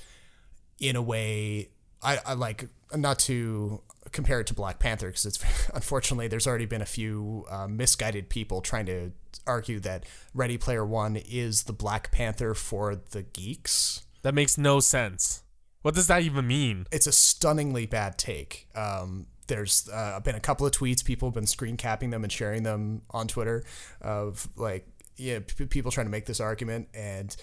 in 0.80 0.96
a 0.96 1.02
way 1.02 1.70
I, 2.02 2.20
I 2.26 2.34
like 2.34 2.68
not 2.96 3.20
to 3.20 3.82
compare 4.12 4.40
it 4.40 4.48
to 4.48 4.54
Black 4.54 4.80
Panther 4.80 5.08
because 5.08 5.26
it's 5.26 5.70
unfortunately 5.74 6.28
there's 6.28 6.48
already 6.48 6.66
been 6.66 6.82
a 6.82 6.86
few 6.86 7.46
uh, 7.50 7.68
misguided 7.68 8.30
people 8.30 8.62
trying 8.62 8.86
to 8.86 9.12
argue 9.46 9.80
that 9.82 10.06
Ready 10.34 10.58
Player 10.58 10.86
One 10.86 11.16
is 11.16 11.64
the 11.64 11.74
Black 11.74 12.12
Panther 12.12 12.54
for 12.54 12.96
the 12.96 13.24
geeks. 13.24 14.04
That 14.22 14.34
makes 14.34 14.58
no 14.58 14.80
sense. 14.80 15.44
What 15.88 15.96
does 15.96 16.08
that 16.08 16.22
even 16.24 16.46
mean? 16.46 16.86
It's 16.92 17.08
a 17.08 17.14
stunningly 17.14 17.86
bad 17.86 18.18
take. 18.18 18.68
Um, 18.76 19.28
there's 19.48 19.88
uh, 19.88 20.20
been 20.20 20.36
a 20.36 20.40
couple 20.42 20.66
of 20.66 20.74
tweets 20.74 21.02
people 21.02 21.30
have 21.30 21.34
been 21.34 21.48
screen 21.48 21.78
capping 21.78 22.10
them 22.10 22.26
and 22.26 22.32
sharing 22.32 22.64
them 22.64 23.04
on 23.12 23.30
Twitter 23.30 23.64
of 24.02 24.50
like 24.58 24.86
yeah 25.16 25.40
p- 25.40 25.66
people 25.66 25.90
trying 25.90 26.06
to 26.06 26.12
make 26.12 26.26
this 26.26 26.42
argument 26.42 26.90
and 26.94 27.34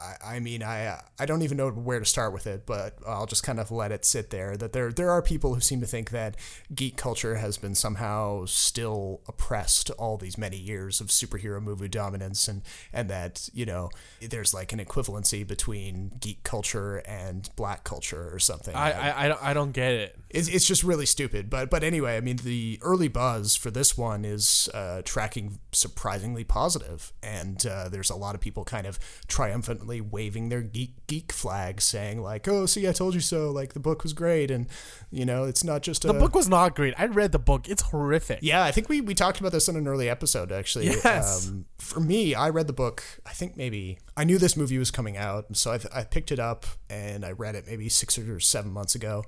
I, 0.00 0.36
I 0.36 0.40
mean, 0.40 0.62
I 0.62 1.00
I 1.18 1.26
don't 1.26 1.42
even 1.42 1.56
know 1.56 1.70
where 1.70 1.98
to 1.98 2.04
start 2.04 2.32
with 2.32 2.46
it, 2.46 2.64
but 2.64 2.94
I'll 3.06 3.26
just 3.26 3.42
kind 3.42 3.60
of 3.60 3.70
let 3.70 3.92
it 3.92 4.04
sit 4.04 4.30
there. 4.30 4.56
That 4.56 4.72
there 4.72 4.90
there 4.92 5.10
are 5.10 5.20
people 5.20 5.54
who 5.54 5.60
seem 5.60 5.80
to 5.80 5.86
think 5.86 6.10
that 6.10 6.36
geek 6.74 6.96
culture 6.96 7.36
has 7.36 7.58
been 7.58 7.74
somehow 7.74 8.46
still 8.46 9.20
oppressed 9.28 9.90
all 9.90 10.16
these 10.16 10.38
many 10.38 10.56
years 10.56 11.00
of 11.00 11.08
superhero 11.08 11.62
movie 11.62 11.88
dominance, 11.88 12.48
and 12.48 12.62
and 12.92 13.10
that 13.10 13.48
you 13.52 13.66
know 13.66 13.90
there's 14.20 14.54
like 14.54 14.72
an 14.72 14.78
equivalency 14.78 15.46
between 15.46 16.12
geek 16.20 16.42
culture 16.44 17.02
and 17.06 17.50
black 17.56 17.84
culture 17.84 18.30
or 18.32 18.38
something. 18.38 18.74
I 18.74 18.92
I, 18.92 19.24
I, 19.24 19.28
don't, 19.28 19.42
I 19.42 19.54
don't 19.54 19.72
get 19.72 19.92
it. 19.92 20.16
It's, 20.30 20.48
it's 20.48 20.66
just 20.66 20.82
really 20.82 21.06
stupid. 21.06 21.50
But 21.50 21.68
but 21.68 21.84
anyway, 21.84 22.16
I 22.16 22.20
mean, 22.20 22.36
the 22.36 22.78
early 22.82 23.08
buzz 23.08 23.56
for 23.56 23.70
this 23.70 23.98
one 23.98 24.24
is 24.24 24.68
uh, 24.72 25.02
tracking 25.04 25.58
surprisingly 25.72 26.44
positive, 26.44 27.12
and 27.22 27.64
uh, 27.66 27.88
there's 27.88 28.10
a 28.10 28.16
lot 28.16 28.34
of 28.34 28.40
people 28.40 28.64
kind 28.64 28.86
of 28.86 28.98
triumphantly 29.28 29.89
waving 29.98 30.50
their 30.50 30.60
geek 30.60 31.06
geek 31.06 31.32
flag, 31.32 31.80
saying 31.80 32.20
like, 32.20 32.46
"Oh, 32.46 32.66
see, 32.66 32.86
I 32.86 32.92
told 32.92 33.14
you 33.14 33.20
so." 33.20 33.50
Like 33.50 33.72
the 33.72 33.80
book 33.80 34.02
was 34.02 34.12
great, 34.12 34.50
and 34.50 34.66
you 35.10 35.24
know, 35.24 35.44
it's 35.44 35.64
not 35.64 35.82
just 35.82 36.04
a... 36.04 36.08
The 36.08 36.14
book 36.14 36.34
was 36.34 36.48
not 36.48 36.76
great. 36.76 36.94
I 36.98 37.06
read 37.06 37.32
the 37.32 37.38
book. 37.38 37.68
It's 37.68 37.82
horrific. 37.82 38.40
yeah, 38.42 38.62
I 38.62 38.70
think 38.70 38.88
we, 38.88 39.00
we 39.00 39.14
talked 39.14 39.40
about 39.40 39.52
this 39.52 39.68
in 39.68 39.76
an 39.76 39.88
early 39.88 40.08
episode, 40.08 40.52
actually. 40.52 40.86
Yes. 40.86 41.48
Um, 41.48 41.64
for 41.78 42.00
me, 42.00 42.34
I 42.34 42.50
read 42.50 42.66
the 42.66 42.72
book, 42.72 43.02
I 43.26 43.30
think 43.30 43.56
maybe, 43.56 43.98
I 44.16 44.24
knew 44.24 44.38
this 44.38 44.56
movie 44.56 44.78
was 44.78 44.90
coming 44.90 45.16
out. 45.16 45.56
So 45.56 45.72
I, 45.72 46.00
I 46.00 46.04
picked 46.04 46.30
it 46.30 46.38
up 46.38 46.66
and 46.88 47.24
I 47.24 47.32
read 47.32 47.54
it 47.54 47.64
maybe 47.66 47.88
six 47.88 48.18
or 48.18 48.38
seven 48.38 48.70
months 48.70 48.94
ago. 48.94 49.24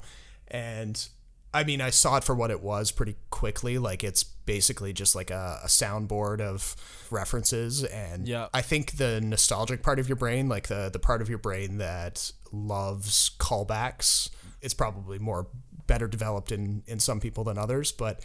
And 0.49 1.09
I 1.55 1.65
mean, 1.65 1.81
I 1.81 1.91
saw 1.91 2.17
it 2.17 2.25
for 2.25 2.35
what 2.35 2.51
it 2.51 2.63
was 2.63 2.91
pretty 2.91 3.17
quickly. 3.31 3.79
Like, 3.79 4.03
it's 4.03 4.23
basically 4.25 4.93
just 4.93 5.15
like 5.15 5.31
a, 5.31 5.61
a 5.63 5.67
soundboard 5.67 6.41
of 6.41 6.75
references. 7.11 7.85
And 7.85 8.27
Yeah. 8.27 8.49
I 8.55 8.63
think 8.63 8.93
the 8.93 9.21
nostalgic 9.21 9.83
part 9.83 9.99
of 9.99 10.09
your 10.09 10.17
brain, 10.17 10.49
like 10.49 10.69
the, 10.69 10.91
the 10.93 10.99
part 10.99 11.21
of 11.21 11.29
your 11.29 11.39
brain 11.39 11.79
that 11.79 12.33
loves 12.53 13.31
callbacks, 13.39 14.31
it's 14.61 14.75
probably 14.75 15.19
more 15.19 15.49
better 15.87 16.09
developed 16.09 16.53
in, 16.53 16.83
in 16.87 17.01
some 17.01 17.21
people 17.21 17.45
than 17.45 17.59
others. 17.59 17.93
But 17.93 18.25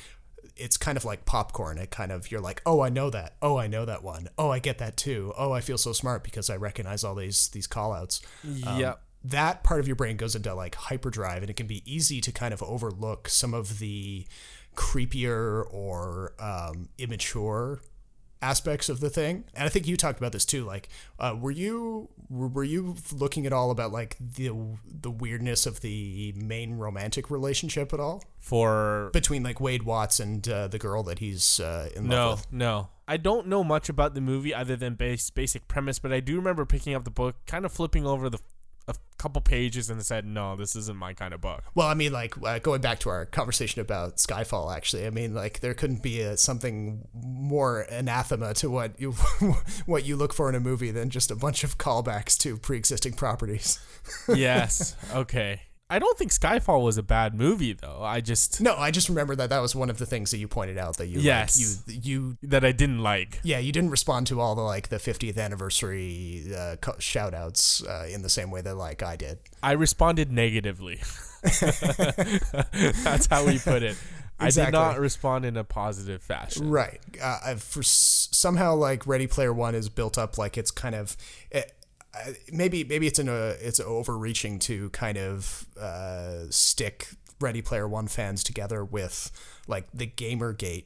it's 0.56 0.78
kind 0.78 0.98
of 0.98 1.06
like 1.06 1.26
popcorn. 1.26 1.78
It 1.78 1.92
kind 1.92 2.12
of 2.12 2.32
you're 2.32 2.42
like, 2.42 2.62
oh, 2.66 2.82
I 2.82 2.90
know 2.90 3.10
that. 3.10 3.36
Oh, 3.42 3.58
I 3.58 3.68
know 3.68 3.86
that 3.86 4.04
one. 4.04 4.30
Oh, 4.38 4.50
I 4.50 4.60
get 4.60 4.78
that 4.80 4.98
too. 4.98 5.34
Oh, 5.38 5.52
I 5.52 5.62
feel 5.62 5.78
so 5.78 5.94
smart 5.94 6.24
because 6.24 6.50
I 6.50 6.56
recognize 6.56 7.04
all 7.04 7.16
these 7.16 7.50
these 7.50 7.68
call 7.68 7.94
outs. 7.94 8.22
yeah. 8.44 8.90
Um, 8.92 8.96
That 9.32 9.64
part 9.64 9.80
of 9.80 9.88
your 9.88 9.96
brain 9.96 10.18
goes 10.18 10.36
into 10.36 10.54
like 10.54 10.76
hyperdrive, 10.76 11.42
and 11.42 11.50
it 11.50 11.56
can 11.56 11.68
be 11.68 11.84
easy 11.86 12.22
to 12.22 12.32
kind 12.32 12.54
of 12.54 12.62
overlook 12.64 13.28
some 13.30 13.54
of 13.54 13.80
the 13.80 14.26
creepier 14.76 15.66
or 15.72 16.34
um, 16.40 16.90
immature 16.98 17.82
aspects 18.42 18.90
of 18.90 19.00
the 19.00 19.10
thing. 19.10 19.44
And 19.54 19.66
I 19.66 19.70
think 19.70 19.88
you 19.88 19.98
talked 19.98 20.20
about 20.20 20.32
this 20.32 20.46
too. 20.46 20.64
Like, 20.64 20.90
uh, 21.20 21.36
were 21.40 21.52
you 21.52 22.10
were 22.30 22.48
were 22.48 22.64
you 22.64 22.96
looking 23.12 23.46
at 23.46 23.54
all 23.54 23.72
about 23.72 23.92
like 23.92 24.16
the 24.20 24.52
the 24.86 25.12
weirdness 25.12 25.66
of 25.66 25.82
the 25.82 26.34
main 26.36 26.78
romantic 26.78 27.30
relationship 27.30 27.94
at 27.94 28.00
all? 28.00 28.24
For 28.40 29.10
between 29.14 29.44
like 29.44 29.60
Wade 29.60 29.84
Watts 29.84 30.20
and 30.20 30.48
uh, 30.48 30.68
the 30.68 30.80
girl 30.80 31.04
that 31.04 31.20
he's 31.20 31.60
uh, 31.60 31.90
in 31.96 32.08
love 32.08 32.10
no, 32.10 32.30
with. 32.32 32.52
no. 32.52 32.90
I 33.10 33.16
don't 33.16 33.48
know 33.48 33.64
much 33.64 33.88
about 33.88 34.16
the 34.16 34.22
movie 34.22 34.54
other 34.54 34.76
than 34.76 34.96
base 34.96 35.30
basic 35.30 35.68
premise, 35.68 35.98
but 35.98 36.12
I 36.12 36.20
do 36.20 36.36
remember 36.36 36.66
picking 36.66 36.94
up 36.94 37.06
the 37.06 37.12
book, 37.12 37.38
kind 37.46 37.66
of 37.66 37.72
flipping 37.72 38.06
over 38.06 38.30
the 38.30 38.40
a 38.88 38.96
couple 39.18 39.42
pages, 39.42 39.90
and 39.90 40.04
said, 40.06 40.26
"No, 40.26 40.56
this 40.56 40.76
isn't 40.76 40.98
my 40.98 41.14
kind 41.14 41.34
of 41.34 41.42
book." 41.42 41.64
Well, 41.76 41.88
I 41.88 41.94
mean, 41.94 42.12
like 42.14 42.36
uh, 42.44 42.60
going 42.60 42.82
back 42.82 43.00
to 43.00 43.10
our 43.10 43.26
conversation 43.26 43.82
about 43.82 44.18
Skyfall, 44.18 44.76
actually, 44.76 45.06
I 45.06 45.10
mean, 45.10 45.34
like 45.34 45.60
there 45.60 45.74
couldn't 45.74 46.02
be 46.02 46.22
a, 46.22 46.38
something 46.38 47.08
more 47.14 47.82
anathema 47.82 48.54
to 48.56 48.70
what 48.70 49.00
you 49.00 49.12
what 49.86 50.06
you 50.06 50.16
look 50.16 50.34
for 50.34 50.50
in 50.50 50.56
a 50.56 50.60
movie 50.60 50.92
than 50.92 51.10
just 51.10 51.32
a 51.32 51.36
bunch 51.36 51.64
of 51.64 51.78
callbacks 51.78 52.38
to 52.40 52.58
pre-existing 52.58 53.14
properties. 53.14 53.80
yes. 54.28 54.96
Okay. 55.14 55.62
I 55.90 56.00
don't 56.00 56.18
think 56.18 56.32
Skyfall 56.34 56.84
was 56.84 56.98
a 56.98 57.04
bad 57.04 57.34
movie, 57.34 57.72
though. 57.72 58.02
I 58.04 58.20
just 58.20 58.60
No, 58.60 58.76
I 58.76 58.92
just 58.92 59.08
remember 59.08 59.36
that 59.38 59.50
that 59.52 59.60
was 59.60 59.74
one 59.74 59.90
of 59.90 59.98
the 60.00 60.06
things 60.06 60.32
that 60.32 60.38
you 60.38 60.48
pointed 60.48 60.78
out 60.78 60.98
that 60.98 61.08
you 61.08 61.18
like, 61.20 61.26
Yes. 61.26 61.84
you 61.88 61.94
you 62.04 62.38
that 62.44 62.66
I 62.66 62.74
didn't 62.74 63.00
like. 63.00 63.40
yeah 63.44 63.60
you 63.60 63.72
didn't 63.72 63.92
respond 63.92 64.28
to 64.28 64.42
all 64.42 64.54
the 64.54 64.62
like 64.64 64.90
the 64.90 64.98
50th 64.98 65.38
anniversary 65.38 66.44
uh, 66.54 66.76
co- 66.82 67.00
shout 67.00 67.34
outs 67.34 67.82
uh, 67.86 68.06
in 68.12 68.22
the 68.22 68.30
same 68.30 68.52
way 68.52 68.60
that 68.62 68.76
like 68.76 69.02
I 69.02 69.16
did. 69.16 69.40
I 69.64 69.72
responded 69.74 70.30
negatively. 70.32 71.00
That's 73.04 73.28
how 73.28 73.46
we 73.46 73.60
put 73.60 73.84
it. 73.84 73.96
I 74.40 74.52
did 74.52 74.72
not 74.72 75.00
respond 75.00 75.46
in 75.46 75.58
a 75.58 75.64
positive 75.64 76.22
fashion. 76.22 76.70
Right. 76.70 77.00
Uh, 77.22 77.40
I've- 77.46 77.60
for 77.60 77.80
s- 77.80 78.28
somehow 78.32 78.76
like 78.76 79.08
Ready 79.08 79.26
Player 79.26 79.52
One 79.54 79.74
is 79.74 79.90
built 79.90 80.16
up 80.18 80.38
like 80.38 80.58
it's 80.60 80.70
kind 80.70 80.94
of 80.94 81.18
it, 81.50 81.72
uh, 81.72 81.77
maybe 82.52 82.84
maybe 82.84 83.08
it's 83.08 83.20
in 83.20 83.30
a 83.30 83.56
it's 83.60 83.80
overreaching 83.80 84.60
to 84.60 84.90
kind 84.92 85.18
of 85.18 85.66
uh, 85.80 86.46
stick 86.50 87.08
Ready 87.40 87.62
Player 87.62 87.88
One 87.88 88.08
fans 88.08 88.44
together 88.44 88.84
with 88.84 89.32
like 89.68 89.88
the 89.94 90.08
GamerGate 90.08 90.86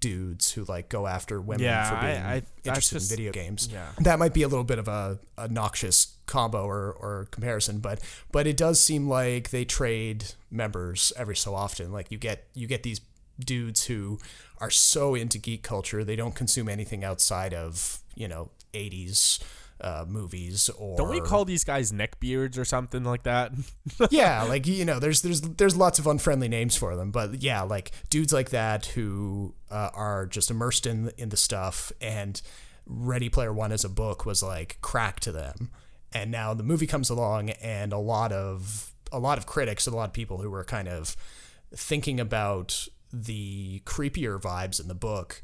dudes 0.00 0.52
who 0.52 0.64
like 0.64 0.88
go 0.88 1.06
after 1.06 1.40
women 1.40 1.64
Yeah, 1.64 1.90
for 1.90 2.06
being 2.06 2.22
I- 2.22 2.34
I- 2.36 2.42
interested 2.64 2.94
just- 2.98 3.10
in 3.10 3.16
video 3.16 3.32
games. 3.32 3.68
yeah. 3.70 3.88
That 3.98 4.18
might 4.18 4.32
be 4.32 4.42
a 4.42 4.48
little 4.48 4.64
bit 4.64 4.78
of 4.78 4.88
a, 4.88 5.18
a 5.36 5.48
noxious 5.48 6.16
combo 6.26 6.64
or, 6.64 6.92
or 6.92 7.28
comparison, 7.30 7.78
but 7.80 8.00
but 8.30 8.46
it 8.46 8.56
does 8.56 8.80
seem 8.82 9.08
like 9.08 9.50
they 9.50 9.64
trade 9.64 10.24
members 10.50 11.12
every 11.16 11.36
so 11.36 11.54
often. 11.54 11.92
Like 11.92 12.10
you 12.10 12.18
get 12.18 12.46
you 12.54 12.66
get 12.66 12.82
these 12.84 13.00
dudes 13.40 13.86
who 13.86 14.18
are 14.58 14.70
so 14.70 15.14
into 15.14 15.36
geek 15.38 15.62
culture 15.62 16.04
they 16.04 16.14
don't 16.14 16.34
consume 16.34 16.68
anything 16.68 17.02
outside 17.02 17.52
of 17.52 17.98
you 18.14 18.28
know 18.28 18.50
80s 18.74 19.42
uh, 19.80 20.04
movies 20.06 20.68
or 20.70 20.96
Don't 20.96 21.10
we 21.10 21.20
call 21.20 21.44
these 21.44 21.64
guys 21.64 21.92
neckbeards 21.92 22.58
or 22.58 22.64
something 22.64 23.04
like 23.04 23.24
that? 23.24 23.52
yeah, 24.10 24.42
like 24.42 24.66
you 24.66 24.84
know, 24.84 24.98
there's 24.98 25.22
there's 25.22 25.40
there's 25.40 25.76
lots 25.76 25.98
of 25.98 26.06
unfriendly 26.06 26.48
names 26.48 26.76
for 26.76 26.96
them, 26.96 27.10
but 27.10 27.42
yeah, 27.42 27.62
like 27.62 27.92
dudes 28.10 28.32
like 28.32 28.50
that 28.50 28.86
who 28.86 29.54
uh, 29.70 29.90
are 29.94 30.26
just 30.26 30.50
immersed 30.50 30.86
in 30.86 31.10
in 31.18 31.30
the 31.30 31.36
stuff. 31.36 31.92
And 32.00 32.40
Ready 32.86 33.28
Player 33.28 33.52
One 33.52 33.72
as 33.72 33.84
a 33.84 33.88
book 33.88 34.24
was 34.24 34.42
like 34.42 34.78
crack 34.82 35.20
to 35.20 35.32
them, 35.32 35.70
and 36.12 36.30
now 36.30 36.54
the 36.54 36.64
movie 36.64 36.86
comes 36.86 37.10
along, 37.10 37.50
and 37.50 37.92
a 37.92 37.98
lot 37.98 38.32
of 38.32 38.92
a 39.10 39.18
lot 39.18 39.38
of 39.38 39.46
critics, 39.46 39.86
and 39.86 39.94
a 39.94 39.96
lot 39.96 40.08
of 40.08 40.12
people 40.12 40.38
who 40.38 40.50
were 40.50 40.64
kind 40.64 40.88
of 40.88 41.16
thinking 41.74 42.20
about 42.20 42.86
the 43.12 43.80
creepier 43.84 44.40
vibes 44.40 44.80
in 44.80 44.88
the 44.88 44.94
book 44.94 45.42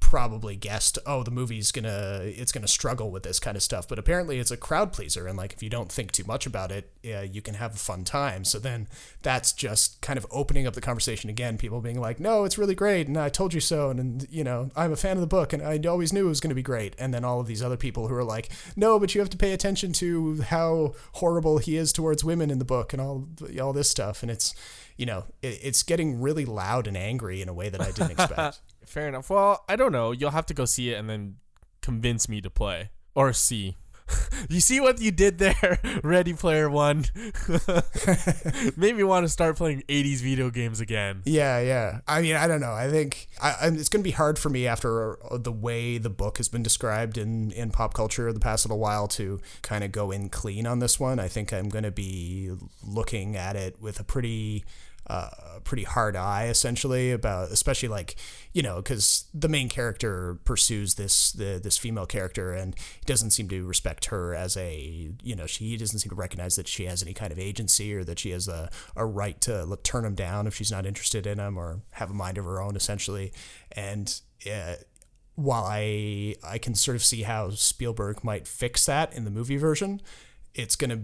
probably 0.00 0.56
guessed 0.56 0.98
oh 1.06 1.22
the 1.22 1.30
movie's 1.30 1.70
gonna 1.70 2.20
it's 2.24 2.52
gonna 2.52 2.66
struggle 2.68 3.10
with 3.10 3.22
this 3.22 3.38
kind 3.38 3.56
of 3.56 3.62
stuff. 3.62 3.86
But 3.88 3.98
apparently 3.98 4.38
it's 4.38 4.50
a 4.50 4.56
crowd 4.56 4.92
pleaser 4.92 5.26
and 5.26 5.38
like 5.38 5.52
if 5.52 5.62
you 5.62 5.70
don't 5.70 5.90
think 5.90 6.12
too 6.12 6.24
much 6.24 6.46
about 6.46 6.72
it 6.72 6.90
you 7.02 7.40
can 7.42 7.54
have 7.54 7.74
a 7.74 7.78
fun 7.78 8.04
time. 8.04 8.44
So 8.44 8.58
then 8.58 8.88
that's 9.22 9.52
just 9.52 10.00
kind 10.00 10.18
of 10.18 10.26
opening 10.30 10.66
up 10.66 10.74
the 10.74 10.80
conversation 10.80 11.30
again 11.30 11.56
people 11.58 11.80
being 11.80 12.00
like 12.00 12.20
no 12.20 12.44
it's 12.44 12.58
really 12.58 12.74
great 12.74 13.06
and 13.06 13.16
i 13.16 13.28
told 13.28 13.54
you 13.54 13.60
so 13.60 13.90
and, 13.90 14.00
and 14.00 14.26
you 14.30 14.42
know 14.42 14.70
i'm 14.74 14.92
a 14.92 14.96
fan 14.96 15.16
of 15.16 15.20
the 15.20 15.26
book 15.26 15.52
and 15.52 15.62
i 15.62 15.78
always 15.88 16.12
knew 16.12 16.26
it 16.26 16.28
was 16.28 16.40
to 16.40 16.54
be 16.54 16.62
great. 16.62 16.94
And 16.98 17.14
then 17.14 17.24
all 17.24 17.40
of 17.40 17.46
these 17.46 17.62
other 17.62 17.76
people 17.76 18.08
who 18.08 18.14
are 18.14 18.24
like 18.24 18.50
no 18.76 18.98
but 18.98 19.14
you 19.14 19.20
have 19.20 19.30
to 19.30 19.36
pay 19.36 19.52
attention 19.52 19.92
to 19.94 20.42
how 20.42 20.94
horrible 21.14 21.58
he 21.58 21.76
is 21.76 21.92
towards 21.92 22.24
women 22.24 22.50
in 22.50 22.58
the 22.58 22.64
book 22.64 22.92
and 22.92 23.00
all 23.00 23.28
all 23.60 23.72
this 23.72 23.88
stuff. 23.88 24.22
And 24.22 24.30
it's 24.30 24.54
you 24.96 25.06
know 25.06 25.24
it, 25.40 25.58
it's 25.62 25.82
getting 25.82 26.20
really 26.20 26.44
loud 26.44 26.86
and 26.86 26.96
angry 26.96 27.40
in 27.40 27.48
a 27.48 27.54
way 27.54 27.70
that 27.70 27.80
i 27.80 27.90
didn't 27.90 28.10
expect 28.10 28.60
Fair 28.90 29.06
enough. 29.06 29.30
Well, 29.30 29.64
I 29.68 29.76
don't 29.76 29.92
know. 29.92 30.10
You'll 30.10 30.32
have 30.32 30.46
to 30.46 30.54
go 30.54 30.64
see 30.64 30.90
it 30.90 30.98
and 30.98 31.08
then 31.08 31.36
convince 31.80 32.28
me 32.28 32.40
to 32.40 32.50
play 32.50 32.90
or 33.14 33.32
see. 33.32 33.76
you 34.48 34.58
see 34.58 34.80
what 34.80 35.00
you 35.00 35.12
did 35.12 35.38
there, 35.38 35.78
Ready 36.02 36.32
Player 36.32 36.68
One. 36.68 37.04
Made 38.76 38.96
me 38.96 39.04
want 39.04 39.24
to 39.24 39.28
start 39.28 39.56
playing 39.56 39.84
'80s 39.88 40.18
video 40.22 40.50
games 40.50 40.80
again. 40.80 41.22
Yeah, 41.24 41.60
yeah. 41.60 42.00
I 42.08 42.20
mean, 42.20 42.34
I 42.34 42.48
don't 42.48 42.60
know. 42.60 42.72
I 42.72 42.90
think 42.90 43.28
I, 43.40 43.68
it's 43.68 43.88
going 43.88 44.02
to 44.02 44.08
be 44.08 44.10
hard 44.10 44.40
for 44.40 44.48
me 44.50 44.66
after 44.66 45.22
uh, 45.24 45.38
the 45.38 45.52
way 45.52 45.98
the 45.98 46.10
book 46.10 46.38
has 46.38 46.48
been 46.48 46.64
described 46.64 47.16
in, 47.16 47.52
in 47.52 47.70
pop 47.70 47.94
culture 47.94 48.32
the 48.32 48.40
past 48.40 48.64
little 48.66 48.80
while 48.80 49.06
to 49.08 49.38
kind 49.62 49.84
of 49.84 49.92
go 49.92 50.10
in 50.10 50.30
clean 50.30 50.66
on 50.66 50.80
this 50.80 50.98
one. 50.98 51.20
I 51.20 51.28
think 51.28 51.52
I'm 51.52 51.68
going 51.68 51.84
to 51.84 51.92
be 51.92 52.50
looking 52.84 53.36
at 53.36 53.54
it 53.54 53.80
with 53.80 54.00
a 54.00 54.04
pretty 54.04 54.64
a 55.10 55.60
pretty 55.64 55.84
hard 55.84 56.16
eye 56.16 56.46
essentially 56.46 57.10
about 57.10 57.50
especially 57.50 57.88
like 57.88 58.16
you 58.52 58.62
know 58.62 58.76
because 58.76 59.24
the 59.34 59.48
main 59.48 59.68
character 59.68 60.38
pursues 60.44 60.94
this 60.94 61.32
the, 61.32 61.60
this 61.62 61.76
female 61.76 62.06
character 62.06 62.52
and 62.52 62.74
he 62.78 63.06
doesn't 63.06 63.30
seem 63.30 63.48
to 63.48 63.66
respect 63.66 64.06
her 64.06 64.34
as 64.34 64.56
a 64.56 65.12
you 65.22 65.36
know 65.36 65.46
she 65.46 65.76
doesn't 65.76 65.98
seem 65.98 66.10
to 66.10 66.16
recognize 66.16 66.56
that 66.56 66.68
she 66.68 66.84
has 66.84 67.02
any 67.02 67.12
kind 67.12 67.32
of 67.32 67.38
agency 67.38 67.92
or 67.94 68.04
that 68.04 68.18
she 68.18 68.30
has 68.30 68.48
a, 68.48 68.70
a 68.96 69.04
right 69.04 69.40
to 69.40 69.64
look, 69.64 69.82
turn 69.82 70.04
him 70.04 70.14
down 70.14 70.46
if 70.46 70.54
she's 70.54 70.70
not 70.70 70.86
interested 70.86 71.26
in 71.26 71.38
him 71.38 71.56
or 71.58 71.82
have 71.92 72.10
a 72.10 72.14
mind 72.14 72.38
of 72.38 72.44
her 72.44 72.60
own 72.60 72.76
essentially. 72.76 73.32
And 73.72 74.20
uh, 74.50 74.74
while 75.34 75.64
I 75.64 76.36
I 76.42 76.58
can 76.58 76.74
sort 76.74 76.96
of 76.96 77.04
see 77.04 77.22
how 77.22 77.50
Spielberg 77.50 78.24
might 78.24 78.46
fix 78.46 78.86
that 78.86 79.14
in 79.14 79.24
the 79.24 79.30
movie 79.30 79.56
version, 79.56 80.00
it's 80.54 80.76
going 80.76 80.90
to 80.90 81.00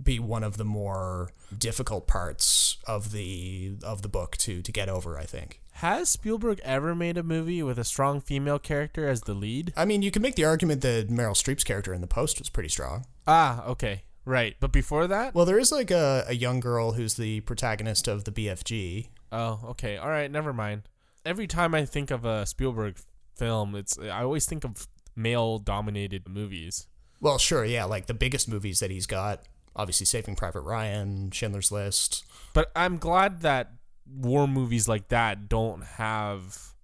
be 0.00 0.18
one 0.18 0.44
of 0.44 0.56
the 0.56 0.64
more 0.64 1.30
difficult 1.56 2.06
parts 2.06 2.78
of 2.86 3.12
the 3.12 3.76
of 3.82 4.02
the 4.02 4.08
book 4.08 4.36
to 4.38 4.62
to 4.62 4.72
get 4.72 4.88
over, 4.88 5.18
I 5.18 5.24
think. 5.24 5.60
Has 5.74 6.10
Spielberg 6.10 6.60
ever 6.62 6.94
made 6.94 7.16
a 7.16 7.22
movie 7.22 7.62
with 7.62 7.78
a 7.78 7.84
strong 7.84 8.20
female 8.20 8.58
character 8.58 9.08
as 9.08 9.22
the 9.22 9.34
lead? 9.34 9.72
I 9.76 9.84
mean, 9.86 10.02
you 10.02 10.10
can 10.10 10.20
make 10.20 10.34
the 10.34 10.44
argument 10.44 10.82
that 10.82 11.08
Meryl 11.08 11.32
Streep's 11.32 11.64
character 11.64 11.94
in 11.94 12.02
The 12.02 12.06
Post 12.06 12.38
was 12.38 12.50
pretty 12.50 12.68
strong. 12.68 13.06
Ah, 13.26 13.64
okay. 13.64 14.02
Right. 14.26 14.56
But 14.60 14.72
before 14.72 15.06
that? 15.06 15.34
Well, 15.34 15.46
there 15.46 15.58
is 15.58 15.72
like 15.72 15.90
a, 15.90 16.24
a 16.28 16.34
young 16.34 16.60
girl 16.60 16.92
who's 16.92 17.14
the 17.14 17.40
protagonist 17.40 18.08
of 18.08 18.24
the 18.24 18.30
BFG. 18.30 19.08
Oh, 19.32 19.60
okay. 19.70 19.96
All 19.96 20.10
right, 20.10 20.30
never 20.30 20.52
mind. 20.52 20.82
Every 21.24 21.46
time 21.46 21.74
I 21.74 21.86
think 21.86 22.10
of 22.10 22.24
a 22.24 22.44
Spielberg 22.44 22.96
film, 23.34 23.74
it's 23.74 23.98
I 23.98 24.22
always 24.22 24.44
think 24.44 24.64
of 24.64 24.86
male 25.16 25.58
dominated 25.58 26.28
movies. 26.28 26.86
Well, 27.20 27.38
sure, 27.38 27.64
yeah, 27.64 27.84
like 27.84 28.06
the 28.06 28.14
biggest 28.14 28.48
movies 28.48 28.80
that 28.80 28.90
he's 28.90 29.06
got, 29.06 29.44
obviously 29.76 30.06
Saving 30.06 30.36
Private 30.36 30.60
Ryan, 30.60 31.30
Schindler's 31.30 31.70
List. 31.72 32.24
But 32.52 32.70
I'm 32.74 32.98
glad 32.98 33.40
that 33.42 33.72
war 34.06 34.48
movies 34.48 34.88
like 34.88 35.08
that 35.08 35.48
don't 35.48 35.82
have 35.84 36.74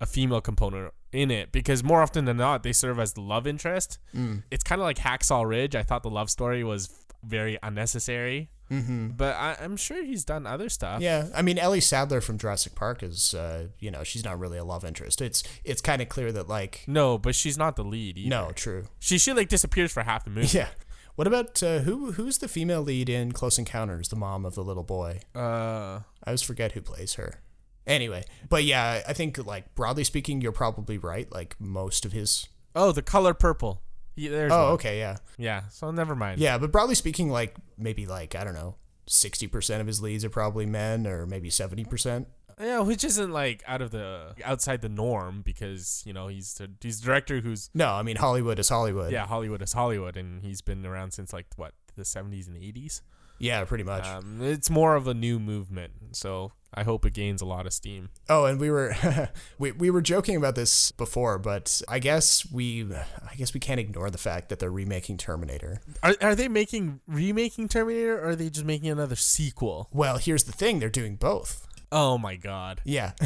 a 0.00 0.06
female 0.06 0.40
component 0.40 0.92
in 1.12 1.30
it 1.30 1.52
because 1.52 1.82
more 1.82 2.02
often 2.02 2.24
than 2.26 2.36
not 2.36 2.62
they 2.62 2.72
serve 2.72 2.98
as 2.98 3.12
the 3.14 3.20
love 3.20 3.46
interest. 3.46 3.98
Mm. 4.14 4.42
It's 4.50 4.64
kind 4.64 4.80
of 4.80 4.84
like 4.84 4.98
Hacksaw 4.98 5.46
Ridge. 5.46 5.74
I 5.74 5.82
thought 5.82 6.02
the 6.02 6.10
love 6.10 6.30
story 6.30 6.62
was 6.64 6.90
very 7.24 7.58
unnecessary. 7.62 8.50
Mm-hmm. 8.70 9.10
But 9.10 9.36
I, 9.36 9.56
I'm 9.60 9.76
sure 9.76 10.02
he's 10.04 10.24
done 10.24 10.44
other 10.44 10.68
stuff. 10.68 11.00
Yeah, 11.00 11.28
I 11.34 11.42
mean 11.42 11.56
Ellie 11.56 11.80
Sattler 11.80 12.20
from 12.20 12.36
Jurassic 12.36 12.74
Park 12.74 13.02
is, 13.02 13.32
uh, 13.32 13.68
you 13.78 13.92
know, 13.92 14.02
she's 14.02 14.24
not 14.24 14.40
really 14.40 14.58
a 14.58 14.64
love 14.64 14.84
interest. 14.84 15.20
It's 15.20 15.44
it's 15.64 15.80
kind 15.80 16.02
of 16.02 16.08
clear 16.08 16.32
that 16.32 16.48
like 16.48 16.82
No, 16.88 17.16
but 17.16 17.36
she's 17.36 17.56
not 17.56 17.76
the 17.76 17.84
lead 17.84 18.18
either. 18.18 18.28
no, 18.28 18.50
true. 18.56 18.84
She 18.98 19.18
she 19.18 19.32
like 19.32 19.48
disappears 19.48 19.92
for 19.92 20.02
half 20.02 20.24
the 20.24 20.30
movie. 20.30 20.48
Yeah. 20.58 20.68
What 21.16 21.26
about 21.26 21.62
uh, 21.62 21.78
who 21.80 22.12
who's 22.12 22.38
the 22.38 22.48
female 22.48 22.82
lead 22.82 23.08
in 23.08 23.32
Close 23.32 23.58
Encounters, 23.58 24.08
the 24.08 24.16
mom 24.16 24.44
of 24.44 24.54
the 24.54 24.62
little 24.64 24.82
boy? 24.84 25.20
Uh, 25.34 26.00
I 26.22 26.28
always 26.28 26.42
forget 26.42 26.72
who 26.72 26.80
plays 26.82 27.14
her. 27.14 27.40
Anyway, 27.86 28.24
but 28.48 28.64
yeah, 28.64 29.02
I 29.08 29.12
think 29.12 29.44
like 29.46 29.74
broadly 29.74 30.04
speaking, 30.04 30.40
you're 30.40 30.52
probably 30.52 30.98
right. 30.98 31.30
Like 31.32 31.56
most 31.58 32.04
of 32.04 32.12
his. 32.12 32.48
oh, 32.74 32.92
the 32.92 33.02
color 33.02 33.32
purple. 33.32 33.82
Yeah, 34.14 34.30
there's 34.30 34.52
Oh, 34.52 34.64
one. 34.64 34.72
okay, 34.74 34.98
yeah, 34.98 35.16
Yeah, 35.38 35.68
so 35.68 35.90
never 35.90 36.14
mind. 36.16 36.38
yeah. 36.40 36.56
But 36.58 36.72
broadly 36.72 36.94
speaking, 36.94 37.30
like 37.30 37.54
maybe 37.78 38.06
like 38.06 38.34
I 38.34 38.44
don't 38.44 38.54
know, 38.54 38.76
sixty 39.06 39.46
percent 39.46 39.80
of 39.80 39.86
his 39.86 40.02
leads 40.02 40.24
are 40.24 40.30
probably 40.30 40.66
men, 40.66 41.06
or 41.06 41.26
maybe 41.26 41.48
seventy 41.48 41.84
percent. 41.84 42.28
Yeah, 42.60 42.80
which 42.80 43.04
isn't 43.04 43.30
like 43.32 43.62
out 43.66 43.82
of 43.82 43.90
the 43.90 44.34
outside 44.44 44.80
the 44.80 44.88
norm 44.88 45.42
because 45.42 46.02
you 46.06 46.12
know 46.12 46.28
he's 46.28 46.54
the, 46.54 46.70
he's 46.80 47.00
the 47.00 47.06
director 47.06 47.40
who's 47.40 47.68
No, 47.74 47.88
I 47.92 48.02
mean 48.02 48.16
Hollywood 48.16 48.58
is 48.58 48.68
Hollywood. 48.68 49.12
yeah 49.12 49.26
Hollywood 49.26 49.60
is 49.62 49.72
Hollywood 49.74 50.16
and 50.16 50.42
he's 50.42 50.62
been 50.62 50.86
around 50.86 51.12
since 51.12 51.32
like 51.32 51.46
what 51.56 51.74
the 51.96 52.02
70s 52.02 52.46
and 52.46 52.56
80s. 52.56 53.00
yeah, 53.38 53.64
pretty 53.64 53.84
much. 53.84 54.06
Um, 54.06 54.40
it's 54.42 54.70
more 54.70 54.96
of 54.96 55.06
a 55.06 55.12
new 55.14 55.38
movement, 55.38 55.92
so 56.12 56.52
I 56.74 56.82
hope 56.84 57.04
it 57.06 57.12
gains 57.14 57.40
a 57.42 57.46
lot 57.46 57.66
of 57.66 57.72
steam. 57.74 58.08
Oh, 58.28 58.44
and 58.46 58.58
we 58.58 58.70
were 58.70 58.94
we, 59.58 59.72
we 59.72 59.90
were 59.90 60.00
joking 60.02 60.36
about 60.36 60.54
this 60.54 60.92
before, 60.92 61.38
but 61.38 61.82
I 61.88 61.98
guess 61.98 62.50
we 62.50 62.86
I 62.94 63.34
guess 63.36 63.52
we 63.52 63.60
can't 63.60 63.80
ignore 63.80 64.10
the 64.10 64.18
fact 64.18 64.48
that 64.48 64.58
they're 64.58 64.70
remaking 64.70 65.18
Terminator. 65.18 65.80
Are 66.02 66.14
are 66.22 66.34
they 66.34 66.48
making 66.48 67.00
remaking 67.06 67.68
Terminator 67.68 68.18
or 68.18 68.30
are 68.30 68.36
they 68.36 68.48
just 68.48 68.64
making 68.66 68.88
another 68.88 69.16
sequel? 69.16 69.88
Well, 69.92 70.16
here's 70.16 70.44
the 70.44 70.52
thing, 70.52 70.78
they're 70.80 70.88
doing 70.88 71.16
both. 71.16 71.65
Oh 71.92 72.18
my 72.18 72.36
god. 72.36 72.80
Yeah. 72.84 73.12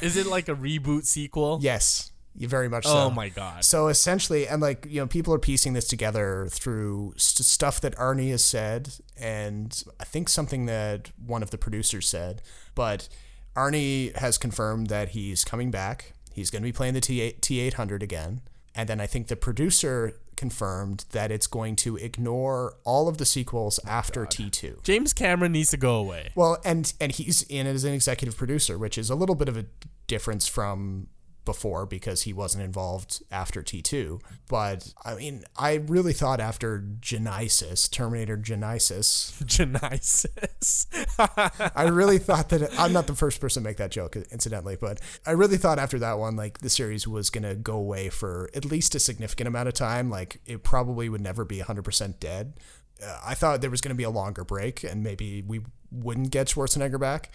Is 0.00 0.16
it 0.16 0.26
like 0.26 0.48
a 0.48 0.54
reboot 0.54 1.04
sequel? 1.04 1.58
yes. 1.62 2.10
You 2.36 2.48
very 2.48 2.68
much 2.68 2.84
oh 2.84 2.90
so. 2.90 2.98
Oh 3.04 3.10
my 3.10 3.28
god. 3.28 3.64
So 3.64 3.86
essentially, 3.86 4.48
and 4.48 4.60
like 4.60 4.86
you 4.90 5.00
know, 5.00 5.06
people 5.06 5.32
are 5.34 5.38
piecing 5.38 5.72
this 5.72 5.86
together 5.86 6.48
through 6.50 7.14
st- 7.16 7.46
stuff 7.46 7.80
that 7.82 7.94
Arnie 7.94 8.30
has 8.30 8.44
said, 8.44 8.92
and 9.16 9.84
I 10.00 10.04
think 10.04 10.28
something 10.28 10.66
that 10.66 11.12
one 11.24 11.44
of 11.44 11.50
the 11.50 11.58
producers 11.58 12.08
said. 12.08 12.42
But 12.74 13.08
Arnie 13.54 14.16
has 14.16 14.36
confirmed 14.36 14.88
that 14.88 15.10
he's 15.10 15.44
coming 15.44 15.70
back. 15.70 16.14
He's 16.32 16.50
going 16.50 16.62
to 16.62 16.66
be 16.66 16.72
playing 16.72 16.94
the 16.94 17.00
T 17.00 17.60
eight 17.60 17.74
hundred 17.74 18.02
again, 18.02 18.40
and 18.74 18.88
then 18.88 19.00
I 19.00 19.06
think 19.06 19.28
the 19.28 19.36
producer 19.36 20.14
confirmed 20.36 21.04
that 21.10 21.30
it's 21.30 21.46
going 21.46 21.76
to 21.76 21.96
ignore 21.96 22.76
all 22.84 23.08
of 23.08 23.18
the 23.18 23.24
sequels 23.24 23.80
oh 23.86 23.90
after 23.90 24.26
T 24.26 24.50
two. 24.50 24.80
James 24.82 25.12
Cameron 25.12 25.52
needs 25.52 25.70
to 25.70 25.76
go 25.76 25.96
away. 25.96 26.30
Well, 26.34 26.58
and 26.64 26.92
and 27.00 27.12
he's 27.12 27.42
in 27.42 27.66
as 27.66 27.84
an 27.84 27.94
executive 27.94 28.36
producer, 28.36 28.78
which 28.78 28.98
is 28.98 29.10
a 29.10 29.14
little 29.14 29.34
bit 29.34 29.48
of 29.48 29.56
a 29.56 29.66
difference 30.06 30.46
from 30.46 31.08
before 31.44 31.86
because 31.86 32.22
he 32.22 32.32
wasn't 32.32 32.64
involved 32.64 33.22
after 33.30 33.62
T2. 33.62 34.20
But 34.48 34.92
I 35.04 35.14
mean, 35.14 35.44
I 35.56 35.74
really 35.74 36.12
thought 36.12 36.40
after 36.40 36.84
Genesis, 37.00 37.88
Terminator 37.88 38.36
Genisys, 38.36 39.44
Genesis. 39.46 40.86
I 41.18 41.84
really 41.84 42.18
thought 42.18 42.48
that 42.50 42.78
I'm 42.78 42.92
not 42.92 43.06
the 43.06 43.14
first 43.14 43.40
person 43.40 43.62
to 43.62 43.68
make 43.68 43.76
that 43.78 43.90
joke, 43.90 44.16
incidentally, 44.16 44.76
but 44.80 45.00
I 45.26 45.32
really 45.32 45.56
thought 45.56 45.78
after 45.78 45.98
that 45.98 46.18
one, 46.18 46.36
like 46.36 46.58
the 46.58 46.70
series 46.70 47.06
was 47.06 47.30
going 47.30 47.44
to 47.44 47.54
go 47.54 47.74
away 47.74 48.08
for 48.08 48.50
at 48.54 48.64
least 48.64 48.94
a 48.94 49.00
significant 49.00 49.48
amount 49.48 49.68
of 49.68 49.74
time. 49.74 50.10
Like 50.10 50.40
it 50.46 50.62
probably 50.62 51.08
would 51.08 51.20
never 51.20 51.44
be 51.44 51.60
100% 51.60 52.20
dead. 52.20 52.54
Uh, 53.02 53.18
I 53.24 53.34
thought 53.34 53.60
there 53.60 53.70
was 53.70 53.80
going 53.80 53.90
to 53.90 53.96
be 53.96 54.04
a 54.04 54.10
longer 54.10 54.44
break 54.44 54.84
and 54.84 55.02
maybe 55.02 55.42
we 55.42 55.62
wouldn't 55.90 56.30
get 56.30 56.48
Schwarzenegger 56.48 56.98
back 56.98 57.30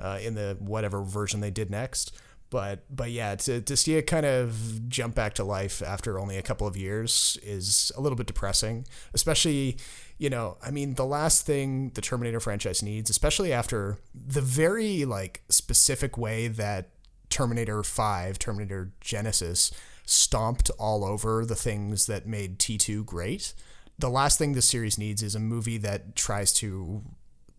uh, 0.00 0.18
in 0.22 0.34
the 0.34 0.56
whatever 0.60 1.02
version 1.02 1.40
they 1.40 1.50
did 1.50 1.70
next. 1.70 2.16
But 2.54 2.84
but 2.88 3.10
yeah, 3.10 3.34
to, 3.34 3.60
to 3.62 3.76
see 3.76 3.96
it 3.96 4.02
kind 4.02 4.24
of 4.24 4.88
jump 4.88 5.16
back 5.16 5.34
to 5.34 5.44
life 5.44 5.82
after 5.82 6.20
only 6.20 6.36
a 6.36 6.42
couple 6.42 6.68
of 6.68 6.76
years 6.76 7.36
is 7.42 7.90
a 7.96 8.00
little 8.00 8.14
bit 8.14 8.28
depressing. 8.28 8.86
Especially, 9.12 9.76
you 10.18 10.30
know, 10.30 10.56
I 10.64 10.70
mean, 10.70 10.94
the 10.94 11.04
last 11.04 11.46
thing 11.46 11.90
the 11.94 12.00
Terminator 12.00 12.38
franchise 12.38 12.80
needs, 12.80 13.10
especially 13.10 13.52
after 13.52 13.98
the 14.14 14.40
very 14.40 15.04
like 15.04 15.42
specific 15.48 16.16
way 16.16 16.46
that 16.46 16.90
Terminator 17.28 17.82
5, 17.82 18.38
Terminator 18.38 18.92
Genisys 19.00 19.72
stomped 20.06 20.70
all 20.78 21.04
over 21.04 21.44
the 21.44 21.56
things 21.56 22.06
that 22.06 22.24
made 22.24 22.60
T2 22.60 23.04
great. 23.04 23.52
The 23.98 24.08
last 24.08 24.38
thing 24.38 24.52
this 24.52 24.68
series 24.68 24.96
needs 24.96 25.24
is 25.24 25.34
a 25.34 25.40
movie 25.40 25.78
that 25.78 26.14
tries 26.14 26.52
to 26.52 27.02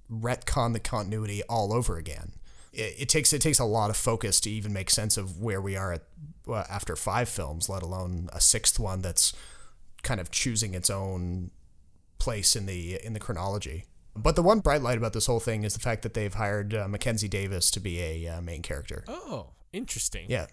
retcon 0.09 0.71
the 0.71 0.79
continuity 0.79 1.43
all 1.49 1.73
over 1.73 1.97
again. 1.97 2.31
It, 2.76 2.95
it 2.99 3.09
takes 3.09 3.34
it 3.34 3.41
takes 3.41 3.59
a 3.59 3.65
lot 3.65 3.89
of 3.89 3.97
focus 3.97 4.39
to 4.41 4.49
even 4.49 4.73
make 4.73 4.89
sense 4.89 5.17
of 5.17 5.39
where 5.39 5.61
we 5.61 5.76
are 5.76 5.93
at 5.93 6.03
well, 6.45 6.65
after 6.69 6.95
five 6.95 7.30
films, 7.30 7.69
let 7.69 7.82
alone 7.82 8.30
a 8.34 8.41
sixth 8.41 8.80
one 8.80 9.01
that's 9.01 9.34
kind 10.03 10.19
of 10.19 10.30
choosing 10.32 10.73
its 10.73 10.89
own 10.89 11.51
place 12.19 12.55
in 12.55 12.65
the 12.65 12.99
in 13.03 13.13
the 13.13 13.19
chronology. 13.19 13.86
But 14.15 14.36
the 14.36 14.43
one 14.43 14.59
bright 14.59 14.82
light 14.82 14.97
about 14.97 15.13
this 15.13 15.26
whole 15.26 15.41
thing 15.41 15.63
is 15.63 15.73
the 15.73 15.80
fact 15.80 16.03
that 16.03 16.13
they've 16.13 16.34
hired 16.34 16.73
uh, 16.73 16.88
Mackenzie 16.88 17.28
Davis 17.28 17.69
to 17.71 17.80
be 17.80 18.01
a 18.01 18.28
uh, 18.28 18.41
main 18.41 18.61
character. 18.61 19.03
oh, 19.07 19.49
interesting. 19.73 20.26
Yeah. 20.30 20.47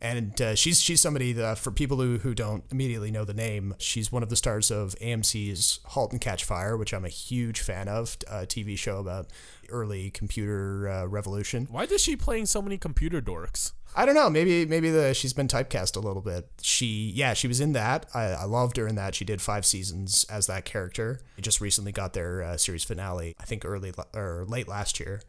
And 0.00 0.40
uh, 0.40 0.54
she's 0.54 0.80
she's 0.80 1.00
somebody 1.00 1.32
that 1.32 1.58
for 1.58 1.72
people 1.72 1.96
who, 1.96 2.18
who 2.18 2.32
don't 2.32 2.62
immediately 2.70 3.10
know 3.10 3.24
the 3.24 3.34
name, 3.34 3.74
she's 3.78 4.12
one 4.12 4.22
of 4.22 4.28
the 4.28 4.36
stars 4.36 4.70
of 4.70 4.94
AMC's 5.02 5.80
*Halt 5.86 6.12
and 6.12 6.20
Catch 6.20 6.44
Fire*, 6.44 6.76
which 6.76 6.94
I'm 6.94 7.04
a 7.04 7.08
huge 7.08 7.60
fan 7.60 7.88
of, 7.88 8.16
a 8.28 8.46
TV 8.46 8.78
show 8.78 8.98
about 9.00 9.26
early 9.70 10.10
computer 10.10 10.88
uh, 10.88 11.04
revolution. 11.06 11.66
Why 11.70 11.84
is 11.84 12.02
she 12.02 12.16
playing 12.16 12.46
so 12.46 12.62
many 12.62 12.78
computer 12.78 13.20
dorks? 13.20 13.72
I 13.96 14.04
don't 14.04 14.14
know. 14.14 14.28
Maybe 14.28 14.66
maybe 14.66 14.90
the 14.90 15.14
she's 15.14 15.32
been 15.32 15.48
typecast 15.48 15.96
a 15.96 16.00
little 16.00 16.22
bit. 16.22 16.48
She 16.60 17.12
yeah, 17.14 17.34
she 17.34 17.48
was 17.48 17.60
in 17.60 17.72
that. 17.72 18.06
I, 18.14 18.24
I 18.24 18.44
loved 18.44 18.76
her 18.76 18.86
in 18.86 18.96
that. 18.96 19.14
She 19.14 19.24
did 19.24 19.40
five 19.40 19.64
seasons 19.64 20.24
as 20.30 20.46
that 20.46 20.64
character. 20.64 21.20
They 21.36 21.42
just 21.42 21.60
recently 21.60 21.92
got 21.92 22.12
their 22.12 22.42
uh, 22.42 22.56
series 22.56 22.84
finale. 22.84 23.34
I 23.40 23.44
think 23.44 23.64
early 23.64 23.92
or 24.14 24.44
late 24.46 24.68
last 24.68 25.00
year. 25.00 25.22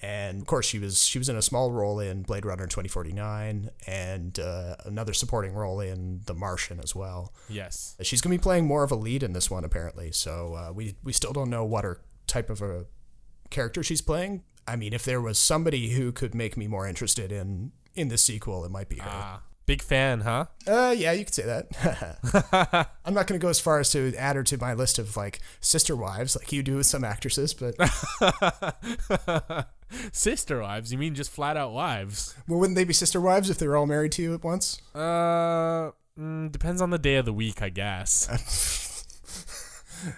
And 0.00 0.40
of 0.40 0.46
course, 0.46 0.66
she 0.66 0.78
was 0.78 1.04
she 1.04 1.18
was 1.18 1.28
in 1.28 1.36
a 1.36 1.42
small 1.42 1.72
role 1.72 1.98
in 1.98 2.22
Blade 2.22 2.46
Runner 2.46 2.66
2049 2.66 3.70
and 3.86 4.38
uh, 4.38 4.76
another 4.84 5.12
supporting 5.12 5.54
role 5.54 5.80
in 5.80 6.20
The 6.26 6.34
Martian 6.34 6.80
as 6.80 6.94
well. 6.94 7.32
Yes. 7.48 7.96
She's 8.02 8.20
going 8.20 8.32
to 8.32 8.38
be 8.38 8.42
playing 8.42 8.66
more 8.66 8.84
of 8.84 8.92
a 8.92 8.96
lead 8.96 9.22
in 9.22 9.32
this 9.32 9.50
one 9.50 9.64
apparently. 9.64 10.12
So 10.12 10.54
uh, 10.54 10.72
we 10.72 10.94
we 11.02 11.12
still 11.12 11.32
don't 11.32 11.50
know 11.50 11.64
what 11.64 11.84
her 11.84 12.00
type 12.26 12.48
of 12.48 12.62
a 12.62 12.86
character 13.50 13.82
she's 13.82 14.00
playing. 14.02 14.42
I 14.66 14.76
mean, 14.76 14.92
if 14.92 15.04
there 15.04 15.20
was 15.20 15.38
somebody 15.38 15.90
who 15.90 16.12
could 16.12 16.34
make 16.34 16.56
me 16.56 16.66
more 16.66 16.86
interested 16.86 17.32
in 17.32 17.72
in 17.94 18.08
the 18.08 18.18
sequel, 18.18 18.64
it 18.64 18.70
might 18.70 18.88
be 18.88 18.96
her. 18.96 19.10
Ah. 19.10 19.42
Big 19.66 19.82
fan, 19.82 20.20
huh? 20.22 20.46
Uh, 20.66 20.94
yeah, 20.96 21.12
you 21.12 21.24
could 21.26 21.34
say 21.34 21.44
that. 21.44 22.88
I'm 23.04 23.12
not 23.12 23.26
going 23.26 23.38
to 23.38 23.42
go 23.42 23.50
as 23.50 23.60
far 23.60 23.78
as 23.80 23.90
to 23.92 24.14
add 24.16 24.36
her 24.36 24.42
to 24.44 24.56
my 24.58 24.72
list 24.72 24.98
of 24.98 25.14
like 25.16 25.40
sister 25.60 25.94
wives, 25.94 26.36
like 26.36 26.52
you 26.52 26.62
do 26.62 26.76
with 26.76 26.86
some 26.86 27.04
actresses, 27.04 27.52
but 27.54 27.74
Sister 30.12 30.60
wives? 30.60 30.92
You 30.92 30.98
mean 30.98 31.14
just 31.14 31.30
flat 31.30 31.56
out 31.56 31.72
wives? 31.72 32.34
well, 32.46 32.60
wouldn't 32.60 32.76
they 32.76 32.84
be 32.84 32.92
sister 32.92 33.20
wives 33.20 33.50
if 33.50 33.58
they 33.58 33.66
were 33.66 33.76
all 33.76 33.86
married 33.86 34.12
to 34.12 34.22
you 34.22 34.34
at 34.34 34.44
once? 34.44 34.80
Uh, 34.94 35.90
mm, 36.18 36.50
depends 36.52 36.80
on 36.82 36.90
the 36.90 36.98
day 36.98 37.16
of 37.16 37.24
the 37.24 37.32
week, 37.32 37.60
I 37.62 37.68
guess. 37.70 38.26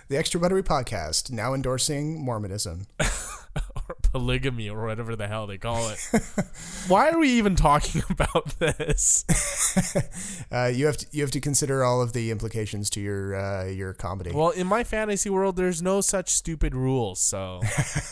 The 0.08 0.16
Extra 0.16 0.40
Buttery 0.40 0.62
Podcast 0.62 1.30
now 1.30 1.54
endorsing 1.54 2.20
Mormonism. 2.24 2.86
or 3.88 3.96
polygamy, 4.12 4.68
or 4.70 4.86
whatever 4.86 5.16
the 5.16 5.26
hell 5.26 5.46
they 5.46 5.58
call 5.58 5.88
it. 5.88 5.98
Why 6.88 7.10
are 7.10 7.18
we 7.18 7.30
even 7.30 7.56
talking 7.56 8.02
about 8.10 8.58
this? 8.58 9.24
Uh, 10.52 10.66
you 10.66 10.86
have 10.86 10.96
to 10.98 11.06
you 11.10 11.22
have 11.22 11.30
to 11.32 11.40
consider 11.40 11.82
all 11.84 12.00
of 12.02 12.12
the 12.12 12.30
implications 12.30 12.90
to 12.90 13.00
your 13.00 13.34
uh, 13.34 13.64
your 13.66 13.92
comedy. 13.94 14.30
Well, 14.32 14.50
in 14.50 14.66
my 14.66 14.84
fantasy 14.84 15.30
world, 15.30 15.56
there's 15.56 15.82
no 15.82 16.00
such 16.00 16.30
stupid 16.30 16.74
rules. 16.74 17.20
So 17.20 17.60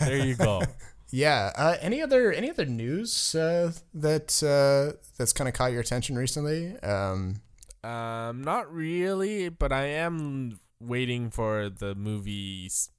there 0.00 0.24
you 0.24 0.34
go. 0.34 0.62
yeah. 1.10 1.52
Uh, 1.56 1.76
any 1.80 2.02
other 2.02 2.32
any 2.32 2.50
other 2.50 2.64
news 2.66 3.34
uh, 3.34 3.72
that 3.94 4.42
uh, 4.42 4.98
that's 5.18 5.32
kind 5.32 5.46
of 5.48 5.54
caught 5.54 5.72
your 5.72 5.80
attention 5.80 6.16
recently? 6.16 6.76
Um, 6.80 7.40
Um, 7.84 8.42
not 8.42 8.72
really, 8.74 9.48
but 9.50 9.72
I 9.72 9.84
am 9.86 10.58
waiting 10.80 11.30
for 11.30 11.68
the 11.68 11.94
movies, 11.94 12.90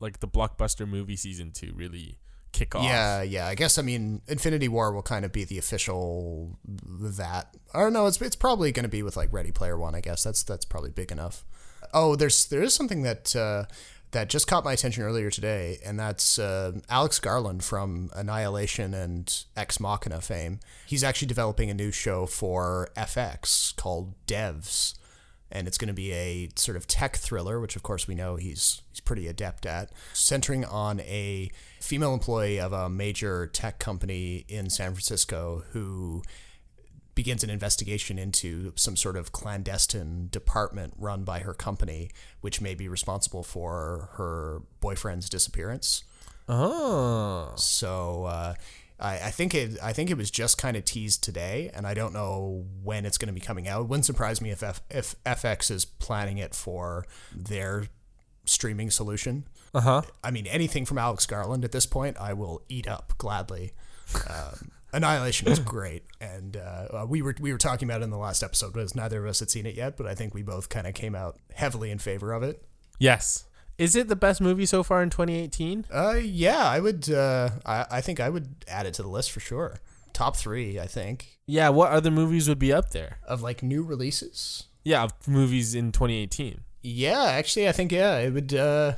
like 0.00 0.20
the 0.20 0.28
blockbuster 0.28 0.88
movie 0.88 1.16
season 1.16 1.50
to 1.52 1.72
really 1.74 2.18
kick 2.52 2.74
off. 2.74 2.84
Yeah, 2.84 3.22
yeah. 3.22 3.46
I 3.46 3.54
guess 3.54 3.78
I 3.78 3.82
mean 3.82 4.22
Infinity 4.26 4.68
War 4.68 4.92
will 4.92 5.02
kind 5.02 5.24
of 5.24 5.32
be 5.32 5.44
the 5.44 5.58
official 5.58 6.58
that. 6.64 7.54
Or 7.74 7.90
no, 7.90 8.06
it's 8.06 8.20
it's 8.20 8.36
probably 8.36 8.72
going 8.72 8.84
to 8.84 8.88
be 8.88 9.02
with 9.02 9.16
like 9.16 9.32
Ready 9.32 9.52
Player 9.52 9.78
One. 9.78 9.94
I 9.94 10.00
guess 10.00 10.22
that's 10.22 10.42
that's 10.42 10.64
probably 10.64 10.90
big 10.90 11.12
enough. 11.12 11.44
Oh, 11.92 12.16
there's 12.16 12.46
there 12.46 12.62
is 12.62 12.74
something 12.74 13.02
that 13.02 13.36
uh, 13.36 13.64
that 14.12 14.28
just 14.28 14.46
caught 14.46 14.64
my 14.64 14.72
attention 14.72 15.04
earlier 15.04 15.30
today, 15.30 15.78
and 15.84 15.98
that's 15.98 16.38
uh, 16.38 16.72
Alex 16.88 17.18
Garland 17.20 17.62
from 17.62 18.10
Annihilation 18.14 18.94
and 18.94 19.44
Ex 19.56 19.78
Machina 19.78 20.20
fame. 20.20 20.60
He's 20.86 21.04
actually 21.04 21.28
developing 21.28 21.70
a 21.70 21.74
new 21.74 21.92
show 21.92 22.26
for 22.26 22.88
FX 22.96 23.76
called 23.76 24.14
Devs 24.26 24.94
and 25.50 25.66
it's 25.66 25.78
going 25.78 25.88
to 25.88 25.94
be 25.94 26.12
a 26.12 26.48
sort 26.56 26.76
of 26.76 26.86
tech 26.86 27.16
thriller, 27.16 27.60
which 27.60 27.76
of 27.76 27.82
course 27.82 28.08
we 28.08 28.14
know 28.14 28.36
he's 28.36 28.82
he's 28.90 29.00
pretty 29.00 29.28
adept 29.28 29.66
at, 29.66 29.90
centering 30.12 30.64
on 30.64 31.00
a 31.00 31.50
female 31.80 32.14
employee 32.14 32.58
of 32.58 32.72
a 32.72 32.88
major 32.88 33.46
tech 33.46 33.78
company 33.78 34.44
in 34.48 34.70
San 34.70 34.92
Francisco 34.92 35.64
who 35.70 36.22
begins 37.14 37.42
an 37.42 37.50
investigation 37.50 38.18
into 38.18 38.72
some 38.76 38.94
sort 38.94 39.16
of 39.16 39.32
clandestine 39.32 40.28
department 40.30 40.92
run 40.98 41.24
by 41.24 41.40
her 41.40 41.54
company, 41.54 42.10
which 42.42 42.60
may 42.60 42.74
be 42.74 42.88
responsible 42.88 43.42
for 43.42 44.10
her 44.14 44.62
boyfriend's 44.80 45.28
disappearance. 45.28 46.04
Oh. 46.48 47.52
So 47.56 48.24
uh, 48.24 48.54
I, 48.98 49.14
I 49.14 49.30
think 49.30 49.54
it 49.54 49.78
I 49.82 49.92
think 49.92 50.10
it 50.10 50.16
was 50.16 50.30
just 50.30 50.58
kind 50.58 50.76
of 50.76 50.84
teased 50.84 51.22
today, 51.22 51.70
and 51.74 51.86
I 51.86 51.94
don't 51.94 52.12
know 52.12 52.64
when 52.82 53.04
it's 53.04 53.18
going 53.18 53.28
to 53.28 53.34
be 53.34 53.40
coming 53.40 53.68
out. 53.68 53.82
It 53.82 53.88
wouldn't 53.88 54.06
surprise 54.06 54.40
me 54.40 54.50
if 54.50 54.62
F, 54.62 54.80
if 54.90 55.14
FX 55.24 55.70
is 55.70 55.84
planning 55.84 56.38
it 56.38 56.54
for 56.54 57.06
their 57.34 57.86
streaming 58.44 58.90
solution. 58.90 59.46
Uh 59.74 59.80
huh. 59.80 60.02
I 60.24 60.30
mean, 60.30 60.46
anything 60.46 60.86
from 60.86 60.98
Alex 60.98 61.26
Garland 61.26 61.64
at 61.64 61.72
this 61.72 61.86
point, 61.86 62.16
I 62.18 62.32
will 62.32 62.62
eat 62.68 62.88
up 62.88 63.12
gladly. 63.18 63.72
Um, 64.28 64.70
Annihilation 64.92 65.50
was 65.50 65.58
great, 65.58 66.04
and 66.20 66.56
uh, 66.56 67.04
we 67.06 67.20
were 67.20 67.34
we 67.38 67.52
were 67.52 67.58
talking 67.58 67.88
about 67.88 68.00
it 68.00 68.04
in 68.04 68.10
the 68.10 68.16
last 68.16 68.42
episode. 68.42 68.74
Was 68.74 68.94
neither 68.94 69.22
of 69.22 69.28
us 69.28 69.40
had 69.40 69.50
seen 69.50 69.66
it 69.66 69.74
yet, 69.74 69.96
but 69.96 70.06
I 70.06 70.14
think 70.14 70.32
we 70.32 70.42
both 70.42 70.68
kind 70.68 70.86
of 70.86 70.94
came 70.94 71.14
out 71.14 71.38
heavily 71.52 71.90
in 71.90 71.98
favor 71.98 72.32
of 72.32 72.42
it. 72.42 72.62
Yes. 72.98 73.44
Is 73.78 73.94
it 73.94 74.08
the 74.08 74.16
best 74.16 74.40
movie 74.40 74.66
so 74.66 74.82
far 74.82 75.02
in 75.02 75.10
2018? 75.10 75.86
Uh, 75.92 76.14
yeah, 76.22 76.64
I 76.66 76.80
would. 76.80 77.10
Uh, 77.10 77.50
I 77.64 77.86
I 77.90 78.00
think 78.00 78.20
I 78.20 78.28
would 78.30 78.64
add 78.68 78.86
it 78.86 78.94
to 78.94 79.02
the 79.02 79.08
list 79.08 79.30
for 79.30 79.40
sure. 79.40 79.80
Top 80.12 80.36
three, 80.36 80.80
I 80.80 80.86
think, 80.86 81.38
Yeah. 81.46 81.68
What 81.68 81.92
other 81.92 82.10
movies 82.10 82.48
would 82.48 82.58
be 82.58 82.72
up 82.72 82.90
there? 82.90 83.18
of 83.28 83.42
like 83.42 83.62
new 83.62 83.82
releases. 83.82 84.64
Yeah, 84.82 85.02
of 85.04 85.12
movies 85.28 85.74
in 85.74 85.92
2018. 85.92 86.60
Yeah, 86.82 87.22
actually, 87.24 87.68
I 87.68 87.72
think 87.72 87.92
yeah, 87.92 88.18
it 88.18 88.32
would. 88.32 88.54
Uh, 88.54 88.94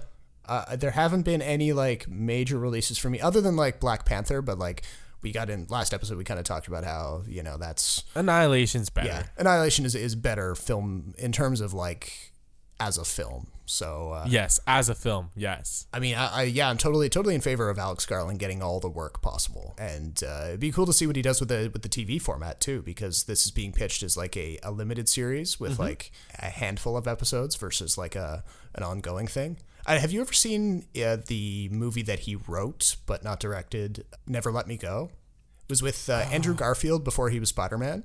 uh, 0.47 0.77
there 0.77 0.93
haven't 0.93 1.23
been 1.23 1.43
any 1.43 1.73
like 1.73 2.07
major 2.09 2.59
releases 2.59 2.99
for 2.99 3.11
me 3.11 3.21
other 3.21 3.41
than 3.41 3.57
like 3.57 3.81
Black 3.81 4.05
Panther, 4.07 4.43
but 4.43 4.59
like 4.59 4.83
we 5.23 5.33
got 5.33 5.51
in 5.51 5.67
last 5.69 5.93
episode, 5.93 6.17
we 6.19 6.25
kind 6.25 6.39
of 6.39 6.45
talked 6.47 6.69
about 6.69 6.85
how 6.85 7.23
you 7.27 7.43
know 7.43 7.57
that's 7.59 8.05
Annihilation's 8.15 8.89
better. 8.91 9.09
yeah, 9.09 9.23
Annihilation 9.39 9.85
is 9.85 9.95
is 9.97 10.15
better 10.15 10.55
film 10.55 11.15
in 11.19 11.33
terms 11.33 11.61
of 11.61 11.75
like 11.75 12.33
as 12.79 12.97
a 12.97 13.05
film. 13.05 13.49
So 13.69 14.13
uh, 14.13 14.27
Yes, 14.29 14.59
as 14.67 14.89
a 14.89 14.95
film. 14.95 15.31
Yes. 15.37 15.87
I 15.93 16.01
mean, 16.01 16.15
I, 16.15 16.27
I 16.29 16.43
yeah, 16.45 16.69
I'm 16.69 16.79
totally 16.79 17.09
totally 17.09 17.35
in 17.35 17.41
favor 17.41 17.69
of 17.71 17.79
Alex 17.79 18.07
Garland 18.07 18.39
getting 18.39 18.63
all 18.63 18.81
the 18.81 18.89
work 18.89 19.21
possible, 19.23 19.75
and 19.79 20.23
uh, 20.27 20.47
it'd 20.49 20.61
be 20.61 20.73
cool 20.73 20.87
to 20.87 20.93
see 20.93 21.07
what 21.07 21.17
he 21.17 21.23
does 21.23 21.41
with 21.41 21.49
the 21.49 21.71
with 21.73 21.83
the 21.83 21.89
TV 21.89 22.21
format 22.21 22.61
too, 22.61 22.83
because 22.83 23.25
this 23.25 23.45
is 23.45 23.51
being 23.53 23.73
pitched 23.73 24.03
as 24.03 24.17
like 24.17 24.37
a, 24.37 24.59
a 24.63 24.71
limited 24.71 25.09
series 25.09 25.61
with 25.61 25.79
like 25.79 26.11
a 26.39 26.47
handful 26.47 26.97
of 26.97 27.07
episodes 27.07 27.57
versus 27.57 27.99
like 27.99 28.17
a 28.17 28.43
an 28.75 28.83
ongoing 28.83 29.27
thing. 29.27 29.59
Uh, 29.87 29.99
have 29.99 30.13
you 30.13 30.21
ever 30.21 30.33
seen 30.33 30.85
uh, 31.03 31.17
the 31.27 31.69
movie 31.73 32.03
that 32.03 32.21
he 32.21 32.37
wrote 32.37 32.97
but 33.07 33.25
not 33.25 33.41
directed, 33.41 34.05
Never 34.27 34.53
Let 34.53 34.67
Me 34.67 34.77
Go? 34.77 35.11
It 35.63 35.71
was 35.71 35.83
with 35.83 36.09
uh, 36.11 36.25
Andrew 36.31 36.55
Garfield 36.55 37.05
before 37.05 37.31
he 37.31 37.41
was 37.41 37.51
Spider 37.51 37.79
Man, 37.79 38.05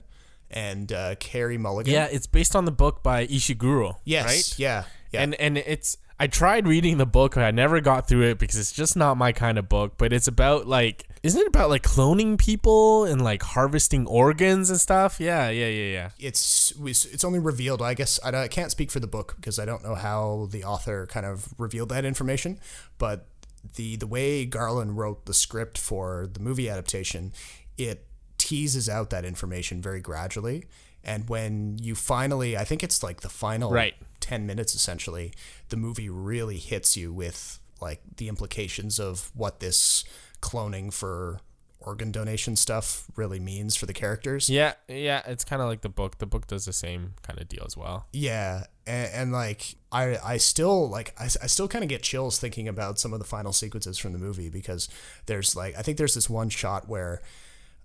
and 0.53 0.91
uh, 0.91 1.15
Carey 1.15 1.57
Mulligan. 1.57 1.91
Yeah, 1.93 2.07
it's 2.11 2.27
based 2.27 2.55
on 2.55 2.65
the 2.65 2.71
book 2.71 3.03
by 3.03 3.27
Ishiguro. 3.27 3.97
Yes. 4.05 4.25
Right? 4.25 4.59
Yeah. 4.59 4.83
Yeah. 5.11 5.21
And 5.23 5.35
and 5.35 5.57
it's 5.57 5.97
I 6.19 6.27
tried 6.27 6.67
reading 6.67 6.97
the 6.97 7.05
book, 7.05 7.33
but 7.35 7.43
I 7.43 7.51
never 7.51 7.81
got 7.81 8.07
through 8.07 8.23
it 8.29 8.39
because 8.39 8.57
it's 8.57 8.71
just 8.71 8.95
not 8.95 9.17
my 9.17 9.31
kind 9.31 9.57
of 9.57 9.67
book. 9.67 9.93
But 9.97 10.13
it's 10.13 10.27
about 10.27 10.67
like, 10.67 11.07
isn't 11.23 11.39
it 11.41 11.47
about 11.47 11.69
like 11.69 11.83
cloning 11.83 12.37
people 12.37 13.05
and 13.05 13.21
like 13.23 13.43
harvesting 13.43 14.05
organs 14.07 14.69
and 14.69 14.79
stuff? 14.79 15.19
Yeah, 15.19 15.49
yeah, 15.49 15.67
yeah, 15.67 15.91
yeah. 15.91 16.09
it's 16.19 16.71
it's 16.83 17.23
only 17.23 17.39
revealed. 17.39 17.81
I 17.81 17.93
guess 17.95 18.19
I, 18.23 18.31
don't- 18.31 18.41
I 18.41 18.47
can't 18.47 18.71
speak 18.71 18.91
for 18.91 18.99
the 18.99 19.07
book 19.07 19.33
because 19.35 19.59
I 19.59 19.65
don't 19.65 19.83
know 19.83 19.95
how 19.95 20.47
the 20.51 20.63
author 20.63 21.07
kind 21.07 21.25
of 21.25 21.53
revealed 21.57 21.89
that 21.89 22.05
information. 22.05 22.59
But 22.97 23.27
the 23.75 23.95
the 23.97 24.07
way 24.07 24.45
Garland 24.45 24.97
wrote 24.97 25.25
the 25.25 25.33
script 25.33 25.77
for 25.77 26.27
the 26.31 26.39
movie 26.39 26.69
adaptation, 26.69 27.33
it 27.77 28.05
teases 28.43 28.89
out 28.89 29.09
that 29.09 29.23
information 29.23 29.81
very 29.81 30.01
gradually. 30.01 30.65
And 31.01 31.29
when 31.29 31.77
you 31.81 31.95
finally, 31.95 32.57
I 32.57 32.65
think 32.65 32.83
it's 32.83 33.01
like 33.01 33.21
the 33.21 33.29
final 33.29 33.71
Right. 33.71 33.93
10 34.19 34.45
minutes 34.45 34.75
essentially, 34.75 35.31
the 35.69 35.77
movie 35.77 36.09
really 36.09 36.57
hits 36.57 36.97
you 36.97 37.13
with 37.13 37.59
like 37.81 38.01
the 38.17 38.27
implications 38.27 38.99
of 38.99 39.31
what 39.33 39.61
this 39.61 40.03
cloning 40.41 40.91
for 40.91 41.39
organ 41.79 42.11
donation 42.11 42.55
stuff 42.55 43.07
really 43.15 43.39
means 43.39 43.75
for 43.75 43.85
the 43.85 43.93
characters. 43.93 44.49
Yeah, 44.49 44.73
yeah, 44.87 45.21
it's 45.25 45.43
kind 45.43 45.61
of 45.61 45.67
like 45.69 45.81
the 45.81 45.89
book. 45.89 46.17
The 46.17 46.25
book 46.25 46.47
does 46.47 46.65
the 46.65 46.73
same 46.73 47.13
kind 47.21 47.39
of 47.39 47.47
deal 47.49 47.63
as 47.65 47.75
well. 47.77 48.07
Yeah, 48.13 48.65
and, 48.85 49.09
and 49.13 49.31
like 49.31 49.75
I, 49.91 50.17
I 50.23 50.37
still 50.37 50.89
like 50.89 51.13
I, 51.19 51.25
I 51.25 51.47
still 51.47 51.67
kind 51.67 51.83
of 51.83 51.89
get 51.89 52.01
chills 52.01 52.39
thinking 52.39 52.67
about 52.67 52.99
some 52.99 53.13
of 53.13 53.19
the 53.19 53.25
final 53.25 53.51
sequences 53.51 53.97
from 53.97 54.13
the 54.13 54.19
movie 54.19 54.49
because 54.49 54.87
there's 55.25 55.55
like 55.55 55.77
I 55.77 55.81
think 55.81 55.97
there's 55.97 56.13
this 56.13 56.29
one 56.29 56.49
shot 56.49 56.87
where 56.87 57.21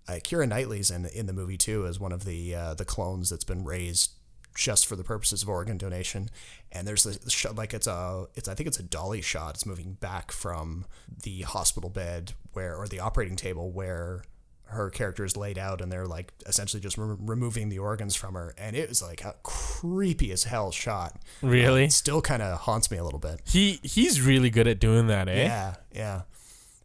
uh, 0.08 0.12
Keira 0.14 0.48
Knightley's 0.48 0.90
in 0.90 1.06
in 1.06 1.26
the 1.26 1.32
movie 1.32 1.58
too 1.58 1.86
as 1.86 2.00
one 2.00 2.12
of 2.12 2.24
the 2.24 2.54
uh, 2.54 2.74
the 2.74 2.84
clones 2.84 3.30
that's 3.30 3.44
been 3.44 3.64
raised 3.64 4.12
just 4.56 4.86
for 4.86 4.96
the 4.96 5.04
purposes 5.04 5.42
of 5.44 5.48
organ 5.48 5.78
donation. 5.78 6.28
And 6.72 6.86
there's 6.88 7.04
this 7.04 7.32
shot 7.32 7.54
like 7.54 7.72
it's 7.74 7.86
a 7.86 8.26
it's 8.34 8.48
I 8.48 8.54
think 8.54 8.66
it's 8.66 8.80
a 8.80 8.82
dolly 8.82 9.20
shot. 9.22 9.54
It's 9.54 9.66
moving 9.66 9.92
back 9.94 10.32
from 10.32 10.84
the 11.22 11.42
hospital 11.42 11.90
bed 11.90 12.32
where 12.54 12.74
or 12.76 12.88
the 12.88 12.98
operating 13.00 13.36
table 13.36 13.70
where 13.70 14.24
her 14.70 14.90
character 14.90 15.24
is 15.24 15.34
laid 15.36 15.56
out 15.56 15.80
and 15.80 15.90
they're 15.90 16.06
like 16.06 16.30
essentially 16.46 16.80
just 16.80 16.98
re- 16.98 17.16
removing 17.20 17.70
the 17.70 17.78
organs 17.78 18.14
from 18.14 18.34
her 18.34 18.52
and 18.58 18.76
it 18.76 18.86
was 18.86 19.00
like 19.00 19.24
a 19.24 19.34
creepy 19.42 20.30
as 20.30 20.44
hell 20.44 20.70
shot 20.70 21.18
Really? 21.40 21.84
it 21.84 21.92
still 21.92 22.20
kind 22.20 22.42
of 22.42 22.58
haunts 22.60 22.90
me 22.90 22.98
a 22.98 23.04
little 23.04 23.18
bit 23.18 23.40
He 23.46 23.80
he's 23.82 24.20
really 24.20 24.50
good 24.50 24.66
at 24.68 24.78
doing 24.78 25.06
that, 25.06 25.26
eh? 25.26 25.44
yeah 25.44 25.74
yeah 25.94 26.22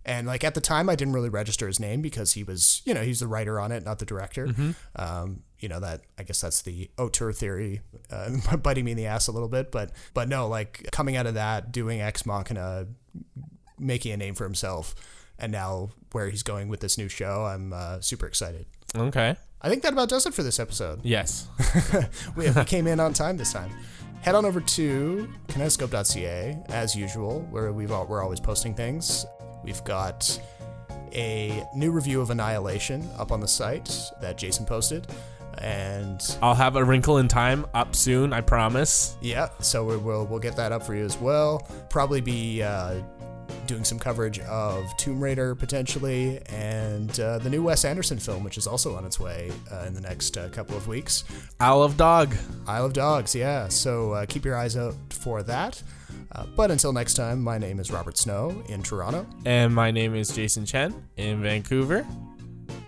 and 0.05 0.27
like 0.27 0.43
at 0.43 0.53
the 0.53 0.61
time 0.61 0.89
i 0.89 0.95
didn't 0.95 1.13
really 1.13 1.29
register 1.29 1.67
his 1.67 1.79
name 1.79 2.01
because 2.01 2.33
he 2.33 2.43
was 2.43 2.81
you 2.85 2.93
know 2.93 3.01
he's 3.01 3.19
the 3.19 3.27
writer 3.27 3.59
on 3.59 3.71
it 3.71 3.83
not 3.83 3.99
the 3.99 4.05
director 4.05 4.49
um, 4.95 5.41
you 5.59 5.69
know 5.69 5.79
that 5.79 6.01
i 6.17 6.23
guess 6.23 6.41
that's 6.41 6.61
the 6.63 6.89
auteur 6.97 7.31
theory 7.31 7.81
uh, 8.11 8.29
biting 8.57 8.85
me 8.85 8.91
in 8.91 8.97
the 8.97 9.05
ass 9.05 9.27
a 9.27 9.31
little 9.31 9.49
bit 9.49 9.71
but 9.71 9.91
but 10.13 10.27
no 10.27 10.47
like 10.47 10.87
coming 10.91 11.15
out 11.15 11.25
of 11.25 11.33
that 11.35 11.71
doing 11.71 12.01
ex 12.01 12.25
machina 12.25 12.87
making 13.79 14.11
a 14.11 14.17
name 14.17 14.35
for 14.35 14.43
himself 14.43 14.93
and 15.39 15.51
now 15.51 15.89
where 16.11 16.29
he's 16.29 16.43
going 16.43 16.67
with 16.67 16.79
this 16.79 16.97
new 16.97 17.07
show 17.09 17.45
i'm 17.45 17.73
uh, 17.73 17.99
super 18.01 18.25
excited 18.27 18.65
Okay. 18.95 19.35
I 19.61 19.69
think 19.69 19.81
that 19.83 19.93
about 19.93 20.09
does 20.09 20.25
it 20.25 20.33
for 20.33 20.43
this 20.43 20.59
episode. 20.59 20.99
Yes. 21.03 21.47
We, 22.35 22.49
we 22.49 22.63
came 22.65 22.85
in 22.87 22.99
on 22.99 23.13
time 23.13 23.37
this 23.37 23.53
time. 23.53 23.71
Head 24.21 24.35
on 24.35 24.45
over 24.45 24.61
to 24.61 25.27
kinetoscope.ca 25.47 26.63
as 26.69 26.95
usual, 26.95 27.41
where 27.49 27.73
we've 27.73 27.91
all, 27.91 28.05
we're 28.05 28.21
always 28.21 28.39
posting 28.39 28.73
things. 28.73 29.25
We've 29.63 29.83
got 29.83 30.39
a 31.13 31.63
new 31.75 31.91
review 31.91 32.21
of 32.21 32.29
Annihilation 32.29 33.07
up 33.17 33.31
on 33.31 33.39
the 33.39 33.47
site 33.47 34.11
that 34.21 34.37
Jason 34.37 34.65
posted. 34.65 35.07
And 35.59 36.19
I'll 36.41 36.55
have 36.55 36.75
a 36.75 36.83
Wrinkle 36.83 37.19
in 37.19 37.27
Time 37.27 37.65
up 37.75 37.95
soon, 37.95 38.33
I 38.33 38.41
promise. 38.41 39.15
yeah, 39.21 39.49
so 39.59 39.85
we 39.85 39.97
will 39.97 40.25
we'll 40.25 40.39
get 40.39 40.55
that 40.55 40.71
up 40.71 40.83
for 40.83 40.95
you 40.95 41.05
as 41.05 41.17
well. 41.17 41.67
Probably 41.89 42.21
be 42.21 42.63
uh, 42.63 42.95
doing 43.67 43.83
some 43.83 43.99
coverage 43.99 44.39
of 44.39 44.95
Tomb 44.97 45.21
Raider 45.21 45.55
potentially, 45.55 46.39
and 46.47 47.19
uh, 47.19 47.37
the 47.39 47.49
new 47.49 47.63
Wes 47.63 47.85
Anderson 47.85 48.19
film, 48.19 48.43
which 48.43 48.57
is 48.57 48.67
also 48.67 48.95
on 48.95 49.05
its 49.05 49.19
way 49.19 49.51
uh, 49.71 49.85
in 49.85 49.93
the 49.93 50.01
next 50.01 50.37
uh, 50.37 50.49
couple 50.49 50.75
of 50.75 50.87
weeks. 50.87 51.23
Isle 51.59 51.83
of 51.83 51.97
Dog. 51.97 52.35
Isle 52.67 52.85
of 52.85 52.93
Dogs, 52.93 53.35
yeah. 53.35 53.67
So 53.67 54.11
uh, 54.11 54.25
keep 54.25 54.45
your 54.45 54.57
eyes 54.57 54.77
out 54.77 54.95
for 55.09 55.43
that. 55.43 55.81
Uh, 56.31 56.45
but 56.55 56.71
until 56.71 56.93
next 56.93 57.13
time, 57.15 57.41
my 57.41 57.57
name 57.57 57.79
is 57.79 57.91
Robert 57.91 58.17
Snow 58.17 58.63
in 58.69 58.81
Toronto. 58.83 59.25
And 59.45 59.73
my 59.73 59.91
name 59.91 60.15
is 60.15 60.29
Jason 60.29 60.65
Chen 60.65 61.07
in 61.17 61.41
Vancouver. 61.41 62.05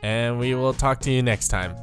And 0.03 0.39
we 0.39 0.55
will 0.55 0.73
talk 0.73 0.99
to 1.01 1.11
you 1.11 1.21
next 1.21 1.47
time. 1.49 1.75